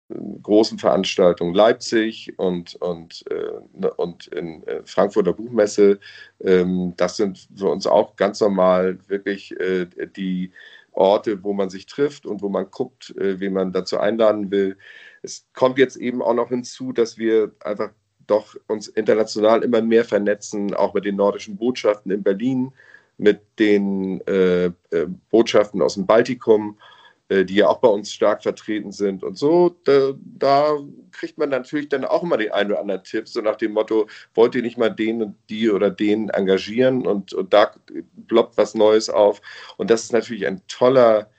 äh, 0.10 0.16
großen 0.42 0.78
Veranstaltungen 0.78 1.56
Leipzig 1.56 2.34
und, 2.38 2.76
und, 2.76 3.24
äh, 3.32 3.88
und 3.96 4.28
in 4.28 4.68
äh, 4.68 4.82
Frankfurter 4.84 5.32
Buchmesse. 5.32 6.00
Ähm, 6.42 6.94
das 6.98 7.16
sind 7.16 7.48
für 7.56 7.70
uns 7.70 7.88
auch 7.88 8.18
ganz 8.18 8.42
normal 8.42 9.00
wirklich 9.08 9.58
äh, 9.60 9.88
die 10.18 10.52
Orte, 10.96 11.44
wo 11.44 11.54
man 11.54 11.70
sich 11.70 11.86
trifft 11.86 12.26
und 12.26 12.42
wo 12.42 12.50
man 12.50 12.72
guckt, 12.72 13.16
äh, 13.18 13.40
wen 13.40 13.54
man 13.54 13.72
dazu 13.72 14.00
einladen 14.00 14.52
will. 14.52 14.78
Es 15.22 15.48
kommt 15.54 15.78
jetzt 15.78 15.98
eben 15.98 16.22
auch 16.22 16.34
noch 16.34 16.50
hinzu, 16.50 16.92
dass 16.92 17.18
wir 17.18 17.52
einfach 17.64 17.92
doch 18.28 18.56
uns 18.68 18.88
international 18.88 19.64
immer 19.64 19.82
mehr 19.82 20.06
vernetzen, 20.06 20.74
auch 20.74 20.94
mit 20.94 21.06
den 21.06 21.16
nordischen 21.16 21.58
Botschaften 21.58 22.12
in 22.12 22.24
Berlin, 22.24 22.72
mit 23.18 23.42
den 23.60 24.22
äh, 24.28 24.66
äh, 24.66 24.72
Botschaften 25.30 25.82
aus 25.82 25.96
dem 25.96 26.06
Baltikum 26.06 26.78
die 27.30 27.56
ja 27.56 27.68
auch 27.68 27.80
bei 27.80 27.88
uns 27.88 28.12
stark 28.14 28.44
vertreten 28.44 28.92
sind. 28.92 29.24
Und 29.24 29.38
so, 29.38 29.76
da, 29.86 30.14
da, 30.38 30.78
kriegt 31.12 31.38
man 31.38 31.50
natürlich 31.50 31.88
dann 31.88 32.04
auch 32.04 32.24
immer 32.24 32.38
den 32.38 32.52
einen 32.52 32.72
oder 32.72 32.82
anderen 32.82 33.04
Tipp, 33.04 33.28
so 33.28 33.40
nach 33.42 33.56
dem 33.56 33.72
Motto, 33.72 34.08
wollt 34.34 34.54
ihr 34.54 34.62
nicht 34.62 34.78
mal 34.78 34.90
den 34.90 35.22
und 35.22 35.36
die 35.50 35.70
oder 35.70 35.90
den 35.90 36.30
engagieren 36.30 37.08
und, 37.08 37.34
und 37.34 37.54
da 37.54 37.72
ploppt 38.28 38.58
was 38.58 38.76
Neues 38.76 39.10
auf. 39.10 39.42
Und 39.78 39.90
das 39.90 40.04
ist 40.04 40.14
natürlich 40.14 40.46
ein 40.46 40.62
toller, 40.68 41.30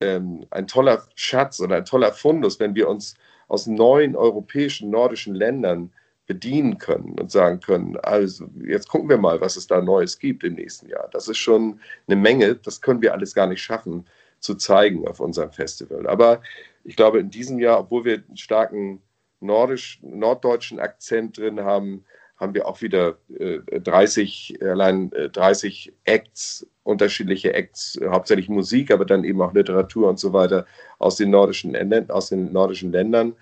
ähm, 0.00 0.46
ein 0.50 0.66
toller 0.66 1.04
Schatz 1.14 1.58
oder 1.60 1.76
ein 1.76 1.86
toller 1.86 2.12
Fundus, 2.12 2.60
wenn 2.60 2.74
wir 2.74 2.88
uns 2.88 3.14
aus 3.48 3.66
neuen 3.66 4.14
europäischen, 4.14 4.90
nordischen 4.90 5.34
Ländern 5.34 5.90
bedienen 6.26 6.78
können 6.78 7.18
und 7.18 7.30
sagen 7.30 7.60
können, 7.60 7.96
also 8.02 8.46
jetzt 8.66 8.88
gucken 8.88 9.08
wir 9.08 9.18
mal, 9.18 9.40
was 9.40 9.56
es 9.56 9.66
da 9.66 9.80
Neues 9.80 10.18
gibt 10.18 10.44
im 10.44 10.54
nächsten 10.54 10.88
Jahr. 10.88 11.08
Das 11.12 11.28
ist 11.28 11.38
schon 11.38 11.80
eine 12.06 12.16
Menge, 12.16 12.56
das 12.56 12.80
können 12.80 13.02
wir 13.02 13.12
alles 13.12 13.34
gar 13.34 13.46
nicht 13.46 13.62
schaffen 13.62 14.04
zu 14.44 14.54
zeigen 14.56 15.08
auf 15.08 15.20
unserem 15.20 15.50
Festival. 15.50 16.06
Aber 16.06 16.42
ich 16.84 16.96
glaube, 16.96 17.18
in 17.18 17.30
diesem 17.30 17.58
Jahr, 17.58 17.80
obwohl 17.80 18.04
wir 18.04 18.22
einen 18.28 18.36
starken 18.36 19.02
nordisch, 19.40 20.00
norddeutschen 20.02 20.78
Akzent 20.78 21.38
drin 21.38 21.60
haben, 21.60 22.04
haben 22.36 22.52
wir 22.52 22.66
auch 22.66 22.82
wieder 22.82 23.16
äh, 23.38 23.80
30, 23.80 24.58
allein 24.60 25.10
äh, 25.12 25.30
30 25.30 25.94
Acts, 26.04 26.66
unterschiedliche 26.82 27.54
Acts, 27.54 27.96
äh, 27.96 28.08
hauptsächlich 28.08 28.50
Musik, 28.50 28.90
aber 28.90 29.06
dann 29.06 29.24
eben 29.24 29.40
auch 29.40 29.54
Literatur 29.54 30.10
und 30.10 30.18
so 30.18 30.34
weiter 30.34 30.66
aus 30.98 31.16
den 31.16 31.30
nordischen 31.30 31.72
Ländern, 31.72 32.10
aus 32.10 32.28
den 32.28 32.52
nordischen 32.52 32.92
Ländern. 32.92 33.34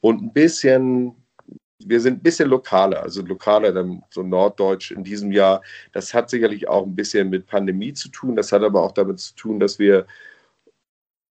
Und 0.00 0.22
ein 0.22 0.32
bisschen, 0.32 1.14
wir 1.78 2.00
sind 2.00 2.14
ein 2.14 2.22
bisschen 2.22 2.48
lokaler, 2.48 3.00
also 3.02 3.22
lokaler, 3.22 3.70
dann 3.72 4.02
so 4.10 4.24
norddeutsch 4.24 4.90
in 4.90 5.04
diesem 5.04 5.30
Jahr. 5.30 5.62
Das 5.92 6.12
hat 6.14 6.30
sicherlich 6.30 6.68
auch 6.68 6.84
ein 6.84 6.96
bisschen 6.96 7.30
mit 7.30 7.46
Pandemie 7.46 7.92
zu 7.92 8.08
tun. 8.08 8.34
Das 8.34 8.50
hat 8.50 8.62
aber 8.64 8.82
auch 8.82 8.92
damit 8.92 9.20
zu 9.20 9.36
tun, 9.36 9.60
dass 9.60 9.78
wir 9.78 10.04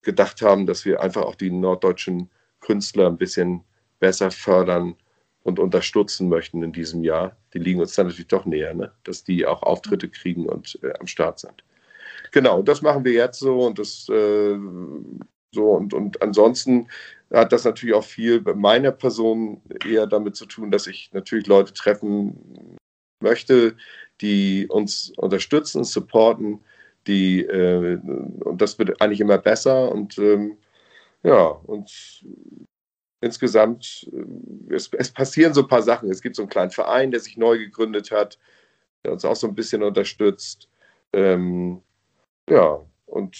gedacht 0.07 0.41
haben, 0.41 0.65
dass 0.65 0.85
wir 0.85 1.01
einfach 1.01 1.23
auch 1.23 1.35
die 1.35 1.51
norddeutschen 1.51 2.29
Künstler 2.61 3.07
ein 3.07 3.17
bisschen 3.17 3.61
besser 3.99 4.31
fördern 4.31 4.95
und 5.43 5.59
unterstützen 5.59 6.29
möchten 6.29 6.63
in 6.63 6.71
diesem 6.71 7.03
Jahr. 7.03 7.35
Die 7.53 7.59
liegen 7.59 7.81
uns 7.81 7.93
dann 7.93 8.07
natürlich 8.07 8.29
doch 8.29 8.45
näher, 8.45 8.73
ne? 8.73 8.91
dass 9.03 9.25
die 9.25 9.45
auch 9.45 9.61
Auftritte 9.63 10.07
kriegen 10.07 10.47
und 10.47 10.79
äh, 10.81 10.93
am 10.97 11.07
Start 11.07 11.39
sind. 11.39 11.61
Genau, 12.31 12.61
das 12.61 12.81
machen 12.81 13.03
wir 13.03 13.11
jetzt 13.11 13.39
so 13.39 13.65
und 13.65 13.79
das 13.79 14.07
äh, 14.07 14.57
so 15.51 15.71
und, 15.71 15.93
und 15.93 16.21
ansonsten 16.21 16.87
hat 17.33 17.51
das 17.51 17.65
natürlich 17.65 17.95
auch 17.95 18.03
viel 18.05 18.39
bei 18.39 18.53
meiner 18.53 18.91
Person 18.91 19.61
eher 19.85 20.07
damit 20.07 20.37
zu 20.37 20.45
tun, 20.45 20.71
dass 20.71 20.87
ich 20.87 21.09
natürlich 21.11 21.47
Leute 21.47 21.73
treffen 21.73 22.77
möchte, 23.21 23.75
die 24.21 24.67
uns 24.67 25.11
unterstützen, 25.17 25.83
supporten, 25.83 26.61
die, 27.07 27.41
äh, 27.41 27.99
und 28.43 28.61
das 28.61 28.77
wird 28.79 29.01
eigentlich 29.01 29.21
immer 29.21 29.37
besser 29.37 29.91
und 29.91 30.17
ähm, 30.17 30.57
ja, 31.23 31.47
und 31.47 32.23
insgesamt, 33.21 34.09
äh, 34.13 34.75
es, 34.75 34.89
es, 34.93 35.11
passieren 35.11 35.53
so 35.53 35.61
ein 35.61 35.67
paar 35.67 35.81
Sachen. 35.81 36.09
Es 36.09 36.21
gibt 36.21 36.35
so 36.35 36.43
einen 36.43 36.49
kleinen 36.49 36.71
Verein, 36.71 37.11
der 37.11 37.19
sich 37.19 37.37
neu 37.37 37.57
gegründet 37.57 38.11
hat, 38.11 38.37
der 39.03 39.13
uns 39.13 39.25
auch 39.25 39.35
so 39.35 39.47
ein 39.47 39.55
bisschen 39.55 39.83
unterstützt. 39.83 40.69
Ähm, 41.13 41.81
ja, 42.49 42.79
und 43.05 43.37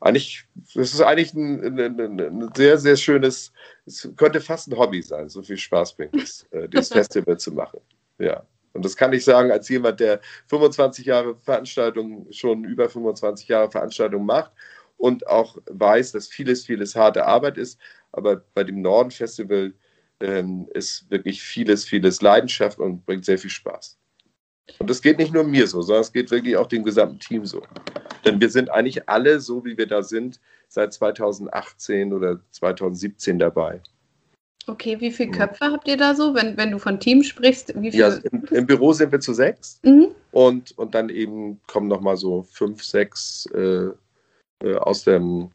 eigentlich, 0.00 0.44
es 0.68 0.94
ist 0.94 1.00
eigentlich 1.00 1.32
ein, 1.34 1.78
ein, 1.78 2.00
ein, 2.00 2.20
ein, 2.20 2.50
sehr, 2.56 2.76
sehr 2.78 2.96
schönes, 2.96 3.52
es 3.86 4.10
könnte 4.16 4.40
fast 4.40 4.68
ein 4.68 4.76
Hobby 4.76 5.00
sein, 5.00 5.28
so 5.28 5.42
viel 5.42 5.56
Spaß 5.56 5.96
bringt 5.96 6.16
es, 6.16 6.44
äh, 6.50 6.68
dieses 6.68 6.88
Festival 6.92 7.38
zu 7.38 7.52
machen. 7.52 7.80
Ja. 8.18 8.44
Und 8.72 8.84
das 8.84 8.96
kann 8.96 9.12
ich 9.12 9.24
sagen 9.24 9.50
als 9.50 9.68
jemand, 9.68 10.00
der 10.00 10.20
25 10.48 11.06
Jahre 11.06 11.36
Veranstaltungen, 11.36 12.32
schon 12.32 12.64
über 12.64 12.88
25 12.88 13.48
Jahre 13.48 13.70
Veranstaltungen 13.70 14.26
macht 14.26 14.52
und 14.96 15.26
auch 15.26 15.58
weiß, 15.66 16.12
dass 16.12 16.28
vieles, 16.28 16.64
vieles 16.64 16.94
harte 16.94 17.26
Arbeit 17.26 17.58
ist. 17.58 17.78
Aber 18.12 18.36
bei 18.54 18.64
dem 18.64 18.80
Norden 18.80 19.10
Festival 19.10 19.74
ähm, 20.20 20.68
ist 20.74 21.10
wirklich 21.10 21.42
vieles, 21.42 21.84
vieles 21.84 22.22
Leidenschaft 22.22 22.78
und 22.78 23.04
bringt 23.04 23.24
sehr 23.24 23.38
viel 23.38 23.50
Spaß. 23.50 23.98
Und 24.78 24.88
das 24.88 25.02
geht 25.02 25.18
nicht 25.18 25.34
nur 25.34 25.44
mir 25.44 25.66
so, 25.66 25.82
sondern 25.82 26.02
es 26.02 26.12
geht 26.12 26.30
wirklich 26.30 26.56
auch 26.56 26.66
dem 26.66 26.84
gesamten 26.84 27.18
Team 27.18 27.44
so. 27.44 27.62
Denn 28.24 28.40
wir 28.40 28.48
sind 28.48 28.70
eigentlich 28.70 29.08
alle, 29.08 29.40
so 29.40 29.64
wie 29.64 29.76
wir 29.76 29.86
da 29.86 30.02
sind, 30.02 30.40
seit 30.68 30.92
2018 30.92 32.12
oder 32.12 32.40
2017 32.50 33.38
dabei. 33.38 33.82
Okay, 34.66 35.00
wie 35.00 35.10
viele 35.10 35.30
Köpfe 35.30 35.66
habt 35.66 35.88
ihr 35.88 35.96
da 35.96 36.14
so, 36.14 36.34
wenn, 36.34 36.56
wenn 36.56 36.70
du 36.70 36.78
von 36.78 37.00
Team 37.00 37.22
sprichst? 37.22 37.72
Wie 37.80 37.90
Ja, 37.90 38.14
im, 38.30 38.44
im, 38.50 38.66
Büro 38.66 38.92
sind 38.92 39.10
wir 39.10 39.20
zu 39.20 39.32
sechs 39.32 39.80
mhm. 39.82 40.08
und, 40.30 40.76
und 40.78 40.94
dann 40.94 41.08
eben 41.08 41.60
kommen 41.66 41.88
nochmal 41.88 42.16
so 42.16 42.42
fünf, 42.42 42.82
sechs 42.84 43.46
äh, 43.54 43.88
äh, 44.62 44.76
aus, 44.76 45.04
dem, 45.04 45.50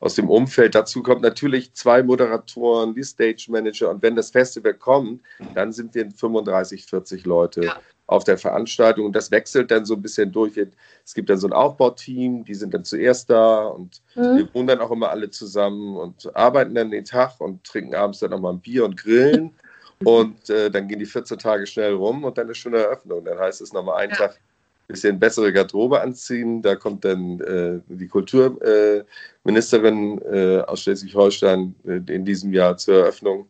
aus 0.00 0.14
dem 0.14 0.28
Umfeld. 0.28 0.74
Dazu 0.74 1.02
kommt 1.02 1.22
natürlich 1.22 1.72
zwei 1.72 2.02
Moderatoren, 2.02 2.94
die 2.94 3.04
Stage 3.04 3.46
Manager 3.48 3.90
und 3.90 4.02
wenn 4.02 4.16
das 4.16 4.30
Festival 4.30 4.74
kommt, 4.74 5.22
dann 5.54 5.72
sind 5.72 5.94
wir 5.94 6.10
35, 6.10 6.84
40 6.84 7.24
Leute. 7.24 7.64
Ja 7.64 7.80
auf 8.10 8.24
der 8.24 8.38
Veranstaltung. 8.38 9.06
Und 9.06 9.14
das 9.14 9.30
wechselt 9.30 9.70
dann 9.70 9.84
so 9.84 9.94
ein 9.94 10.02
bisschen 10.02 10.32
durch. 10.32 10.56
Es 11.04 11.14
gibt 11.14 11.30
dann 11.30 11.38
so 11.38 11.46
ein 11.46 11.52
Aufbauteam, 11.52 12.44
die 12.44 12.54
sind 12.54 12.74
dann 12.74 12.84
zuerst 12.84 13.30
da 13.30 13.66
und 13.66 14.02
mhm. 14.16 14.36
wir 14.36 14.54
wohnen 14.54 14.66
dann 14.66 14.80
auch 14.80 14.90
immer 14.90 15.10
alle 15.10 15.30
zusammen 15.30 15.96
und 15.96 16.34
arbeiten 16.34 16.74
dann 16.74 16.90
den 16.90 17.04
Tag 17.04 17.40
und 17.40 17.62
trinken 17.62 17.94
abends 17.94 18.18
dann 18.18 18.30
nochmal 18.30 18.54
ein 18.54 18.60
Bier 18.60 18.84
und 18.84 18.96
grillen. 18.96 19.52
Und 20.02 20.48
äh, 20.48 20.70
dann 20.70 20.88
gehen 20.88 20.98
die 20.98 21.04
14 21.04 21.36
Tage 21.36 21.66
schnell 21.66 21.92
rum 21.92 22.24
und 22.24 22.38
dann 22.38 22.48
ist 22.48 22.56
schon 22.56 22.74
eine 22.74 22.84
Eröffnung. 22.84 23.22
Dann 23.22 23.38
heißt 23.38 23.60
es 23.60 23.74
nochmal 23.74 23.98
einen 23.98 24.12
ja. 24.12 24.16
Tag 24.16 24.30
ein 24.30 24.86
bisschen 24.86 25.18
bessere 25.18 25.52
Garderobe 25.52 26.00
anziehen. 26.00 26.62
Da 26.62 26.74
kommt 26.74 27.04
dann 27.04 27.38
äh, 27.40 27.80
die 27.86 28.08
Kulturministerin 28.08 30.22
äh, 30.22 30.60
aus 30.60 30.80
Schleswig-Holstein 30.80 31.74
äh, 31.86 32.00
in 32.14 32.24
diesem 32.24 32.54
Jahr 32.54 32.78
zur 32.78 33.00
Eröffnung. 33.00 33.46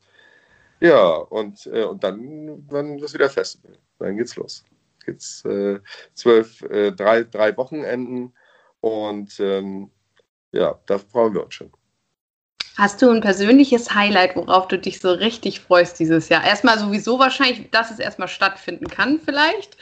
Ja, 0.80 1.16
und, 1.16 1.66
äh, 1.66 1.84
und 1.84 2.02
dann, 2.02 2.66
dann 2.68 2.98
ist 2.98 3.14
wieder 3.14 3.28
Festival 3.30 3.76
dann 4.00 4.16
geht's 4.16 4.36
los. 4.36 4.64
Geht's 5.04 5.44
äh, 5.44 5.78
zwölf, 6.14 6.62
äh, 6.62 6.92
drei, 6.92 7.22
drei 7.22 7.56
Wochenenden 7.56 8.32
und 8.80 9.38
ähm, 9.40 9.90
ja, 10.52 10.78
da 10.86 10.98
freuen 10.98 11.34
wir 11.34 11.44
uns 11.44 11.54
schon. 11.54 11.70
Hast 12.76 13.02
du 13.02 13.10
ein 13.10 13.20
persönliches 13.20 13.94
Highlight, 13.94 14.36
worauf 14.36 14.68
du 14.68 14.78
dich 14.78 15.00
so 15.00 15.12
richtig 15.12 15.60
freust 15.60 15.98
dieses 15.98 16.28
Jahr? 16.28 16.44
Erstmal 16.44 16.78
sowieso 16.78 17.18
wahrscheinlich, 17.18 17.70
dass 17.70 17.90
es 17.90 17.98
erstmal 17.98 18.28
stattfinden 18.28 18.86
kann, 18.86 19.20
vielleicht. 19.20 19.76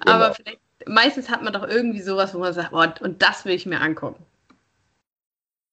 Genau. 0.00 0.12
Aber 0.12 0.34
vielleicht, 0.34 0.60
meistens 0.86 1.28
hat 1.28 1.42
man 1.42 1.52
doch 1.52 1.66
irgendwie 1.66 2.02
sowas, 2.02 2.34
wo 2.34 2.38
man 2.38 2.52
sagt, 2.52 2.72
oh, 2.72 2.84
und 3.04 3.22
das 3.22 3.44
will 3.44 3.54
ich 3.54 3.66
mir 3.66 3.80
angucken. 3.80 4.24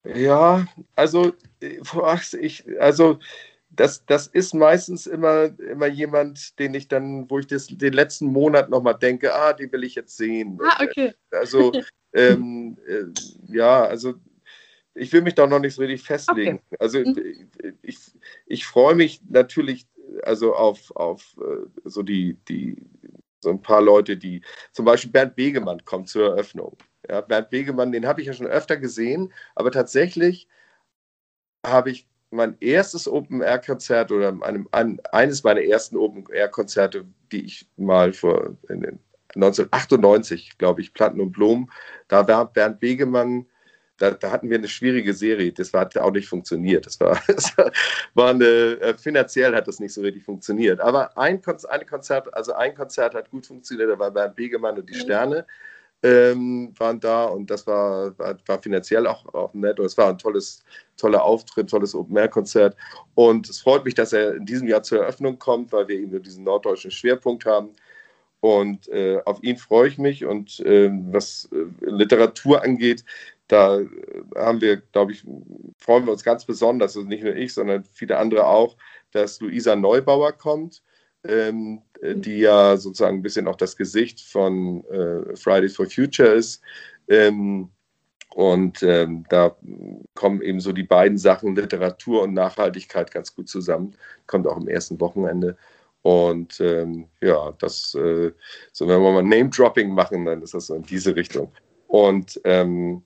Ja, 0.04 0.65
also, 0.96 1.34
äh, 1.62 1.80
ich, 2.39 2.63
also 2.80 3.20
das, 3.74 4.06
das 4.06 4.28
ist 4.28 4.54
meistens 4.54 5.08
immer, 5.08 5.58
immer 5.60 5.88
jemand, 5.88 6.60
den 6.60 6.74
ich 6.74 6.88
dann, 6.88 7.30
wo 7.30 7.40
ich 7.40 7.48
das, 7.48 7.68
den 7.68 7.94
letzten 7.94 8.28
Monat 8.28 8.70
nochmal 8.70 8.98
denke, 8.98 9.34
ah, 9.34 9.54
die 9.54 9.72
will 9.72 9.84
ich 9.84 9.96
jetzt 9.96 10.18
sehen. 10.18 10.60
Ah, 10.64 10.84
okay. 10.84 11.14
Also, 11.32 11.72
ähm, 12.14 12.78
äh, 12.86 13.06
ja, 13.54 13.84
also 13.84 14.16
ich 14.94 15.14
will 15.14 15.22
mich 15.22 15.36
da 15.36 15.48
noch 15.48 15.60
nicht 15.60 15.76
so 15.76 15.82
richtig 15.82 16.06
festlegen. 16.06 16.62
Okay. 16.68 16.78
Also 16.80 17.00
mhm. 17.00 17.50
ich, 17.82 17.98
ich 18.46 18.66
freue 18.66 18.96
mich 18.96 19.22
natürlich 19.30 19.88
also 20.24 20.54
auf, 20.54 20.94
auf 20.96 21.38
äh, 21.40 21.68
so 21.86 22.04
die, 22.04 22.38
die, 22.50 22.76
so 23.40 23.50
ein 23.50 23.62
paar 23.62 23.82
Leute, 23.82 24.18
die, 24.18 24.42
zum 24.74 24.86
Beispiel 24.86 25.12
Bernd 25.12 25.36
Begemann 25.36 25.84
kommt 25.86 26.10
zur 26.10 26.32
Eröffnung. 26.32 26.78
Ja, 27.10 27.22
Bernd 27.22 27.50
Begemann, 27.50 27.92
den 27.92 28.06
habe 28.06 28.22
ich 28.22 28.28
ja 28.28 28.34
schon 28.34 28.48
öfter 28.48 28.78
gesehen, 28.78 29.34
aber 29.56 29.72
tatsächlich 29.72 30.48
habe 31.66 31.92
ich 31.92 32.08
mein 32.32 32.58
erstes 32.60 33.08
Open-Air-Konzert 33.08 34.12
oder 34.12 34.30
einem, 34.41 34.67
ein, 34.72 35.00
eines 35.12 35.44
meiner 35.44 35.62
ersten 35.62 35.98
Open-Air-Konzerte, 35.98 37.06
die 37.32 37.46
ich 37.46 37.67
mal 37.78 38.13
vor 38.13 38.56
1998, 39.36 40.58
glaube 40.58 40.82
ich, 40.82 40.94
Platten 40.94 41.20
und 41.22 41.32
Blumen, 41.32 41.70
da 42.08 42.28
war 42.28 42.52
Bernd 42.52 42.80
Begemann, 42.80 43.46
da, 43.98 44.12
da, 44.12 44.32
hatten 44.32 44.50
wir 44.50 44.58
eine 44.58 44.67
schwierige 44.67 45.13
Serie, 45.13 45.52
das 45.52 45.74
hat 45.74 45.96
auch 45.98 46.12
nicht 46.12 46.28
funktioniert. 46.28 46.88
Das 46.88 47.00
war, 47.00 47.22
das 47.28 47.56
war 48.15 48.30
eine, 48.32 48.46
äh, 48.82 48.98
finanziell 48.98 49.54
hat 49.56 49.67
das 49.67 49.80
nicht 49.80 49.94
so 49.94 50.02
richtig 50.02 50.24
funktioniert. 50.24 50.80
Aber 50.80 51.15
ein, 51.17 51.41
ein 51.70 51.86
Konzert, 51.86 52.34
also 52.34 52.54
ein 52.54 52.74
Konzert 52.74 53.13
hat 53.13 53.30
gut 53.30 53.46
funktioniert, 53.46 53.91
da 53.91 54.00
war 54.00 54.10
Bernd 54.10 54.36
Begemann 54.36 54.80
und 54.80 54.89
die 54.89 54.96
mhm. 54.96 55.02
Ähm, 56.04 56.74
waren 56.80 57.00
da 57.00 57.26
und 57.26 57.52
das 57.52 57.68
war, 57.68 58.18
war, 58.18 58.36
war 58.48 58.62
finanziell 58.62 59.06
auch, 59.06 59.32
auch 59.36 59.54
nett 59.54 59.80
und 59.80 59.86
es 59.86 59.98
war 59.98 60.10
ein 60.10 60.18
tolles, 60.18 60.64
toller 60.98 61.24
Auftritt, 61.24 61.70
tolles 61.70 61.94
Open-Air-Konzert. 61.94 62.76
Und 63.14 63.48
es 63.48 63.62
freut 63.62 63.86
mich, 63.86 63.94
dass 63.94 64.12
er 64.12 64.36
in 64.36 64.46
diesem 64.46 64.68
Jahr 64.68 64.82
zur 64.82 65.02
Eröffnung 65.02 65.38
kommt, 65.38 65.72
weil 65.72 65.88
wir 65.88 66.00
eben 66.00 66.22
diesen 66.24 66.44
norddeutschen 66.44 66.90
Schwerpunkt 66.90 67.46
haben. 67.46 67.70
Und 68.40 68.88
äh, 68.90 69.22
auf 69.26 69.44
ihn 69.44 69.58
freue 69.58 69.88
ich 69.88 70.00
mich 70.00 70.26
und 70.26 70.60
äh, 70.62 70.90
was 71.12 71.48
äh, 71.52 71.86
Literatur 71.86 72.64
angeht, 72.64 73.06
da 73.48 73.80
äh, 73.80 73.88
haben 74.36 74.62
wir, 74.62 74.78
glaube 74.78 75.12
ich, 75.12 75.24
freuen 75.78 76.06
wir 76.06 76.14
uns 76.14 76.24
ganz 76.24 76.46
besonders, 76.46 76.98
also 76.98 77.08
nicht 77.08 77.24
nur 77.24 77.36
ich, 77.36 77.54
sondern 77.54 77.84
viele 77.84 78.18
andere 78.18 78.48
auch, 78.48 78.78
dass 79.12 79.40
Luisa 79.42 79.76
Neubauer 79.76 80.32
kommt. 80.32 80.82
Ähm, 81.24 81.82
äh, 81.91 81.91
die 82.02 82.40
ja 82.40 82.78
sozusagen 82.78 83.18
ein 83.18 83.22
bisschen 83.22 83.48
auch 83.48 83.56
das 83.56 83.78
Gesicht 83.78 84.22
von 84.22 84.84
äh, 84.86 85.36
Fridays 85.36 85.76
for 85.76 85.86
Future 85.90 86.30
ist. 86.30 86.62
Ähm, 87.08 87.70
und 88.34 88.82
ähm, 88.84 89.26
da 89.30 89.56
kommen 90.16 90.42
eben 90.42 90.60
so 90.60 90.72
die 90.72 90.84
beiden 90.84 91.18
Sachen, 91.18 91.56
Literatur 91.56 92.24
und 92.24 92.34
Nachhaltigkeit, 92.34 93.12
ganz 93.12 93.36
gut 93.36 93.50
zusammen. 93.50 93.96
Kommt 94.26 94.48
auch 94.48 94.58
im 94.58 94.70
ersten 94.70 95.00
Wochenende. 95.00 95.58
Und 96.02 96.60
ähm, 96.62 97.08
ja, 97.22 97.54
das, 97.60 97.94
äh, 97.96 98.32
so 98.72 98.88
wenn 98.88 99.02
wir 99.02 99.12
mal 99.12 99.22
Name-Dropping 99.22 99.94
machen, 99.94 100.26
dann 100.26 100.42
ist 100.42 100.54
das 100.54 100.68
so 100.68 100.76
in 100.76 100.84
diese 100.84 101.16
Richtung. 101.16 101.52
Und 101.88 102.40
ähm, 102.46 103.04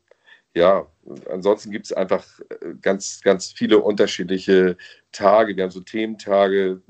ja, 0.55 0.87
ansonsten 1.29 1.71
gibt 1.71 1.87
es 1.87 1.93
einfach 1.93 2.25
äh, 2.49 2.73
ganz, 2.81 3.21
ganz 3.21 3.51
viele 3.51 3.79
unterschiedliche 3.79 4.77
Tage. 5.11 5.55
Wir 5.55 5.63
haben 5.63 5.71
so 5.71 5.81
Thementage, 5.81 6.81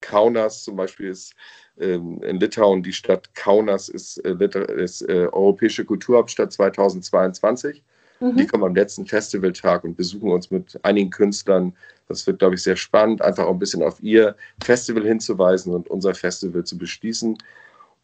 Kaunas 0.00 0.64
zum 0.64 0.76
Beispiel 0.76 1.08
ist 1.08 1.34
ähm, 1.78 2.22
in 2.22 2.38
Litauen, 2.38 2.82
die 2.82 2.92
Stadt 2.92 3.34
Kaunas 3.34 3.88
ist, 3.88 4.18
äh, 4.18 4.36
ist 4.76 5.02
äh, 5.02 5.28
Europäische 5.32 5.84
Kulturhauptstadt 5.84 6.52
2022. 6.52 7.82
Mhm. 8.20 8.36
Die 8.36 8.46
kommen 8.46 8.64
am 8.64 8.74
letzten 8.74 9.06
Festivaltag 9.06 9.84
und 9.84 9.96
besuchen 9.96 10.30
uns 10.30 10.50
mit 10.50 10.78
einigen 10.84 11.10
Künstlern. 11.10 11.74
Das 12.08 12.26
wird, 12.26 12.38
glaube 12.38 12.54
ich, 12.54 12.62
sehr 12.62 12.76
spannend, 12.76 13.22
einfach 13.22 13.46
auch 13.46 13.52
ein 13.52 13.58
bisschen 13.58 13.82
auf 13.82 14.02
ihr 14.02 14.36
Festival 14.62 15.04
hinzuweisen 15.04 15.72
und 15.72 15.88
unser 15.88 16.14
Festival 16.14 16.64
zu 16.64 16.76
beschließen. 16.76 17.38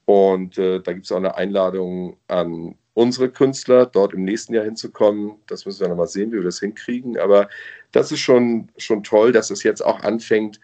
Und 0.07 0.57
äh, 0.57 0.81
da 0.81 0.93
gibt 0.93 1.05
es 1.05 1.13
auch 1.13 1.17
eine 1.17 1.35
Einladung 1.35 2.17
an 2.29 2.77
unsere 2.95 3.29
Künstler, 3.29 3.85
dort 3.85 4.15
im 4.15 4.25
nächsten 4.25 4.55
Jahr 4.55 4.65
hinzukommen. 4.65 5.33
Das 5.49 5.67
müssen 5.67 5.81
wir 5.81 5.89
noch 5.89 5.97
mal 5.97 6.07
sehen, 6.07 6.33
wie 6.33 6.37
wir 6.37 6.45
das 6.45 6.61
hinkriegen. 6.61 7.19
Aber 7.19 7.49
das 7.93 8.11
ist 8.11 8.21
schon, 8.21 8.71
schon 8.79 9.03
toll, 9.03 9.33
dass 9.33 9.51
es 9.51 9.63
jetzt 9.65 9.85
auch 9.85 10.01
anfängt, 10.01 10.61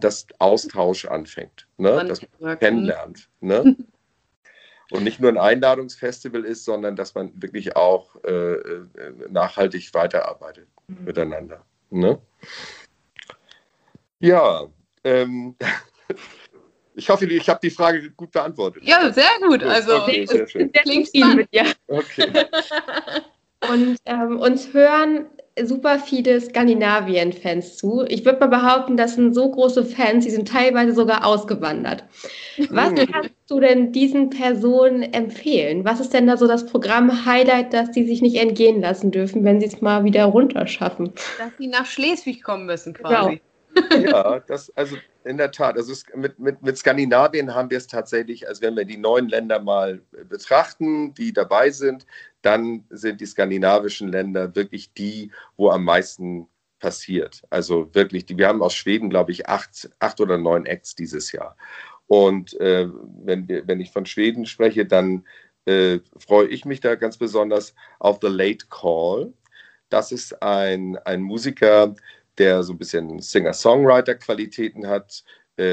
dass 0.00 0.26
Austausch 0.38 1.04
anfängt, 1.04 1.66
ne? 1.76 2.04
dass 2.06 2.20
man 2.38 2.58
kennenlernt. 2.58 3.28
Ne? 3.40 3.76
Und 4.90 5.04
nicht 5.04 5.20
nur 5.20 5.30
ein 5.30 5.38
Einladungsfestival 5.38 6.44
ist, 6.44 6.64
sondern 6.64 6.96
dass 6.96 7.14
man 7.14 7.30
wirklich 7.40 7.76
auch 7.76 8.16
äh, 8.24 8.54
äh 8.54 8.86
nachhaltig 9.28 9.94
weiterarbeitet 9.94 10.66
mhm. 10.88 11.04
miteinander. 11.04 11.64
Ne? 11.90 12.20
Ja, 14.18 14.66
ähm, 15.04 15.56
ich 16.94 17.08
hoffe, 17.08 17.26
ich 17.26 17.48
habe 17.48 17.60
die 17.62 17.70
Frage 17.70 18.10
gut 18.10 18.32
beantwortet. 18.32 18.82
Ja, 18.84 19.12
sehr 19.12 19.30
gut. 19.40 19.62
Also, 19.62 20.02
okay, 20.02 20.26
sehr 20.26 20.46
schön. 20.48 20.72
klingt 20.72 21.08
viel 21.08 21.34
mit 21.34 21.52
dir. 21.52 21.72
Okay. 21.86 22.32
Und 23.70 23.98
ähm, 24.06 24.38
uns 24.38 24.72
hören 24.72 25.26
super 25.62 25.98
viele 25.98 26.40
Skandinavien-Fans 26.40 27.76
zu. 27.76 28.04
Ich 28.08 28.24
würde 28.24 28.40
mal 28.40 28.46
behaupten, 28.46 28.96
das 28.96 29.14
sind 29.14 29.34
so 29.34 29.50
große 29.50 29.84
Fans, 29.84 30.24
die 30.24 30.30
sind 30.30 30.48
teilweise 30.48 30.92
sogar 30.92 31.26
ausgewandert. 31.26 32.04
Was 32.70 32.90
hm. 32.90 33.06
kannst 33.10 33.34
du 33.48 33.60
denn 33.60 33.92
diesen 33.92 34.30
Personen 34.30 35.02
empfehlen? 35.02 35.84
Was 35.84 36.00
ist 36.00 36.14
denn 36.14 36.26
da 36.26 36.36
so 36.36 36.46
das 36.46 36.66
Programm-Highlight, 36.66 37.72
das 37.72 37.92
sie 37.92 38.06
sich 38.06 38.22
nicht 38.22 38.36
entgehen 38.36 38.80
lassen 38.80 39.10
dürfen, 39.10 39.44
wenn 39.44 39.60
sie 39.60 39.66
es 39.66 39.80
mal 39.80 40.04
wieder 40.04 40.24
runterschaffen? 40.26 41.12
Dass 41.38 41.50
sie 41.58 41.66
nach 41.66 41.86
Schleswig 41.86 42.42
kommen 42.42 42.66
müssen 42.66 42.94
quasi. 42.94 43.40
Genau. 43.74 44.08
ja, 44.10 44.40
das, 44.40 44.74
also 44.76 44.96
in 45.24 45.36
der 45.36 45.50
Tat, 45.50 45.76
also 45.76 45.92
es, 45.92 46.04
mit, 46.14 46.38
mit, 46.38 46.62
mit 46.62 46.78
Skandinavien 46.78 47.54
haben 47.54 47.70
wir 47.70 47.78
es 47.78 47.86
tatsächlich, 47.86 48.48
also 48.48 48.62
wenn 48.62 48.76
wir 48.76 48.84
die 48.84 48.96
neuen 48.96 49.28
Länder 49.28 49.60
mal 49.60 50.00
betrachten, 50.28 51.14
die 51.14 51.32
dabei 51.32 51.70
sind, 51.70 52.06
dann 52.42 52.84
sind 52.90 53.20
die 53.20 53.26
skandinavischen 53.26 54.08
Länder 54.08 54.54
wirklich 54.54 54.92
die, 54.92 55.30
wo 55.56 55.70
am 55.70 55.84
meisten 55.84 56.48
passiert. 56.78 57.42
Also 57.50 57.94
wirklich, 57.94 58.26
die, 58.26 58.38
wir 58.38 58.48
haben 58.48 58.62
aus 58.62 58.74
Schweden, 58.74 59.10
glaube 59.10 59.32
ich, 59.32 59.48
acht, 59.48 59.90
acht 59.98 60.20
oder 60.20 60.38
neun 60.38 60.66
Acts 60.66 60.94
dieses 60.94 61.30
Jahr. 61.32 61.56
Und 62.06 62.58
äh, 62.60 62.88
wenn, 63.22 63.46
wir, 63.48 63.68
wenn 63.68 63.80
ich 63.80 63.92
von 63.92 64.06
Schweden 64.06 64.46
spreche, 64.46 64.86
dann 64.86 65.24
äh, 65.66 66.00
freue 66.18 66.48
ich 66.48 66.64
mich 66.64 66.80
da 66.80 66.96
ganz 66.96 67.18
besonders 67.18 67.74
auf 67.98 68.18
The 68.20 68.28
Late 68.28 68.66
Call. 68.68 69.32
Das 69.90 70.10
ist 70.10 70.42
ein, 70.42 70.96
ein 71.04 71.22
Musiker, 71.22 71.94
der 72.38 72.62
so 72.62 72.72
ein 72.72 72.78
bisschen 72.78 73.20
Singer-Songwriter-Qualitäten 73.20 74.86
hat, 74.86 75.22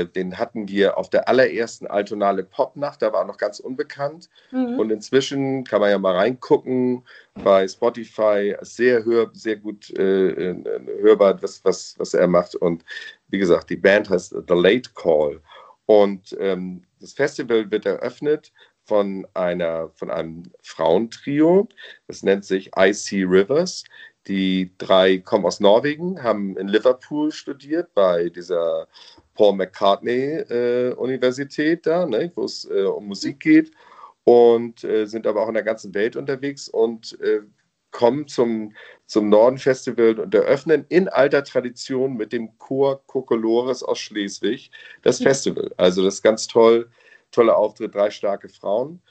den 0.05 0.37
hatten 0.37 0.67
wir 0.67 0.97
auf 0.97 1.09
der 1.09 1.27
allerersten 1.27 1.87
Altonale 1.87 2.43
Popnacht, 2.43 3.01
da 3.01 3.13
war 3.13 3.25
noch 3.25 3.37
ganz 3.37 3.59
unbekannt. 3.59 4.29
Mhm. 4.51 4.79
Und 4.79 4.91
inzwischen 4.91 5.63
kann 5.63 5.81
man 5.81 5.89
ja 5.89 5.97
mal 5.97 6.15
reingucken 6.15 7.03
bei 7.43 7.67
Spotify, 7.67 8.55
sehr 8.61 9.05
hör, 9.05 9.29
sehr 9.33 9.55
gut 9.55 9.89
äh, 9.97 10.51
äh, 10.51 10.63
hörbar, 11.01 11.41
was, 11.41 11.63
was, 11.63 11.95
was 11.97 12.13
er 12.13 12.27
macht. 12.27 12.55
Und 12.55 12.83
wie 13.29 13.37
gesagt, 13.37 13.69
die 13.69 13.77
Band 13.77 14.09
heißt 14.09 14.35
The 14.47 14.53
Late 14.53 14.89
Call. 14.95 15.39
Und 15.85 16.35
ähm, 16.39 16.83
das 16.99 17.13
Festival 17.13 17.69
wird 17.71 17.85
eröffnet 17.85 18.51
von 18.87 19.27
einer 19.33 19.89
von 19.95 20.09
einem 20.09 20.43
Frauentrio. 20.63 21.67
Das 22.07 22.23
nennt 22.23 22.45
sich 22.45 22.71
IC 22.77 23.25
Rivers. 23.25 23.83
Die 24.27 24.71
drei 24.77 25.19
kommen 25.19 25.45
aus 25.45 25.59
Norwegen, 25.59 26.21
haben 26.21 26.57
in 26.57 26.67
Liverpool 26.67 27.31
studiert 27.31 27.93
bei 27.93 28.29
dieser 28.29 28.87
Paul 29.35 29.55
McCartney 29.55 30.39
äh, 30.49 30.93
Universität 30.93 31.85
da, 31.85 32.05
ne, 32.05 32.31
wo 32.35 32.43
es 32.43 32.65
äh, 32.69 32.83
um 32.83 33.07
Musik 33.07 33.39
geht 33.39 33.71
und 34.25 34.83
äh, 34.83 35.05
sind 35.05 35.25
aber 35.25 35.43
auch 35.43 35.47
in 35.47 35.53
der 35.53 35.63
ganzen 35.63 35.93
Welt 35.93 36.17
unterwegs 36.17 36.67
und 36.67 37.17
äh, 37.21 37.41
kommen 37.91 38.27
zum, 38.27 38.73
zum 39.05 39.29
Norden 39.29 39.57
Festival 39.57 40.19
und 40.19 40.35
eröffnen 40.35 40.85
in 40.89 41.07
alter 41.07 41.43
Tradition 41.43 42.17
mit 42.17 42.33
dem 42.33 42.57
Chor 42.57 43.01
Kokolores 43.07 43.81
aus 43.81 43.99
Schleswig 43.99 44.71
das 45.03 45.19
Festival. 45.19 45.71
Also 45.77 46.03
das 46.03 46.15
ist 46.15 46.21
ganz 46.21 46.47
toll, 46.47 46.89
toller 47.31 47.57
Auftritt, 47.57 47.95
drei 47.95 48.09
starke 48.09 48.49
Frauen. 48.49 49.01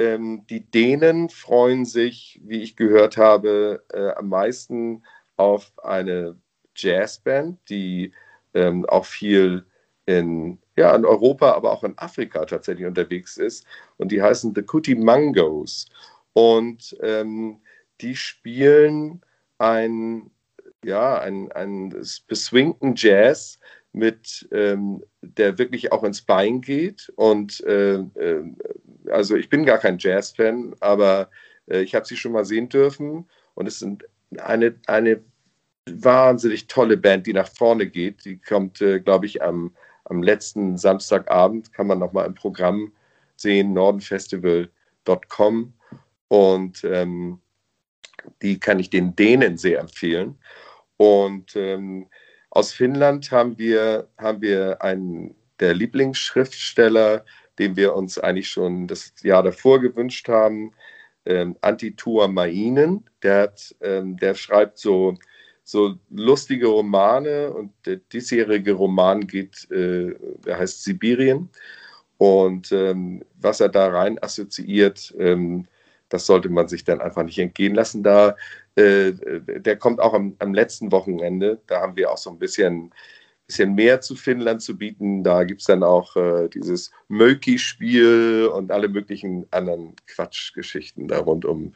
Ähm, 0.00 0.46
die 0.48 0.64
Dänen 0.64 1.28
freuen 1.28 1.84
sich, 1.84 2.40
wie 2.42 2.62
ich 2.62 2.74
gehört 2.74 3.18
habe, 3.18 3.84
äh, 3.92 4.08
am 4.12 4.30
meisten 4.30 5.04
auf 5.36 5.72
eine 5.82 6.38
Jazzband, 6.74 7.58
die 7.68 8.12
ähm, 8.54 8.86
auch 8.86 9.04
viel 9.04 9.66
in, 10.06 10.58
ja, 10.74 10.96
in 10.96 11.04
Europa, 11.04 11.52
aber 11.52 11.70
auch 11.72 11.84
in 11.84 11.98
Afrika 11.98 12.46
tatsächlich 12.46 12.86
unterwegs 12.86 13.36
ist. 13.36 13.66
Und 13.98 14.10
die 14.10 14.22
heißen 14.22 14.54
The 14.54 14.62
Kuti 14.62 14.94
Mangos. 14.94 15.86
Und 16.32 16.96
ähm, 17.02 17.60
die 18.00 18.16
spielen 18.16 19.20
ein, 19.58 20.30
ja, 20.82 21.18
ein, 21.20 21.52
ein 21.52 21.94
beswingten 22.26 22.94
Jazz 22.96 23.58
mit, 23.92 24.48
ähm, 24.50 25.02
der 25.20 25.58
wirklich 25.58 25.92
auch 25.92 26.04
ins 26.04 26.22
Bein 26.22 26.62
geht. 26.62 27.12
Und 27.16 27.60
äh, 27.64 27.96
äh, 27.96 28.44
also 29.10 29.36
ich 29.36 29.48
bin 29.48 29.64
gar 29.64 29.78
kein 29.78 29.98
Jazz-Fan, 29.98 30.74
aber 30.80 31.30
äh, 31.68 31.80
ich 31.80 31.94
habe 31.94 32.06
sie 32.06 32.16
schon 32.16 32.32
mal 32.32 32.44
sehen 32.44 32.68
dürfen. 32.68 33.28
Und 33.54 33.66
es 33.66 33.78
sind 33.78 34.04
eine, 34.38 34.74
eine 34.86 35.20
wahnsinnig 35.86 36.66
tolle 36.66 36.96
Band, 36.96 37.26
die 37.26 37.32
nach 37.32 37.48
vorne 37.48 37.86
geht. 37.86 38.24
Die 38.24 38.38
kommt, 38.38 38.80
äh, 38.80 39.00
glaube 39.00 39.26
ich, 39.26 39.42
am, 39.42 39.74
am 40.04 40.22
letzten 40.22 40.78
Samstagabend, 40.78 41.72
kann 41.72 41.86
man 41.86 41.98
nochmal 41.98 42.26
im 42.26 42.34
Programm 42.34 42.92
sehen, 43.36 43.72
nordenfestival.com. 43.72 45.72
Und 46.28 46.84
ähm, 46.84 47.40
die 48.42 48.60
kann 48.60 48.78
ich 48.78 48.90
den 48.90 49.16
Dänen 49.16 49.56
sehr 49.56 49.80
empfehlen. 49.80 50.38
Und 50.96 51.56
ähm, 51.56 52.08
aus 52.50 52.72
Finnland 52.72 53.30
haben 53.30 53.58
wir, 53.58 54.08
haben 54.18 54.42
wir 54.42 54.82
einen 54.82 55.34
der 55.60 55.74
Lieblingsschriftsteller, 55.74 57.24
den 57.60 57.76
wir 57.76 57.94
uns 57.94 58.18
eigentlich 58.18 58.48
schon 58.48 58.86
das 58.86 59.12
Jahr 59.22 59.42
davor 59.42 59.80
gewünscht 59.80 60.28
haben, 60.28 60.72
ähm, 61.26 61.56
Antitua 61.60 62.26
Mainen. 62.26 63.04
Der, 63.22 63.42
hat, 63.42 63.76
ähm, 63.82 64.16
der 64.16 64.34
schreibt 64.34 64.78
so, 64.78 65.14
so 65.62 65.96
lustige 66.08 66.68
Romane 66.68 67.52
und 67.52 67.72
der 67.84 67.96
diesjährige 67.96 68.72
Roman 68.72 69.26
geht, 69.26 69.70
äh, 69.70 70.14
der 70.46 70.58
heißt 70.58 70.82
Sibirien. 70.82 71.50
Und 72.16 72.72
ähm, 72.72 73.22
was 73.38 73.60
er 73.60 73.68
da 73.68 73.88
rein 73.88 74.18
assoziiert, 74.22 75.14
ähm, 75.18 75.66
das 76.08 76.26
sollte 76.26 76.48
man 76.48 76.66
sich 76.66 76.84
dann 76.84 77.00
einfach 77.02 77.24
nicht 77.24 77.38
entgehen 77.38 77.74
lassen. 77.74 78.02
Da, 78.02 78.36
äh, 78.74 79.12
der 79.12 79.76
kommt 79.76 80.00
auch 80.00 80.14
am, 80.14 80.34
am 80.38 80.54
letzten 80.54 80.90
Wochenende. 80.92 81.60
Da 81.66 81.82
haben 81.82 81.96
wir 81.96 82.10
auch 82.10 82.18
so 82.18 82.30
ein 82.30 82.38
bisschen 82.38 82.90
bisschen 83.50 83.74
mehr 83.74 84.00
zu 84.00 84.14
Finnland 84.14 84.62
zu 84.62 84.78
bieten. 84.78 85.24
Da 85.24 85.42
gibt 85.42 85.60
es 85.60 85.66
dann 85.66 85.82
auch 85.82 86.14
äh, 86.14 86.48
dieses 86.48 86.92
Möki-Spiel 87.08 88.48
und 88.54 88.70
alle 88.70 88.88
möglichen 88.88 89.44
anderen 89.50 89.96
Quatschgeschichten 90.06 91.08
da 91.08 91.18
rund 91.18 91.44
um 91.44 91.74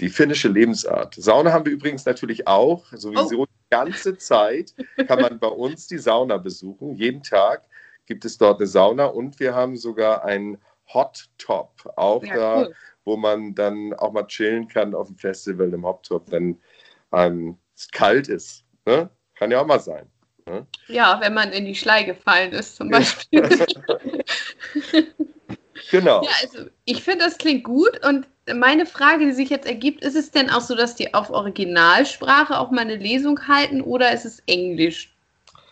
die 0.00 0.10
finnische 0.10 0.48
Lebensart. 0.48 1.14
Sauna 1.14 1.54
haben 1.54 1.64
wir 1.64 1.72
übrigens 1.72 2.04
natürlich 2.04 2.46
auch. 2.46 2.84
Sowieso 2.92 3.40
oh. 3.40 3.46
die 3.46 3.70
ganze 3.70 4.18
Zeit 4.18 4.74
kann 5.08 5.22
man 5.22 5.38
bei 5.38 5.48
uns 5.48 5.86
die 5.86 5.96
Sauna 5.96 6.36
besuchen. 6.36 6.94
Jeden 6.96 7.22
Tag 7.22 7.64
gibt 8.04 8.26
es 8.26 8.36
dort 8.36 8.60
eine 8.60 8.66
Sauna 8.66 9.06
und 9.06 9.40
wir 9.40 9.54
haben 9.54 9.78
sogar 9.78 10.22
einen 10.22 10.58
Hot 10.92 11.30
Top 11.38 11.90
auch 11.96 12.24
ja, 12.24 12.36
da, 12.36 12.56
cool. 12.58 12.74
wo 13.06 13.16
man 13.16 13.54
dann 13.54 13.94
auch 13.94 14.12
mal 14.12 14.26
chillen 14.26 14.68
kann 14.68 14.94
auf 14.94 15.06
dem 15.06 15.16
Festival 15.16 15.72
im 15.72 15.86
Hot 15.86 16.04
Top, 16.04 16.30
wenn 16.30 16.60
ähm, 17.12 17.56
es 17.74 17.90
kalt 17.90 18.28
ist. 18.28 18.66
Ne? 18.84 19.08
Kann 19.34 19.50
ja 19.50 19.62
auch 19.62 19.66
mal 19.66 19.80
sein. 19.80 20.10
Ne? 20.46 20.66
Ja, 20.88 21.20
wenn 21.20 21.34
man 21.34 21.52
in 21.52 21.64
die 21.64 21.74
Schlei 21.74 22.04
gefallen 22.04 22.52
ist 22.52 22.76
zum 22.76 22.90
Beispiel. 22.90 23.42
genau. 25.90 26.22
Ja, 26.22 26.30
also 26.42 26.70
ich 26.84 27.02
finde, 27.02 27.24
das 27.24 27.38
klingt 27.38 27.64
gut 27.64 28.04
und 28.06 28.26
meine 28.54 28.86
Frage, 28.86 29.26
die 29.26 29.32
sich 29.32 29.50
jetzt 29.50 29.66
ergibt, 29.66 30.04
ist 30.04 30.14
es 30.14 30.30
denn 30.30 30.50
auch 30.50 30.60
so, 30.60 30.76
dass 30.76 30.94
die 30.94 31.14
auf 31.14 31.30
Originalsprache 31.30 32.58
auch 32.58 32.70
mal 32.70 32.82
eine 32.82 32.96
Lesung 32.96 33.48
halten 33.48 33.80
oder 33.80 34.12
ist 34.12 34.24
es 34.24 34.40
Englisch? 34.46 35.12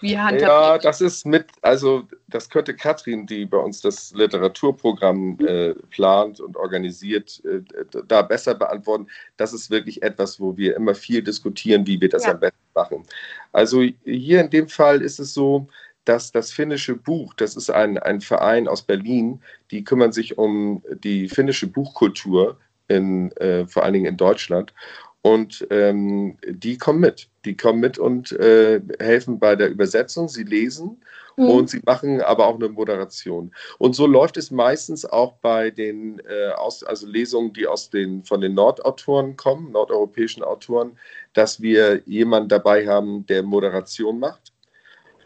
Wie 0.01 0.13
ja, 0.13 0.77
das 0.77 1.01
ist 1.01 1.25
mit, 1.25 1.47
also 1.63 2.03
das 2.29 2.51
könnte 2.51 2.77
Katrin, 2.77 3.27
die 3.27 3.47
bei 3.47 3.57
uns 3.57 3.81
das 3.81 4.13
Literaturprogramm 4.13 5.39
äh, 5.41 5.73
plant 5.89 6.41
und 6.41 6.59
organisiert, 6.59 7.43
äh, 7.47 7.63
da 8.07 8.21
besser 8.21 8.55
beantworten. 8.55 9.07
Das 9.39 9.55
ist 9.55 9.71
wirklich 9.71 10.03
etwas, 10.03 10.39
wo 10.39 10.59
wir 10.59 10.77
immer 10.77 10.95
viel 10.95 11.23
diskutieren, 11.23 11.87
wie 11.87 11.99
wir 11.99 12.11
das 12.11 12.27
ja. 12.27 12.33
am 12.33 12.41
besten 12.41 12.54
machen. 12.75 13.05
Also 13.53 13.83
hier 14.05 14.41
in 14.41 14.51
dem 14.51 14.69
Fall 14.69 15.03
ist 15.03 15.19
es 15.19 15.35
so, 15.35 15.69
dass 16.05 16.33
das 16.33 16.53
finnische 16.53 16.97
Buch, 16.97 17.35
das 17.35 17.57
ist 17.57 17.71
ein, 17.71 17.99
ein 17.99 18.21
Verein 18.21 18.69
aus 18.69 18.83
Berlin, 18.83 19.41
die 19.71 19.85
kümmern 19.85 20.13
sich 20.13 20.37
um 20.37 20.83
die 21.03 21.29
finnische 21.29 21.67
Buchkultur, 21.67 22.59
in, 22.89 23.33
äh, 23.39 23.67
vor 23.67 23.85
allen 23.85 23.95
Dingen 23.95 24.07
in 24.07 24.17
Deutschland. 24.17 24.75
Und 25.23 25.67
ähm, 25.71 26.37
die 26.47 26.77
kommen 26.77 27.01
mit. 27.01 27.31
Die 27.47 27.57
kommen 27.57 27.81
mit 27.81 27.99
und 27.99 28.33
äh, 28.33 28.83
helfen 29.01 29.39
bei 29.39 29.57
der 29.57 29.71
Übersetzung. 29.71 30.29
Sie 30.29 30.45
lesen 30.45 31.03
mhm. 31.37 31.49
und 31.49 31.71
sie 31.71 31.81
machen 31.85 32.21
aber 32.21 32.47
auch 32.47 32.57
eine 32.57 32.69
Moderation. 32.69 33.55
Und 33.79 33.95
so 33.95 34.07
läuft 34.07 34.37
es 34.37 34.51
meistens 34.51 35.05
auch 35.05 35.35
bei 35.35 35.71
den 35.71 36.21
äh, 36.21 36.51
aus, 36.57 36.83
also 36.83 37.07
Lesungen, 37.07 37.53
die 37.53 37.67
aus 37.67 37.91
den, 37.91 38.25
von 38.25 38.41
den 38.41 38.55
Nordautoren 38.55 39.37
kommen, 39.37 39.73
nordeuropäischen 39.73 40.43
Autoren, 40.43 40.99
dass 41.33 41.61
wir 41.61 42.03
jemanden 42.07 42.49
dabei 42.49 42.87
haben, 42.87 43.27
der 43.27 43.43
Moderation 43.43 44.19
macht. 44.19 44.53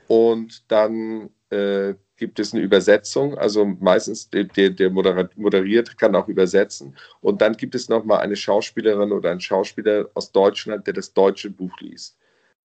Und 0.06 0.64
dann 0.70 1.30
äh, 1.50 1.94
gibt 2.18 2.38
es 2.40 2.52
eine 2.52 2.62
Übersetzung. 2.62 3.38
Also 3.38 3.64
meistens 3.64 4.28
der, 4.30 4.44
der 4.44 4.90
moderiert, 4.90 5.96
kann 5.98 6.14
auch 6.16 6.28
übersetzen. 6.28 6.96
Und 7.20 7.40
dann 7.40 7.56
gibt 7.56 7.74
es 7.74 7.88
nochmal 7.88 8.20
eine 8.20 8.36
Schauspielerin 8.36 9.12
oder 9.12 9.30
einen 9.30 9.40
Schauspieler 9.40 10.08
aus 10.14 10.32
Deutschland, 10.32 10.86
der 10.86 10.94
das 10.94 11.14
deutsche 11.14 11.50
Buch 11.50 11.78
liest. 11.80 12.18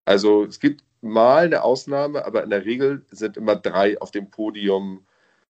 Also 0.05 0.43
es 0.45 0.59
gibt 0.59 0.83
mal 1.03 1.45
eine 1.45 1.63
Ausnahme, 1.63 2.25
aber 2.25 2.43
in 2.43 2.49
der 2.49 2.65
Regel 2.65 3.05
sind 3.11 3.37
immer 3.37 3.55
drei 3.55 3.99
auf 3.99 4.11
dem 4.11 4.29
Podium. 4.29 5.05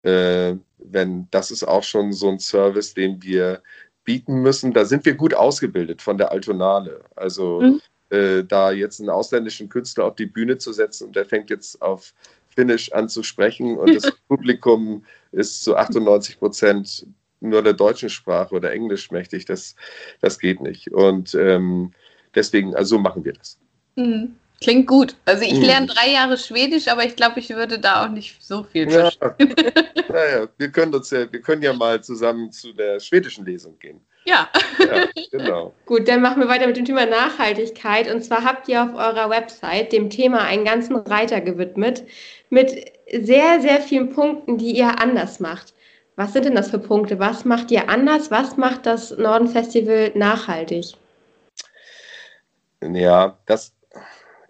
Äh, 0.03 0.55
wenn 0.77 1.27
das 1.31 1.51
ist 1.51 1.63
auch 1.63 1.83
schon 1.83 2.13
so 2.13 2.29
ein 2.29 2.39
Service, 2.39 2.93
den 2.93 3.23
wir 3.23 3.61
bieten 4.05 4.41
müssen. 4.41 4.71
Da 4.71 4.85
sind 4.85 5.03
wir 5.03 5.15
gut 5.15 5.33
ausgebildet 5.33 6.01
von 6.01 6.17
der 6.17 6.31
Altonale. 6.31 7.03
Also 7.15 7.59
mhm. 7.61 7.81
äh, 8.09 8.43
da 8.43 8.71
jetzt 8.71 9.01
einen 9.01 9.09
ausländischen 9.09 9.67
Künstler 9.67 10.05
auf 10.05 10.15
die 10.15 10.27
Bühne 10.27 10.57
zu 10.57 10.71
setzen 10.71 11.07
und 11.07 11.15
der 11.15 11.25
fängt 11.25 11.49
jetzt 11.49 11.81
auf 11.81 12.13
Finnisch 12.47 12.93
anzusprechen 12.93 13.77
und 13.77 13.93
das 13.93 14.09
Publikum 14.29 15.03
ist 15.33 15.63
zu 15.63 15.75
98 15.75 16.39
Prozent 16.39 17.05
nur 17.41 17.61
der 17.61 17.73
deutschen 17.73 18.09
Sprache 18.09 18.55
oder 18.55 18.71
Englisch 18.71 19.11
mächtig, 19.11 19.45
das, 19.45 19.75
das 20.21 20.39
geht 20.39 20.61
nicht. 20.61 20.91
Und 20.93 21.35
ähm, 21.35 21.91
deswegen, 22.33 22.73
also 22.75 22.95
so 22.95 23.01
machen 23.01 23.25
wir 23.25 23.33
das. 23.33 23.59
Mhm. 23.97 24.35
Klingt 24.65 24.87
gut. 24.87 25.15
Also 25.25 25.43
ich 25.43 25.53
mhm. 25.53 25.61
lerne 25.61 25.85
drei 25.85 26.11
Jahre 26.11 26.39
Schwedisch, 26.39 26.87
aber 26.87 27.05
ich 27.05 27.15
glaube, 27.15 27.39
ich 27.39 27.51
würde 27.51 27.77
da 27.77 28.03
auch 28.03 28.09
nicht 28.09 28.43
so 28.43 28.63
viel 28.63 28.91
ja. 28.91 29.11
verstehen. 29.11 29.53
Naja, 30.09 30.47
wir 30.57 30.71
können 30.71 30.95
uns 30.95 31.11
ja, 31.11 31.31
wir 31.31 31.41
können 31.41 31.61
ja 31.61 31.73
mal 31.73 32.01
zusammen 32.01 32.51
zu 32.51 32.73
der 32.73 32.99
schwedischen 32.99 33.45
Lesung 33.45 33.77
gehen. 33.77 34.01
Ja. 34.23 34.49
ja 34.79 35.05
genau. 35.29 35.73
Gut, 35.85 36.07
dann 36.07 36.21
machen 36.21 36.41
wir 36.41 36.47
weiter 36.47 36.65
mit 36.65 36.77
dem 36.77 36.85
Thema 36.85 37.05
Nachhaltigkeit. 37.05 38.11
Und 38.11 38.23
zwar 38.23 38.43
habt 38.43 38.67
ihr 38.67 38.81
auf 38.81 38.95
eurer 38.95 39.29
Website 39.29 39.91
dem 39.91 40.09
Thema 40.09 40.39
einen 40.39 40.65
ganzen 40.65 40.95
Reiter 40.95 41.41
gewidmet 41.41 42.03
mit 42.49 42.91
sehr, 43.11 43.61
sehr 43.61 43.81
vielen 43.81 44.09
Punkten, 44.09 44.57
die 44.57 44.71
ihr 44.71 44.99
anders 44.99 45.39
macht. 45.39 45.75
Was 46.15 46.33
sind 46.33 46.45
denn 46.45 46.55
das 46.55 46.71
für 46.71 46.79
Punkte? 46.79 47.19
Was 47.19 47.45
macht 47.45 47.69
ihr 47.69 47.87
anders? 47.87 48.31
Was 48.31 48.57
macht 48.57 48.87
das 48.87 49.15
Norden 49.15 49.47
Festival 49.47 50.11
nachhaltig? 50.15 50.95
Ja, 52.81 53.37
das, 53.45 53.74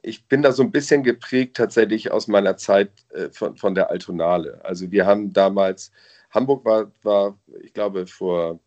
ich 0.05 0.27
bin 0.27 0.43
da 0.43 0.51
so 0.51 0.61
ein 0.61 0.71
bisschen 0.71 1.03
geprägt 1.03 1.57
tatsächlich 1.57 2.11
aus 2.11 2.27
meiner 2.27 2.57
Zeit 2.57 2.91
äh, 3.09 3.29
von, 3.29 3.57
von 3.57 3.73
der 3.73 3.89
Altonale. 3.89 4.63
Also 4.63 4.91
wir 4.91 5.05
haben 5.05 5.33
damals, 5.33 5.91
Hamburg 6.29 6.63
war, 6.63 6.91
war 7.01 7.37
ich 7.61 7.73
glaube, 7.73 8.05
vor 8.05 8.59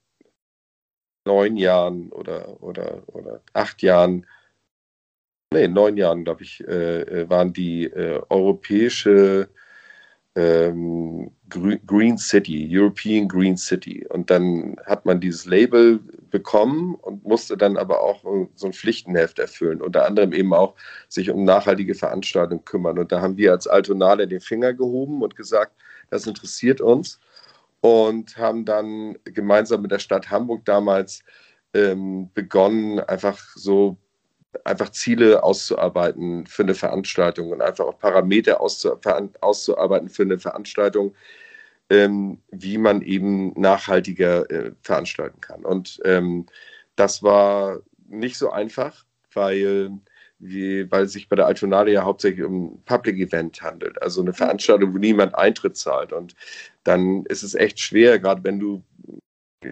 neun 1.25 1.57
Jahren 1.57 2.11
oder, 2.11 2.61
oder, 2.63 3.03
oder 3.07 3.41
acht 3.53 3.83
Jahren, 3.83 4.27
nee, 5.53 5.69
neun 5.69 5.97
Jahren, 5.97 6.25
glaube 6.25 6.43
ich, 6.43 6.67
äh, 6.67 7.03
äh, 7.03 7.31
waren 7.31 7.53
die 7.53 7.85
äh, 7.85 8.21
europäische 8.29 9.49
ähm, 10.35 11.31
Green 11.49 12.19
City, 12.19 12.69
European 12.71 13.27
Green 13.27 13.57
City. 13.57 14.07
Und 14.09 14.31
dann 14.31 14.77
hat 14.87 15.05
man 15.07 15.21
dieses 15.21 15.47
Label 15.47 15.99
bekommen 16.31 16.95
und 16.97 17.25
musste 17.25 17.57
dann 17.57 17.77
aber 17.77 18.01
auch 18.01 18.23
so 18.55 18.67
ein 18.67 18.73
Pflichtenheft 18.73 19.39
erfüllen, 19.39 19.81
unter 19.81 20.07
anderem 20.07 20.33
eben 20.33 20.53
auch 20.53 20.75
sich 21.09 21.31
um 21.31 21.45
nachhaltige 21.45 21.95
Veranstaltungen 21.95 22.65
kümmern. 22.65 22.99
Und 22.99 23.11
da 23.13 23.21
haben 23.21 23.37
wir 23.37 23.53
als 23.53 23.67
Altonale 23.67 24.29
den 24.29 24.41
Finger 24.41 24.75
gehoben 24.75 25.23
und 25.23 25.37
gesagt, 25.37 25.73
das 26.11 26.27
interessiert 26.27 26.81
uns 26.81 27.19
und 27.81 28.37
haben 28.37 28.65
dann 28.65 29.17
gemeinsam 29.25 29.83
mit 29.83 29.91
der 29.91 29.99
Stadt 29.99 30.31
Hamburg 30.31 30.65
damals 30.65 31.23
ähm, 31.75 32.31
begonnen, 32.35 33.01
einfach 33.01 33.39
so 33.55 33.97
einfach 34.65 34.91
Ziele 34.91 35.43
auszuarbeiten 35.43 36.47
für 36.47 36.63
eine 36.63 36.75
Veranstaltung 36.75 37.51
und 37.51 37.63
einfach 37.63 37.85
auch 37.85 37.99
Parameter 37.99 38.61
auszu 38.61 38.99
auszuarbeiten 39.41 40.09
für 40.09 40.23
eine 40.23 40.39
Veranstaltung, 40.39 41.15
ähm, 41.91 42.41
wie 42.51 42.79
man 42.79 43.03
eben 43.03 43.53
nachhaltiger 43.61 44.51
äh, 44.51 44.73
veranstalten 44.83 45.41
kann. 45.41 45.65
Und 45.65 46.01
ähm, 46.05 46.47
das 46.97 47.23
war 47.23 47.81
nicht 48.09 48.37
so 48.39 48.51
einfach, 48.51 49.05
weil 49.35 49.93
wie, 50.39 50.91
weil 50.91 51.05
es 51.05 51.13
sich 51.13 51.29
bei 51.29 51.37
der 51.37 51.47
Altonale 51.47 51.93
ja 51.93 52.05
hauptsächlich 52.05 52.45
um 52.45 52.75
ein 52.75 52.83
Public 52.85 53.17
Event 53.19 53.61
handelt, 53.61 54.01
also 54.03 54.21
eine 54.21 54.33
Veranstaltung, 54.33 54.95
wo 54.95 54.99
niemand 54.99 55.35
Eintritt 55.35 55.77
zahlt. 55.77 56.13
Und 56.13 56.35
dann 56.85 57.25
ist 57.27 57.43
es 57.43 57.55
echt 57.55 57.81
schwer, 57.81 58.19
gerade 58.19 58.45
wenn 58.45 58.61
du, 58.61 58.83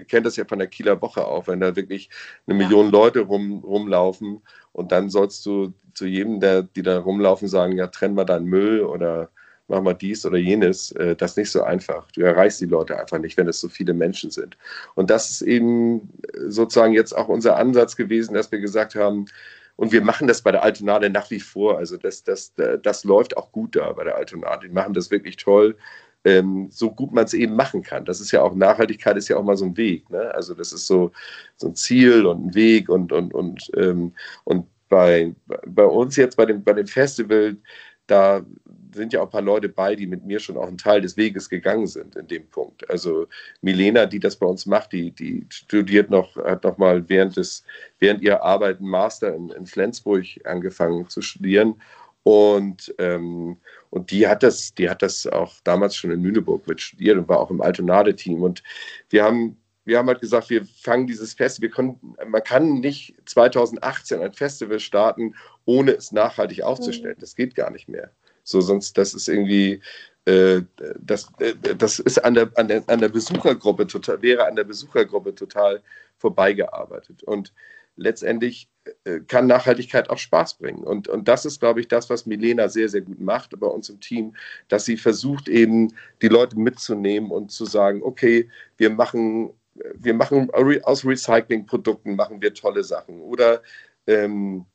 kennt 0.08 0.26
das 0.26 0.36
ja 0.36 0.44
von 0.44 0.58
der 0.58 0.68
Kieler 0.68 1.00
Woche 1.00 1.26
auch, 1.26 1.46
wenn 1.48 1.60
da 1.60 1.76
wirklich 1.76 2.10
eine 2.46 2.60
ja. 2.60 2.66
Million 2.66 2.90
Leute 2.90 3.20
rum, 3.20 3.62
rumlaufen 3.64 4.42
und 4.72 4.92
dann 4.92 5.10
sollst 5.10 5.44
du 5.46 5.72
zu 5.94 6.06
jedem, 6.06 6.40
der, 6.40 6.62
die 6.62 6.82
da 6.82 6.98
rumlaufen, 6.98 7.48
sagen, 7.48 7.76
ja, 7.76 7.86
trenn 7.86 8.14
mal 8.14 8.24
deinen 8.24 8.46
Müll 8.46 8.82
oder 8.82 9.30
mach 9.68 9.82
mal 9.82 9.94
dies 9.94 10.24
oder 10.26 10.36
jenes. 10.36 10.92
Äh, 10.92 11.16
das 11.16 11.32
ist 11.32 11.36
nicht 11.38 11.50
so 11.50 11.62
einfach. 11.62 12.10
Du 12.12 12.22
erreichst 12.22 12.60
die 12.60 12.66
Leute 12.66 12.98
einfach 12.98 13.18
nicht, 13.18 13.36
wenn 13.36 13.48
es 13.48 13.60
so 13.60 13.68
viele 13.68 13.94
Menschen 13.94 14.30
sind. 14.30 14.56
Und 14.94 15.10
das 15.10 15.30
ist 15.30 15.42
eben 15.42 16.08
sozusagen 16.46 16.92
jetzt 16.92 17.16
auch 17.16 17.28
unser 17.28 17.56
Ansatz 17.56 17.96
gewesen, 17.96 18.34
dass 18.34 18.52
wir 18.52 18.60
gesagt 18.60 18.94
haben, 18.94 19.26
und 19.76 19.92
wir 19.92 20.02
machen 20.02 20.26
das 20.26 20.40
bei 20.40 20.52
der 20.52 20.62
Altonade 20.62 21.10
nach 21.10 21.30
wie 21.30 21.40
vor. 21.40 21.76
Also 21.76 21.98
das, 21.98 22.24
das, 22.24 22.54
das 22.82 23.04
läuft 23.04 23.36
auch 23.36 23.52
gut 23.52 23.76
da 23.76 23.92
bei 23.92 24.04
der 24.04 24.16
Altonade. 24.16 24.68
Die 24.68 24.72
machen 24.72 24.94
das 24.94 25.10
wirklich 25.10 25.36
toll, 25.36 25.76
ähm, 26.26 26.66
so 26.70 26.90
gut 26.90 27.12
man 27.12 27.24
es 27.24 27.34
eben 27.34 27.54
machen 27.54 27.82
kann. 27.82 28.04
Das 28.04 28.20
ist 28.20 28.32
ja 28.32 28.42
auch, 28.42 28.54
Nachhaltigkeit 28.54 29.16
ist 29.16 29.28
ja 29.28 29.36
auch 29.36 29.44
mal 29.44 29.56
so 29.56 29.64
ein 29.64 29.76
Weg. 29.76 30.10
Ne? 30.10 30.34
Also 30.34 30.54
das 30.54 30.72
ist 30.72 30.86
so, 30.86 31.12
so 31.56 31.68
ein 31.68 31.76
Ziel 31.76 32.26
und 32.26 32.46
ein 32.48 32.54
Weg 32.54 32.88
und, 32.88 33.12
und, 33.12 33.32
und, 33.32 33.70
ähm, 33.76 34.12
und 34.44 34.66
bei, 34.88 35.34
bei 35.66 35.84
uns 35.84 36.16
jetzt 36.16 36.36
bei 36.36 36.44
dem, 36.44 36.64
bei 36.64 36.72
dem 36.72 36.86
Festival, 36.86 37.56
da 38.08 38.44
sind 38.92 39.12
ja 39.12 39.20
auch 39.20 39.26
ein 39.26 39.30
paar 39.30 39.42
Leute 39.42 39.68
bei, 39.68 39.94
die 39.94 40.06
mit 40.06 40.24
mir 40.24 40.40
schon 40.40 40.56
auch 40.56 40.66
einen 40.66 40.78
Teil 40.78 41.00
des 41.00 41.16
Weges 41.16 41.48
gegangen 41.48 41.86
sind 41.86 42.16
in 42.16 42.26
dem 42.26 42.48
Punkt. 42.48 42.88
Also 42.90 43.28
Milena, 43.60 44.06
die 44.06 44.18
das 44.18 44.34
bei 44.36 44.46
uns 44.46 44.66
macht, 44.66 44.92
die, 44.92 45.12
die 45.12 45.46
studiert 45.50 46.10
noch, 46.10 46.34
hat 46.36 46.64
noch 46.64 46.78
mal 46.78 47.08
während 47.08 47.36
des, 47.36 47.62
während 48.00 48.22
ihrer 48.22 48.42
Arbeit 48.42 48.78
einen 48.78 48.88
Master 48.88 49.32
in, 49.34 49.50
in 49.50 49.66
Flensburg 49.66 50.24
angefangen 50.44 51.08
zu 51.08 51.20
studieren. 51.20 51.74
Und, 52.26 52.92
ähm, 52.98 53.56
und 53.90 54.10
die 54.10 54.26
hat 54.26 54.42
das, 54.42 54.74
die 54.74 54.90
hat 54.90 55.00
das 55.00 55.28
auch 55.28 55.54
damals 55.62 55.94
schon 55.94 56.10
in 56.10 56.24
Lüneburg 56.24 56.66
mit 56.66 56.80
studiert 56.80 57.16
und 57.18 57.28
war 57.28 57.38
auch 57.38 57.52
im 57.52 57.60
Altonade-Team. 57.60 58.42
Und 58.42 58.64
wir 59.10 59.22
haben 59.22 59.58
wir 59.84 59.98
haben 59.98 60.08
halt 60.08 60.20
gesagt, 60.20 60.50
wir 60.50 60.64
fangen 60.64 61.06
dieses 61.06 61.34
Festival, 61.34 61.68
wir 61.68 61.74
können, 61.76 62.16
man 62.26 62.42
kann 62.42 62.80
nicht 62.80 63.14
2018 63.26 64.20
ein 64.20 64.32
Festival 64.32 64.80
starten, 64.80 65.36
ohne 65.66 65.92
es 65.92 66.10
nachhaltig 66.10 66.62
aufzustellen. 66.62 67.14
Mhm. 67.16 67.20
Das 67.20 67.36
geht 67.36 67.54
gar 67.54 67.70
nicht 67.70 67.88
mehr. 67.88 68.10
So, 68.42 68.60
sonst, 68.60 68.98
das 68.98 69.14
ist 69.14 69.28
irgendwie, 69.28 69.80
äh, 70.24 70.62
das, 70.98 71.30
äh, 71.38 71.54
das 71.78 72.00
ist 72.00 72.24
an 72.24 72.34
der, 72.34 72.50
an, 72.56 72.66
der, 72.66 72.82
an 72.88 72.98
der 72.98 73.08
Besuchergruppe 73.08 73.86
total, 73.86 74.20
wäre 74.20 74.48
an 74.48 74.56
der 74.56 74.64
Besuchergruppe 74.64 75.32
total 75.32 75.80
vorbeigearbeitet. 76.18 77.22
Und 77.22 77.52
letztendlich 77.96 78.68
äh, 79.04 79.20
kann 79.20 79.46
Nachhaltigkeit 79.46 80.10
auch 80.10 80.18
Spaß 80.18 80.54
bringen. 80.58 80.84
Und, 80.84 81.08
und 81.08 81.28
das 81.28 81.44
ist, 81.44 81.60
glaube 81.60 81.80
ich, 81.80 81.88
das, 81.88 82.08
was 82.10 82.26
Milena 82.26 82.68
sehr, 82.68 82.88
sehr 82.88 83.02
gut 83.02 83.20
macht 83.20 83.58
bei 83.58 83.66
uns 83.66 83.88
im 83.88 84.00
Team, 84.00 84.36
dass 84.68 84.84
sie 84.84 84.96
versucht, 84.96 85.48
eben 85.48 85.92
die 86.22 86.28
Leute 86.28 86.58
mitzunehmen 86.58 87.30
und 87.30 87.50
zu 87.50 87.64
sagen, 87.64 88.02
okay, 88.02 88.48
wir 88.76 88.90
machen, 88.90 89.50
wir 89.94 90.14
machen 90.14 90.50
aus 90.84 91.04
Recyclingprodukten 91.04 92.16
machen 92.16 92.40
wir 92.40 92.54
tolle 92.54 92.84
Sachen. 92.84 93.20
Oder 93.20 93.62
ähm, 94.06 94.66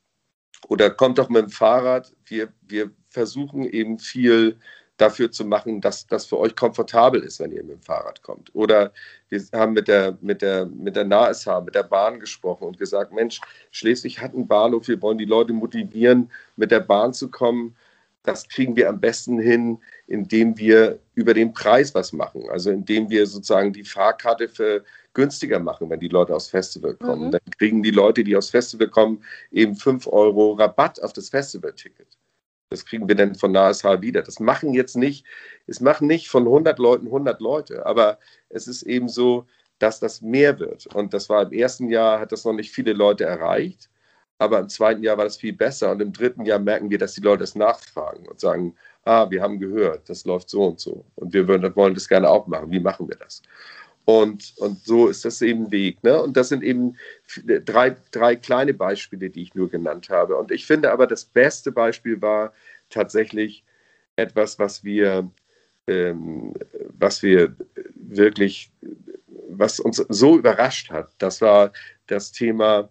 oder 0.68 0.90
kommt 0.90 1.18
doch 1.18 1.28
mit 1.28 1.42
dem 1.42 1.50
Fahrrad. 1.50 2.14
Wir, 2.24 2.52
wir 2.62 2.90
versuchen 3.08 3.64
eben 3.64 3.98
viel 3.98 4.58
dafür 5.02 5.32
zu 5.32 5.44
machen, 5.44 5.80
dass 5.80 6.06
das 6.06 6.26
für 6.26 6.38
euch 6.38 6.54
komfortabel 6.54 7.22
ist, 7.22 7.40
wenn 7.40 7.50
ihr 7.50 7.62
mit 7.64 7.72
dem 7.72 7.82
Fahrrad 7.82 8.22
kommt. 8.22 8.54
Oder 8.54 8.92
wir 9.28 9.42
haben 9.52 9.72
mit 9.72 9.88
der, 9.88 10.16
mit 10.20 10.42
der, 10.42 10.66
mit 10.66 10.94
der 10.94 11.04
NASH, 11.04 11.46
mit 11.64 11.74
der 11.74 11.82
Bahn 11.82 12.20
gesprochen 12.20 12.68
und 12.68 12.78
gesagt, 12.78 13.12
Mensch, 13.12 13.40
Schleswig 13.72 14.20
hat 14.20 14.32
einen 14.32 14.46
Bahnhof, 14.46 14.86
wir 14.86 15.02
wollen 15.02 15.18
die 15.18 15.24
Leute 15.24 15.52
motivieren, 15.52 16.30
mit 16.56 16.70
der 16.70 16.80
Bahn 16.80 17.12
zu 17.12 17.28
kommen. 17.28 17.74
Das 18.22 18.48
kriegen 18.48 18.76
wir 18.76 18.88
am 18.88 19.00
besten 19.00 19.40
hin, 19.40 19.78
indem 20.06 20.56
wir 20.56 21.00
über 21.16 21.34
den 21.34 21.52
Preis 21.52 21.92
was 21.96 22.12
machen. 22.12 22.44
Also 22.48 22.70
indem 22.70 23.10
wir 23.10 23.26
sozusagen 23.26 23.72
die 23.72 23.84
Fahrkarte 23.84 24.48
für 24.48 24.84
günstiger 25.14 25.58
machen, 25.58 25.90
wenn 25.90 25.98
die 25.98 26.08
Leute 26.08 26.34
aufs 26.34 26.48
Festival 26.48 26.94
kommen. 26.94 27.26
Mhm. 27.26 27.30
Dann 27.32 27.40
kriegen 27.58 27.82
die 27.82 27.90
Leute, 27.90 28.22
die 28.22 28.36
aufs 28.36 28.50
Festival 28.50 28.86
kommen, 28.88 29.24
eben 29.50 29.74
5 29.74 30.06
Euro 30.06 30.52
Rabatt 30.52 31.02
auf 31.02 31.12
das 31.12 31.28
Festivalticket. 31.28 32.06
Das 32.72 32.84
kriegen 32.84 33.08
wir 33.08 33.14
dann 33.14 33.34
von 33.34 33.52
NASH 33.52 33.84
wieder. 34.00 34.22
Das 34.22 34.40
machen 34.40 34.74
jetzt 34.74 34.96
nicht, 34.96 35.26
es 35.66 35.80
machen 35.80 36.06
nicht 36.06 36.28
von 36.28 36.44
100 36.44 36.78
Leuten 36.78 37.06
100 37.06 37.40
Leute, 37.40 37.86
aber 37.86 38.18
es 38.48 38.66
ist 38.66 38.82
eben 38.82 39.08
so, 39.08 39.46
dass 39.78 40.00
das 40.00 40.22
mehr 40.22 40.58
wird. 40.58 40.86
Und 40.94 41.12
das 41.14 41.28
war 41.28 41.42
im 41.42 41.52
ersten 41.52 41.88
Jahr, 41.88 42.20
hat 42.20 42.32
das 42.32 42.44
noch 42.44 42.52
nicht 42.52 42.70
viele 42.72 42.92
Leute 42.92 43.24
erreicht, 43.24 43.90
aber 44.38 44.58
im 44.60 44.68
zweiten 44.68 45.02
Jahr 45.02 45.18
war 45.18 45.24
das 45.24 45.36
viel 45.36 45.52
besser. 45.52 45.92
Und 45.92 46.02
im 46.02 46.12
dritten 46.12 46.44
Jahr 46.44 46.58
merken 46.58 46.90
wir, 46.90 46.98
dass 46.98 47.14
die 47.14 47.20
Leute 47.20 47.44
es 47.44 47.54
nachfragen 47.54 48.26
und 48.28 48.40
sagen, 48.40 48.74
ah, 49.04 49.30
wir 49.30 49.42
haben 49.42 49.58
gehört, 49.58 50.08
das 50.08 50.24
läuft 50.24 50.50
so 50.50 50.64
und 50.64 50.80
so. 50.80 51.04
Und 51.14 51.32
wir 51.32 51.46
wollen 51.46 51.94
das 51.94 52.08
gerne 52.08 52.28
auch 52.28 52.46
machen. 52.46 52.70
Wie 52.70 52.80
machen 52.80 53.08
wir 53.08 53.16
das? 53.16 53.42
Und, 54.04 54.54
und 54.56 54.84
so 54.84 55.08
ist 55.08 55.24
das 55.24 55.42
eben 55.42 55.70
Weg. 55.70 56.02
Ne? 56.02 56.20
Und 56.20 56.36
das 56.36 56.48
sind 56.48 56.62
eben 56.64 56.96
drei, 57.64 57.96
drei 58.10 58.36
kleine 58.36 58.74
Beispiele, 58.74 59.30
die 59.30 59.42
ich 59.42 59.54
nur 59.54 59.70
genannt 59.70 60.10
habe. 60.10 60.36
Und 60.36 60.50
ich 60.50 60.66
finde 60.66 60.90
aber, 60.90 61.06
das 61.06 61.24
beste 61.24 61.70
Beispiel 61.70 62.20
war 62.20 62.52
tatsächlich 62.90 63.64
etwas, 64.16 64.58
was 64.58 64.82
wir, 64.82 65.30
ähm, 65.86 66.54
was 66.98 67.22
wir 67.22 67.54
wirklich, 67.94 68.72
was 69.48 69.78
uns 69.78 70.04
so 70.08 70.36
überrascht 70.36 70.90
hat. 70.90 71.10
Das 71.18 71.40
war 71.40 71.72
das 72.08 72.32
Thema 72.32 72.90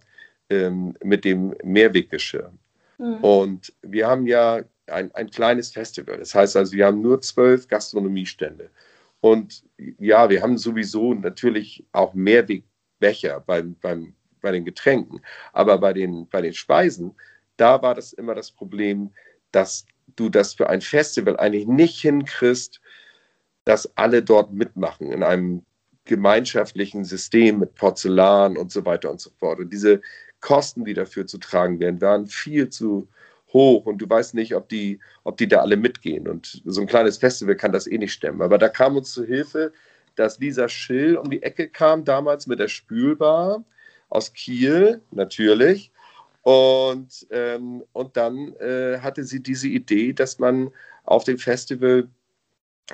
ähm, 0.49 0.95
mit 1.03 1.25
dem 1.25 1.53
Mehrweggeschirr. 1.63 2.53
Mhm. 2.97 3.15
Und 3.15 3.73
wir 3.81 4.07
haben 4.07 4.27
ja 4.27 4.61
ein, 4.87 5.13
ein 5.13 5.29
kleines 5.29 5.71
Festival. 5.71 6.17
Das 6.17 6.33
heißt 6.33 6.55
also, 6.55 6.71
wir 6.73 6.85
haben 6.85 7.01
nur 7.01 7.21
zwölf 7.21 7.67
Gastronomiestände. 7.67 8.69
Und 9.21 9.63
ja, 9.99 10.29
wir 10.29 10.41
haben 10.41 10.57
sowieso 10.57 11.13
natürlich 11.13 11.85
auch 11.91 12.13
Mehrwegbecher 12.13 13.39
beim, 13.39 13.75
beim, 13.79 14.15
bei 14.41 14.51
den 14.51 14.65
Getränken. 14.65 15.21
Aber 15.53 15.77
bei 15.77 15.93
den, 15.93 16.27
bei 16.27 16.41
den 16.41 16.53
Speisen, 16.53 17.15
da 17.55 17.81
war 17.81 17.95
das 17.95 18.13
immer 18.13 18.35
das 18.35 18.51
Problem, 18.51 19.11
dass 19.51 19.85
du 20.15 20.29
das 20.29 20.55
für 20.55 20.69
ein 20.69 20.81
Festival 20.81 21.37
eigentlich 21.37 21.67
nicht 21.67 22.01
hinkriegst, 22.01 22.81
dass 23.63 23.95
alle 23.95 24.23
dort 24.23 24.51
mitmachen 24.51 25.11
in 25.11 25.23
einem 25.23 25.63
gemeinschaftlichen 26.05 27.05
System 27.05 27.59
mit 27.59 27.75
Porzellan 27.75 28.57
und 28.57 28.71
so 28.71 28.85
weiter 28.85 29.11
und 29.11 29.21
so 29.21 29.29
fort. 29.37 29.59
Und 29.59 29.71
diese 29.71 30.01
Kosten, 30.39 30.83
die 30.83 30.95
dafür 30.95 31.27
zu 31.27 31.37
tragen 31.37 31.79
werden, 31.79 32.01
waren 32.01 32.25
viel 32.25 32.69
zu 32.69 33.07
hoch 33.53 33.85
und 33.85 33.97
du 33.99 34.09
weißt 34.09 34.33
nicht, 34.33 34.55
ob 34.55 34.69
die, 34.69 34.99
ob 35.23 35.37
die 35.37 35.47
da 35.47 35.61
alle 35.61 35.77
mitgehen. 35.77 36.27
Und 36.27 36.61
so 36.65 36.81
ein 36.81 36.87
kleines 36.87 37.17
Festival 37.17 37.55
kann 37.55 37.71
das 37.71 37.87
eh 37.87 37.97
nicht 37.97 38.13
stemmen. 38.13 38.41
Aber 38.41 38.57
da 38.57 38.69
kam 38.69 38.97
uns 38.97 39.13
zu 39.13 39.25
Hilfe, 39.25 39.73
dass 40.15 40.39
Lisa 40.39 40.67
Schill 40.67 41.17
um 41.17 41.29
die 41.29 41.43
Ecke 41.43 41.69
kam, 41.69 42.03
damals 42.03 42.47
mit 42.47 42.59
der 42.59 42.67
Spülbar 42.67 43.63
aus 44.09 44.33
Kiel, 44.33 45.01
natürlich. 45.11 45.91
Und, 46.43 47.27
ähm, 47.29 47.83
und 47.93 48.17
dann 48.17 48.53
äh, 48.55 48.99
hatte 48.99 49.23
sie 49.23 49.41
diese 49.41 49.67
Idee, 49.67 50.13
dass 50.13 50.39
man 50.39 50.71
auf 51.03 51.23
dem 51.23 51.37
Festival 51.37 52.07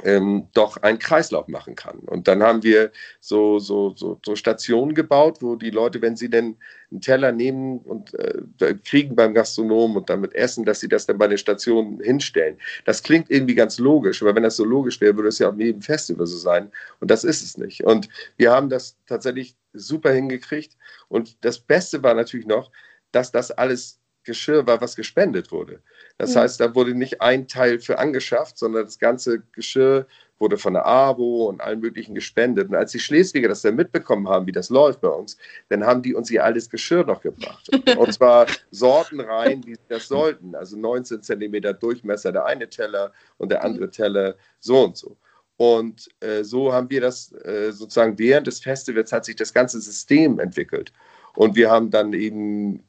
ähm, 0.03 0.47
doch 0.53 0.77
einen 0.77 0.99
Kreislauf 0.99 1.47
machen 1.47 1.75
kann. 1.75 1.99
Und 1.99 2.27
dann 2.27 2.43
haben 2.43 2.63
wir 2.63 2.91
so, 3.19 3.59
so, 3.59 3.93
so, 3.95 4.19
so, 4.25 4.35
Stationen 4.35 4.93
gebaut, 4.93 5.41
wo 5.41 5.55
die 5.55 5.69
Leute, 5.69 6.01
wenn 6.01 6.15
sie 6.15 6.29
denn 6.29 6.57
einen 6.91 7.01
Teller 7.01 7.31
nehmen 7.31 7.79
und 7.79 8.13
äh, 8.13 8.75
kriegen 8.85 9.15
beim 9.15 9.33
Gastronomen 9.33 9.97
und 9.97 10.09
damit 10.09 10.33
essen, 10.35 10.65
dass 10.65 10.79
sie 10.79 10.87
das 10.87 11.05
dann 11.05 11.17
bei 11.17 11.27
den 11.27 11.37
Stationen 11.37 11.99
hinstellen. 11.99 12.57
Das 12.85 13.03
klingt 13.03 13.29
irgendwie 13.29 13.55
ganz 13.55 13.77
logisch, 13.79 14.21
aber 14.21 14.35
wenn 14.35 14.43
das 14.43 14.55
so 14.55 14.65
logisch 14.65 15.01
wäre, 15.01 15.15
würde 15.15 15.29
es 15.29 15.39
ja 15.39 15.49
auf 15.49 15.57
jedem 15.57 15.81
Festival 15.81 16.27
so 16.27 16.37
sein. 16.37 16.71
Und 16.99 17.11
das 17.11 17.23
ist 17.23 17.43
es 17.43 17.57
nicht. 17.57 17.83
Und 17.83 18.07
wir 18.37 18.51
haben 18.51 18.69
das 18.69 18.97
tatsächlich 19.05 19.55
super 19.73 20.11
hingekriegt. 20.11 20.77
Und 21.09 21.43
das 21.43 21.59
Beste 21.59 22.03
war 22.03 22.13
natürlich 22.13 22.47
noch, 22.47 22.71
dass 23.11 23.31
das 23.31 23.51
alles 23.51 23.99
Geschirr 24.27 24.67
war, 24.67 24.79
was 24.81 24.95
gespendet 24.95 25.51
wurde. 25.51 25.79
Das 26.19 26.35
ja. 26.35 26.41
heißt, 26.41 26.59
da 26.59 26.75
wurde 26.75 26.93
nicht 26.93 27.21
ein 27.21 27.47
Teil 27.47 27.79
für 27.79 27.97
angeschafft, 27.97 28.59
sondern 28.59 28.85
das 28.85 28.99
ganze 28.99 29.41
Geschirr 29.53 30.05
wurde 30.39 30.57
von 30.57 30.73
der 30.73 30.85
AWO 30.85 31.47
und 31.47 31.61
allen 31.61 31.79
möglichen 31.79 32.13
gespendet. 32.13 32.69
Und 32.69 32.75
als 32.75 32.91
die 32.91 32.99
Schleswiger 32.99 33.47
das 33.47 33.61
dann 33.63 33.75
mitbekommen 33.75 34.27
haben, 34.29 34.45
wie 34.45 34.51
das 34.51 34.69
läuft 34.69 35.01
bei 35.01 35.07
uns, 35.07 35.37
dann 35.69 35.83
haben 35.83 36.03
die 36.03 36.13
uns 36.13 36.29
ihr 36.29 36.43
altes 36.43 36.69
Geschirr 36.69 37.05
noch 37.05 37.21
gebracht. 37.21 37.67
Und 37.97 38.13
zwar 38.13 38.45
sortenrein, 38.69 39.63
wie 39.65 39.73
sie 39.73 39.81
das 39.89 40.07
sollten. 40.07 40.53
Also 40.53 40.77
19 40.77 41.23
Zentimeter 41.23 41.73
Durchmesser 41.73 42.31
der 42.31 42.45
eine 42.45 42.69
Teller 42.69 43.11
und 43.37 43.51
der 43.51 43.63
andere 43.63 43.89
Teller 43.89 44.35
so 44.59 44.83
und 44.83 44.97
so. 44.97 45.17
Und 45.57 46.07
äh, 46.19 46.43
so 46.43 46.71
haben 46.71 46.89
wir 46.89 47.01
das 47.01 47.31
äh, 47.43 47.71
sozusagen 47.71 48.19
während 48.19 48.45
des 48.45 48.59
Festivals 48.59 49.11
hat 49.11 49.25
sich 49.25 49.35
das 49.35 49.53
ganze 49.53 49.81
System 49.81 50.39
entwickelt. 50.39 50.93
Und 51.35 51.55
wir 51.55 51.71
haben 51.71 51.89
dann 51.89 52.13
eben 52.13 52.83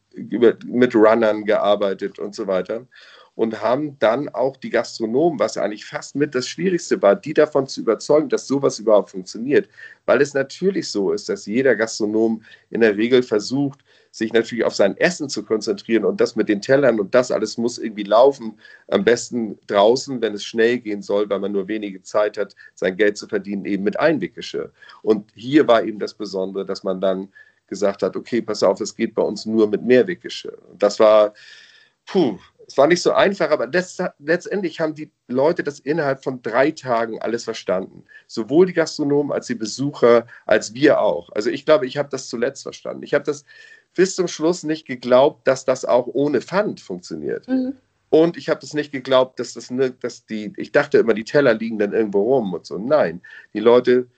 mit 0.67 0.95
Runnern 0.95 1.45
gearbeitet 1.45 2.19
und 2.19 2.35
so 2.35 2.47
weiter. 2.47 2.87
Und 3.35 3.63
haben 3.63 3.97
dann 4.01 4.29
auch 4.29 4.57
die 4.57 4.71
Gastronomen, 4.71 5.39
was 5.39 5.57
eigentlich 5.57 5.85
fast 5.85 6.17
mit 6.17 6.35
das 6.35 6.49
Schwierigste 6.49 7.01
war, 7.01 7.15
die 7.15 7.35
davon 7.35 7.69
zu 7.69 7.83
überzeugen, 7.83 8.29
dass 8.29 8.49
sowas 8.49 8.81
überhaupt 8.81 9.11
funktioniert. 9.11 9.69
Weil 10.07 10.21
es 10.21 10.35
natürlich 10.35 10.91
so 10.91 11.13
ist, 11.13 11.29
dass 11.29 11.47
jeder 11.47 11.77
Gastronom 11.77 12.43
in 12.71 12.81
der 12.81 12.97
Regel 12.97 13.23
versucht, 13.23 13.79
sich 14.11 14.33
natürlich 14.33 14.65
auf 14.65 14.75
sein 14.75 14.97
Essen 14.97 15.29
zu 15.29 15.45
konzentrieren 15.45 16.05
und 16.05 16.21
das 16.21 16.37
mit 16.37 16.49
den 16.49 16.61
Tellern 16.61 16.99
und 17.01 17.15
das 17.15 17.31
alles 17.31 17.59
muss 17.59 17.79
irgendwie 17.79 18.05
laufen. 18.05 18.59
Am 18.89 19.05
besten 19.05 19.59
draußen, 19.67 20.21
wenn 20.21 20.35
es 20.35 20.45
schnell 20.45 20.79
gehen 20.79 21.03
soll, 21.03 21.29
weil 21.31 21.39
man 21.39 21.53
nur 21.53 21.69
wenige 21.69 22.03
Zeit 22.03 22.37
hat, 22.39 22.57
sein 22.75 22.97
Geld 22.97 23.17
zu 23.17 23.29
verdienen, 23.29 23.65
eben 23.65 23.85
mit 23.85 23.99
Einweggeschirr. 23.99 24.73
Und 25.03 25.31
hier 25.35 25.69
war 25.69 25.85
eben 25.85 25.99
das 25.99 26.15
Besondere, 26.15 26.67
dass 26.67 26.83
man 26.83 27.01
dann 27.01 27.29
gesagt 27.69 28.03
hat, 28.03 28.17
okay, 28.17 28.43
pass 28.43 28.63
auf, 28.63 28.81
es 28.81 28.95
geht 28.95 29.15
bei 29.15 29.23
uns 29.23 29.47
nur 29.47 29.69
mit 29.69 29.83
Mehrweggeschirr. 29.83 30.59
Und 30.71 30.83
das 30.83 30.99
war, 30.99 31.35
puh, 32.07 32.39
es 32.67 32.77
war 32.77 32.87
nicht 32.87 33.01
so 33.01 33.13
einfach, 33.13 33.51
aber 33.51 33.67
das, 33.67 33.97
letztendlich 34.19 34.79
haben 34.79 34.95
die 34.95 35.11
Leute 35.27 35.63
das 35.63 35.81
innerhalb 35.81 36.23
von 36.23 36.43
drei 36.43 36.71
Tagen 36.71 37.21
alles 37.21 37.45
verstanden. 37.45 38.05
Sowohl 38.27 38.67
die 38.67 38.75
Gastronomen 38.75 39.33
als 39.33 39.47
die 39.47 39.55
Besucher, 39.55 40.27
als 40.45 40.75
wir 40.75 41.01
auch. 41.01 41.31
Also 41.33 41.49
ich 41.49 41.65
glaube, 41.65 41.87
ich 41.87 41.97
habe 41.97 42.11
das 42.11 42.29
zuletzt 42.29 42.65
verstanden. 42.65 43.03
Ich 43.05 43.15
habe 43.15 43.25
das 43.25 43.45
bis 43.95 44.15
zum 44.15 44.29
Schluss 44.29 44.65
nicht 44.65 44.87
geglaubt, 44.87 45.49
dass 45.49 45.65
das 45.65 45.87
auch 45.87 46.07
ohne 46.07 46.43
Pfand 46.43 46.81
funktioniert. 46.81 47.49
Mhm. 47.49 47.75
Und 48.11 48.37
ich 48.37 48.49
habe 48.49 48.61
es 48.63 48.75
nicht 48.75 48.93
geglaubt, 48.93 49.39
dass 49.39 49.55
das, 49.55 49.71
ne, 49.71 49.91
dass 49.91 50.27
die, 50.27 50.53
ich 50.57 50.73
dachte 50.73 50.99
immer, 50.99 51.15
die 51.15 51.25
Teller 51.25 51.55
liegen 51.55 51.79
dann 51.79 51.93
irgendwo 51.93 52.23
rum 52.23 52.53
und 52.55 52.67
so. 52.67 52.79
Nein, 52.79 53.23
die 53.55 53.61
Leute 53.61 54.09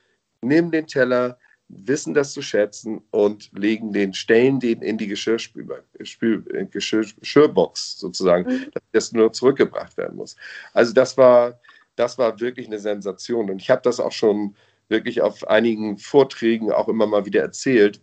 nehmen 0.43 0.71
den 0.71 0.87
Teller, 0.87 1.39
wissen 1.73 2.15
das 2.15 2.33
zu 2.33 2.43
schätzen 2.43 3.01
und 3.11 3.51
legen 3.53 3.93
den, 3.93 4.13
stellen 4.13 4.59
den 4.61 4.83
in 4.83 4.99
die 4.99 5.07
Geschirrspül, 5.07 5.67
Spül, 6.03 6.45
äh, 6.55 6.67
Geschirr, 6.67 7.07
Geschirrbox 7.19 7.99
sozusagen, 7.99 8.51
mhm. 8.51 8.71
dass 8.73 8.83
das 8.93 9.13
nur 9.13 9.33
zurückgebracht 9.33 9.97
werden 9.97 10.17
muss. 10.17 10.37
Also 10.73 10.93
das 10.93 11.17
war, 11.17 11.61
das 11.97 12.19
war 12.19 12.41
wirklich 12.41 12.67
eine 12.67 12.79
Sensation. 12.79 13.51
Und 13.51 13.63
ich 13.63 13.71
habe 13.71 13.83
das 13.83 14.01
auch 14.01 14.13
schon 14.13 14.57
wirklich 14.89 15.23
auf 15.23 15.47
einigen 15.47 15.99
Vorträgen 15.99 16.73
auch 16.73 16.89
immer 16.89 17.07
mal 17.07 17.25
wieder 17.25 17.43
erzählt. 17.43 18.01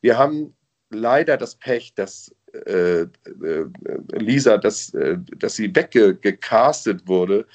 Wir 0.00 0.16
haben 0.16 0.54
leider 0.90 1.36
das 1.36 1.56
Pech, 1.56 1.94
dass 1.94 2.32
äh, 2.66 3.02
äh, 3.02 3.08
Lisa, 4.12 4.58
dass, 4.58 4.94
äh, 4.94 5.18
dass 5.36 5.56
sie 5.56 5.74
weggecastet 5.74 7.06
wurde 7.06 7.46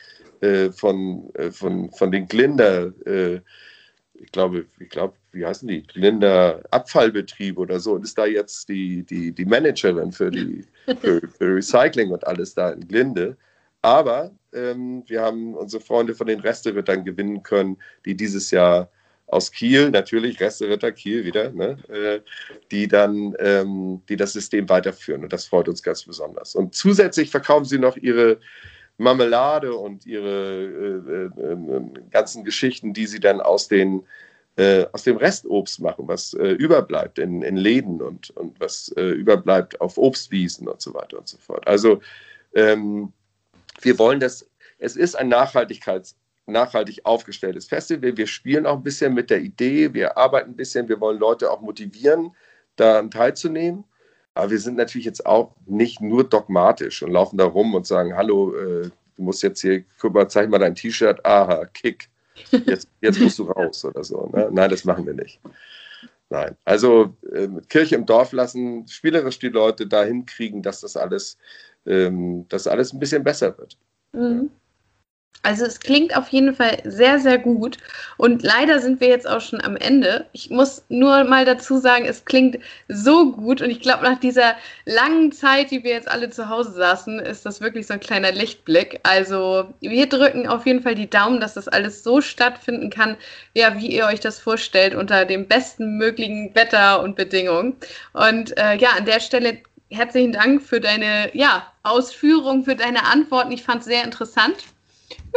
äh, 0.42 0.72
von, 0.72 1.34
äh, 1.36 1.52
von, 1.52 1.90
von 1.92 2.12
den 2.12 2.28
Glinder, 2.28 2.94
ich 4.14 4.32
glaube, 4.32 4.66
ich 4.80 4.90
glaube, 4.90 5.16
wie 5.34 5.46
heißen 5.46 5.68
die? 5.68 5.84
Glinder 5.84 6.62
Abfallbetrieb 6.72 7.58
oder 7.58 7.80
so 7.80 7.94
und 7.94 8.04
ist 8.04 8.18
da 8.18 8.26
jetzt 8.26 8.70
die, 8.70 9.04
die, 9.04 9.32
die 9.32 9.46
Managerin 9.46 10.12
für, 10.12 10.30
die, 10.30 10.64
für, 11.02 11.22
für 11.28 11.56
Recycling 11.56 12.12
und 12.12 12.26
alles 12.26 12.54
da 12.54 12.70
in 12.72 12.88
Glinde. 12.88 13.36
Aber 13.82 14.32
ähm, 14.54 15.04
wir 15.08 15.22
haben 15.22 15.56
unsere 15.56 15.84
Freunde 15.84 16.16
von 16.16 16.28
den 16.28 16.40
Reste-Rittern 16.40 17.04
gewinnen 17.04 17.44
können, 17.44 17.78
die 18.06 18.16
dieses 18.16 18.52
Jahr 18.52 18.90
aus 19.28 19.52
Kiel, 19.52 19.90
natürlich 19.90 20.40
Reste-Ritter 20.40 20.92
Kiel 20.92 21.26
wieder, 21.26 21.52
ne, 21.52 21.78
äh, 21.90 22.20
die 22.72 22.88
dann 22.88 23.36
ähm, 23.40 24.02
die 24.08 24.16
das 24.16 24.34
System 24.34 24.70
weiterführen. 24.70 25.24
Und 25.24 25.34
das 25.34 25.46
freut 25.46 25.68
uns 25.68 25.82
ganz 25.82 26.04
besonders. 26.04 26.56
Und 26.56 26.76
zusätzlich 26.76 27.32
verkaufen 27.32 27.66
sie 27.66 27.80
noch 27.80 27.98
ihre 27.98 28.40
Marmelade 28.98 29.74
und 29.74 30.06
ihre 30.06 31.32
äh, 31.38 31.42
äh, 31.42 31.54
äh 31.54 32.10
ganzen 32.12 32.44
Geschichten, 32.44 32.94
die 32.94 33.08
sie 33.08 33.20
dann 33.20 33.42
aus 33.42 33.68
den 33.68 34.04
äh, 34.56 34.86
aus 34.92 35.04
dem 35.04 35.18
Restobst 35.18 35.80
machen, 35.80 36.08
was 36.08 36.34
äh, 36.34 36.52
überbleibt 36.52 37.20
in, 37.20 37.42
in 37.42 37.58
Läden 37.58 38.02
und, 38.02 38.30
und 38.32 38.60
was 38.60 38.90
überbleibt 38.90 39.82
auf 39.82 39.98
Obstwiesen 39.98 40.68
und 40.68 40.82
so 40.82 40.94
weiter 40.94 41.18
und 41.18 41.28
so 41.28 41.38
fort. 41.38 41.68
Also 41.68 42.02
ähm, 42.54 43.12
wir 43.82 43.98
wollen 43.98 44.20
das, 44.20 44.48
es 44.78 44.96
ist 44.96 45.16
ein 45.16 45.34
Nachhaltigkeits- 45.34 46.16
nachhaltig 46.46 47.02
aufgestelltes 47.06 47.66
Festival. 47.66 48.18
Wir 48.18 48.28
spielen 48.28 48.66
auch 48.66 48.78
ein 48.78 48.84
bisschen 48.84 49.14
mit 49.14 49.30
der 49.30 49.42
Idee, 49.42 49.94
wir 49.94 50.18
arbeiten 50.18 50.52
ein 50.52 50.56
bisschen, 50.56 50.90
wir 50.90 51.00
wollen 51.00 51.20
Leute 51.20 51.50
auch 51.50 51.62
motivieren, 51.62 52.36
daran 52.76 53.12
teilzunehmen. 53.12 53.86
Aber 54.34 54.50
wir 54.52 54.60
sind 54.60 54.78
natürlich 54.78 55.06
jetzt 55.06 55.26
auch 55.26 55.56
nicht 55.66 56.02
nur 56.02 56.24
dogmatisch 56.24 57.04
und 57.04 57.12
laufen 57.12 57.38
da 57.38 57.46
rum 57.46 57.76
und 57.76 57.86
sagen, 57.86 58.16
hallo, 58.16 58.56
äh, 58.56 58.90
du 59.16 59.22
musst 59.22 59.44
jetzt 59.44 59.62
hier, 59.62 59.84
guck 60.00 60.14
mal, 60.14 60.28
zeig 60.28 60.50
mal 60.50 60.58
dein 60.58 60.76
T-Shirt, 60.76 61.24
aha, 61.24 61.66
Kick, 61.66 62.10
jetzt, 62.66 62.88
jetzt 63.02 63.20
musst 63.20 63.40
du 63.40 63.44
raus 63.44 63.86
oder 63.86 64.04
so. 64.04 64.30
Ne? 64.34 64.50
Nein, 64.52 64.70
das 64.70 64.86
machen 64.86 65.06
wir 65.06 65.14
nicht. 65.14 65.40
Nein, 66.30 66.56
also 66.66 67.16
äh, 67.32 67.48
Kirche 67.70 67.96
im 67.96 68.06
Dorf 68.06 68.32
lassen, 68.32 68.88
spielerisch 68.88 69.38
die 69.40 69.50
Leute 69.50 69.86
dahin 69.86 70.26
kriegen, 70.26 70.64
dass 70.64 70.82
das 70.82 70.98
alles, 70.98 71.38
ähm, 71.86 72.48
dass 72.50 72.66
alles 72.66 72.92
ein 72.92 73.00
bisschen 73.00 73.24
besser 73.24 73.56
wird. 73.58 73.78
Mhm. 74.14 74.50
Also 75.46 75.66
es 75.66 75.82
klingt 75.82 76.16
auf 76.16 76.30
jeden 76.30 76.56
Fall 76.56 76.78
sehr, 76.86 77.20
sehr 77.20 77.38
gut. 77.38 77.78
Und 78.16 78.44
leider 78.44 78.80
sind 78.80 79.02
wir 79.02 79.10
jetzt 79.10 79.28
auch 79.28 79.42
schon 79.42 79.60
am 79.60 79.76
Ende. 79.76 80.26
Ich 80.32 80.50
muss 80.50 80.86
nur 80.88 81.26
mal 81.26 81.44
dazu 81.44 81.78
sagen, 81.78 82.06
es 82.06 82.24
klingt 82.24 82.60
so 82.88 83.34
gut. 83.34 83.62
Und 83.62 83.70
ich 83.70 83.82
glaube, 83.82 84.04
nach 84.04 84.20
dieser 84.20 84.56
langen 84.86 85.34
Zeit, 85.34 85.72
die 85.72 85.84
wir 85.84 85.92
jetzt 85.92 86.10
alle 86.10 86.30
zu 86.30 86.48
Hause 86.48 86.72
saßen, 86.72 87.20
ist 87.20 87.46
das 87.46 87.60
wirklich 87.60 87.88
so 87.88 87.94
ein 87.94 88.00
kleiner 88.00 88.32
Lichtblick. 88.32 89.02
Also 89.04 89.74
wir 89.82 90.08
drücken 90.08 90.48
auf 90.48 90.66
jeden 90.66 90.82
Fall 90.82 90.96
die 90.96 91.10
Daumen, 91.10 91.42
dass 91.42 91.56
das 91.56 91.68
alles 91.68 92.04
so 92.04 92.22
stattfinden 92.22 92.90
kann, 92.90 93.18
ja, 93.54 93.78
wie 93.78 93.88
ihr 93.88 94.06
euch 94.06 94.22
das 94.22 94.40
vorstellt, 94.40 94.96
unter 94.96 95.26
dem 95.26 95.50
besten 95.50 95.98
möglichen 95.98 96.56
Wetter 96.56 97.04
und 97.04 97.18
Bedingungen. 97.18 97.76
Und 98.14 98.58
äh, 98.58 98.76
ja, 98.78 98.92
an 98.98 99.06
der 99.06 99.20
Stelle 99.20 99.58
herzlichen 99.90 100.32
Dank 100.32 100.62
für 100.62 100.80
deine 100.80 101.36
ja, 101.36 101.68
Ausführung, 101.84 102.64
für 102.64 102.78
deine 102.78 103.06
Antworten. 103.06 103.52
Ich 103.52 103.64
fand 103.64 103.82
es 103.82 103.88
sehr 103.88 104.06
interessant. 104.06 104.56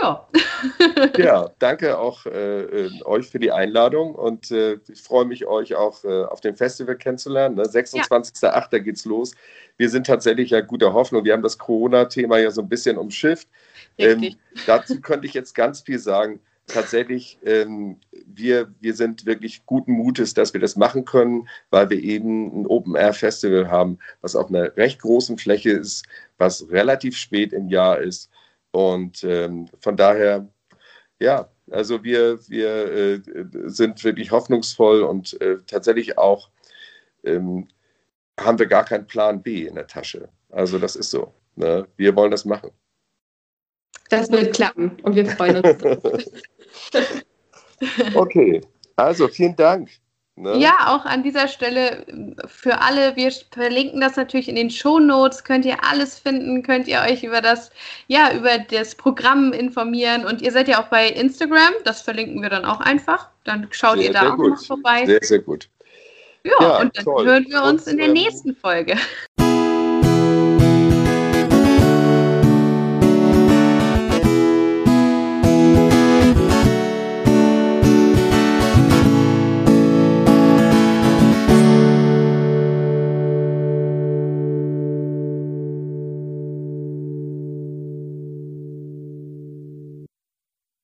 Ja. 0.00 0.28
ja, 1.16 1.50
danke 1.58 1.98
auch 1.98 2.26
äh, 2.26 2.62
äh, 2.62 3.02
euch 3.04 3.28
für 3.28 3.38
die 3.38 3.52
Einladung 3.52 4.14
und 4.14 4.50
äh, 4.50 4.78
ich 4.88 5.02
freue 5.02 5.24
mich, 5.24 5.46
euch 5.46 5.74
auch 5.74 6.04
äh, 6.04 6.24
auf 6.24 6.40
dem 6.40 6.56
Festival 6.56 6.96
kennenzulernen. 6.96 7.56
Ne? 7.56 7.62
26.08. 7.62 8.68
Ja. 8.72 8.78
geht's 8.78 9.04
los. 9.04 9.32
Wir 9.76 9.88
sind 9.88 10.06
tatsächlich 10.06 10.50
ja 10.50 10.60
guter 10.60 10.92
Hoffnung. 10.92 11.24
Wir 11.24 11.32
haben 11.32 11.42
das 11.42 11.58
Corona-Thema 11.58 12.38
ja 12.38 12.50
so 12.50 12.62
ein 12.62 12.68
bisschen 12.68 12.98
umschifft. 12.98 13.48
Ähm, 13.98 14.34
dazu 14.66 15.00
könnte 15.00 15.26
ich 15.26 15.34
jetzt 15.34 15.54
ganz 15.54 15.80
viel 15.80 15.98
sagen. 15.98 16.40
Tatsächlich, 16.66 17.38
ähm, 17.44 18.00
wir, 18.26 18.74
wir 18.80 18.94
sind 18.94 19.24
wirklich 19.24 19.64
guten 19.66 19.92
Mutes, 19.92 20.34
dass 20.34 20.52
wir 20.52 20.60
das 20.60 20.74
machen 20.74 21.04
können, 21.04 21.48
weil 21.70 21.88
wir 21.90 22.02
eben 22.02 22.62
ein 22.62 22.66
Open-Air-Festival 22.66 23.70
haben, 23.70 23.98
was 24.20 24.34
auf 24.34 24.48
einer 24.48 24.76
recht 24.76 25.00
großen 25.00 25.38
Fläche 25.38 25.70
ist, 25.70 26.04
was 26.38 26.68
relativ 26.68 27.16
spät 27.16 27.52
im 27.52 27.68
Jahr 27.68 28.00
ist 28.00 28.30
und 28.76 29.24
ähm, 29.24 29.70
von 29.80 29.96
daher, 29.96 30.46
ja, 31.18 31.48
also 31.70 32.04
wir, 32.04 32.38
wir 32.50 32.68
äh, 32.92 33.22
sind 33.64 34.04
wirklich 34.04 34.30
hoffnungsvoll 34.30 35.00
und 35.00 35.40
äh, 35.40 35.56
tatsächlich 35.66 36.18
auch 36.18 36.50
ähm, 37.24 37.68
haben 38.38 38.58
wir 38.58 38.66
gar 38.66 38.84
keinen 38.84 39.06
Plan 39.06 39.42
B 39.42 39.66
in 39.66 39.76
der 39.76 39.86
Tasche. 39.86 40.28
Also 40.50 40.78
das 40.78 40.94
ist 40.94 41.10
so. 41.10 41.32
Ne? 41.54 41.88
Wir 41.96 42.14
wollen 42.14 42.30
das 42.30 42.44
machen. 42.44 42.70
Das 44.10 44.30
wird 44.30 44.54
klappen 44.54 45.00
und 45.04 45.16
wir 45.16 45.24
freuen 45.24 45.64
uns. 45.64 46.30
okay, 48.14 48.60
also 48.96 49.26
vielen 49.28 49.56
Dank. 49.56 49.88
Ne? 50.38 50.58
Ja, 50.58 50.94
auch 50.94 51.06
an 51.06 51.22
dieser 51.22 51.48
Stelle 51.48 52.04
für 52.46 52.82
alle, 52.82 53.16
wir 53.16 53.32
verlinken 53.50 54.02
das 54.02 54.16
natürlich 54.16 54.50
in 54.50 54.56
den 54.56 54.68
Show 54.68 54.98
Notes, 54.98 55.44
könnt 55.44 55.64
ihr 55.64 55.82
alles 55.82 56.18
finden, 56.18 56.62
könnt 56.62 56.86
ihr 56.88 57.00
euch 57.00 57.24
über 57.24 57.40
das, 57.40 57.70
ja, 58.06 58.34
über 58.34 58.58
das 58.58 58.94
Programm 58.94 59.54
informieren 59.54 60.26
und 60.26 60.42
ihr 60.42 60.52
seid 60.52 60.68
ja 60.68 60.82
auch 60.82 60.88
bei 60.88 61.08
Instagram, 61.08 61.72
das 61.84 62.02
verlinken 62.02 62.42
wir 62.42 62.50
dann 62.50 62.66
auch 62.66 62.80
einfach, 62.80 63.30
dann 63.44 63.66
schaut 63.70 63.96
sehr, 63.96 64.08
ihr 64.08 64.12
da 64.12 64.32
auch 64.32 64.36
gut. 64.36 64.50
noch 64.50 64.62
vorbei. 64.62 65.06
Sehr, 65.06 65.20
sehr 65.22 65.38
gut. 65.38 65.70
Ja, 66.44 66.52
ja 66.60 66.80
und 66.80 66.94
dann 66.94 67.04
toll. 67.04 67.26
hören 67.26 67.46
wir 67.48 67.62
uns 67.62 67.86
und, 67.86 67.92
in 67.92 67.96
der 67.96 68.08
ähm, 68.08 68.12
nächsten 68.12 68.54
Folge. 68.54 68.94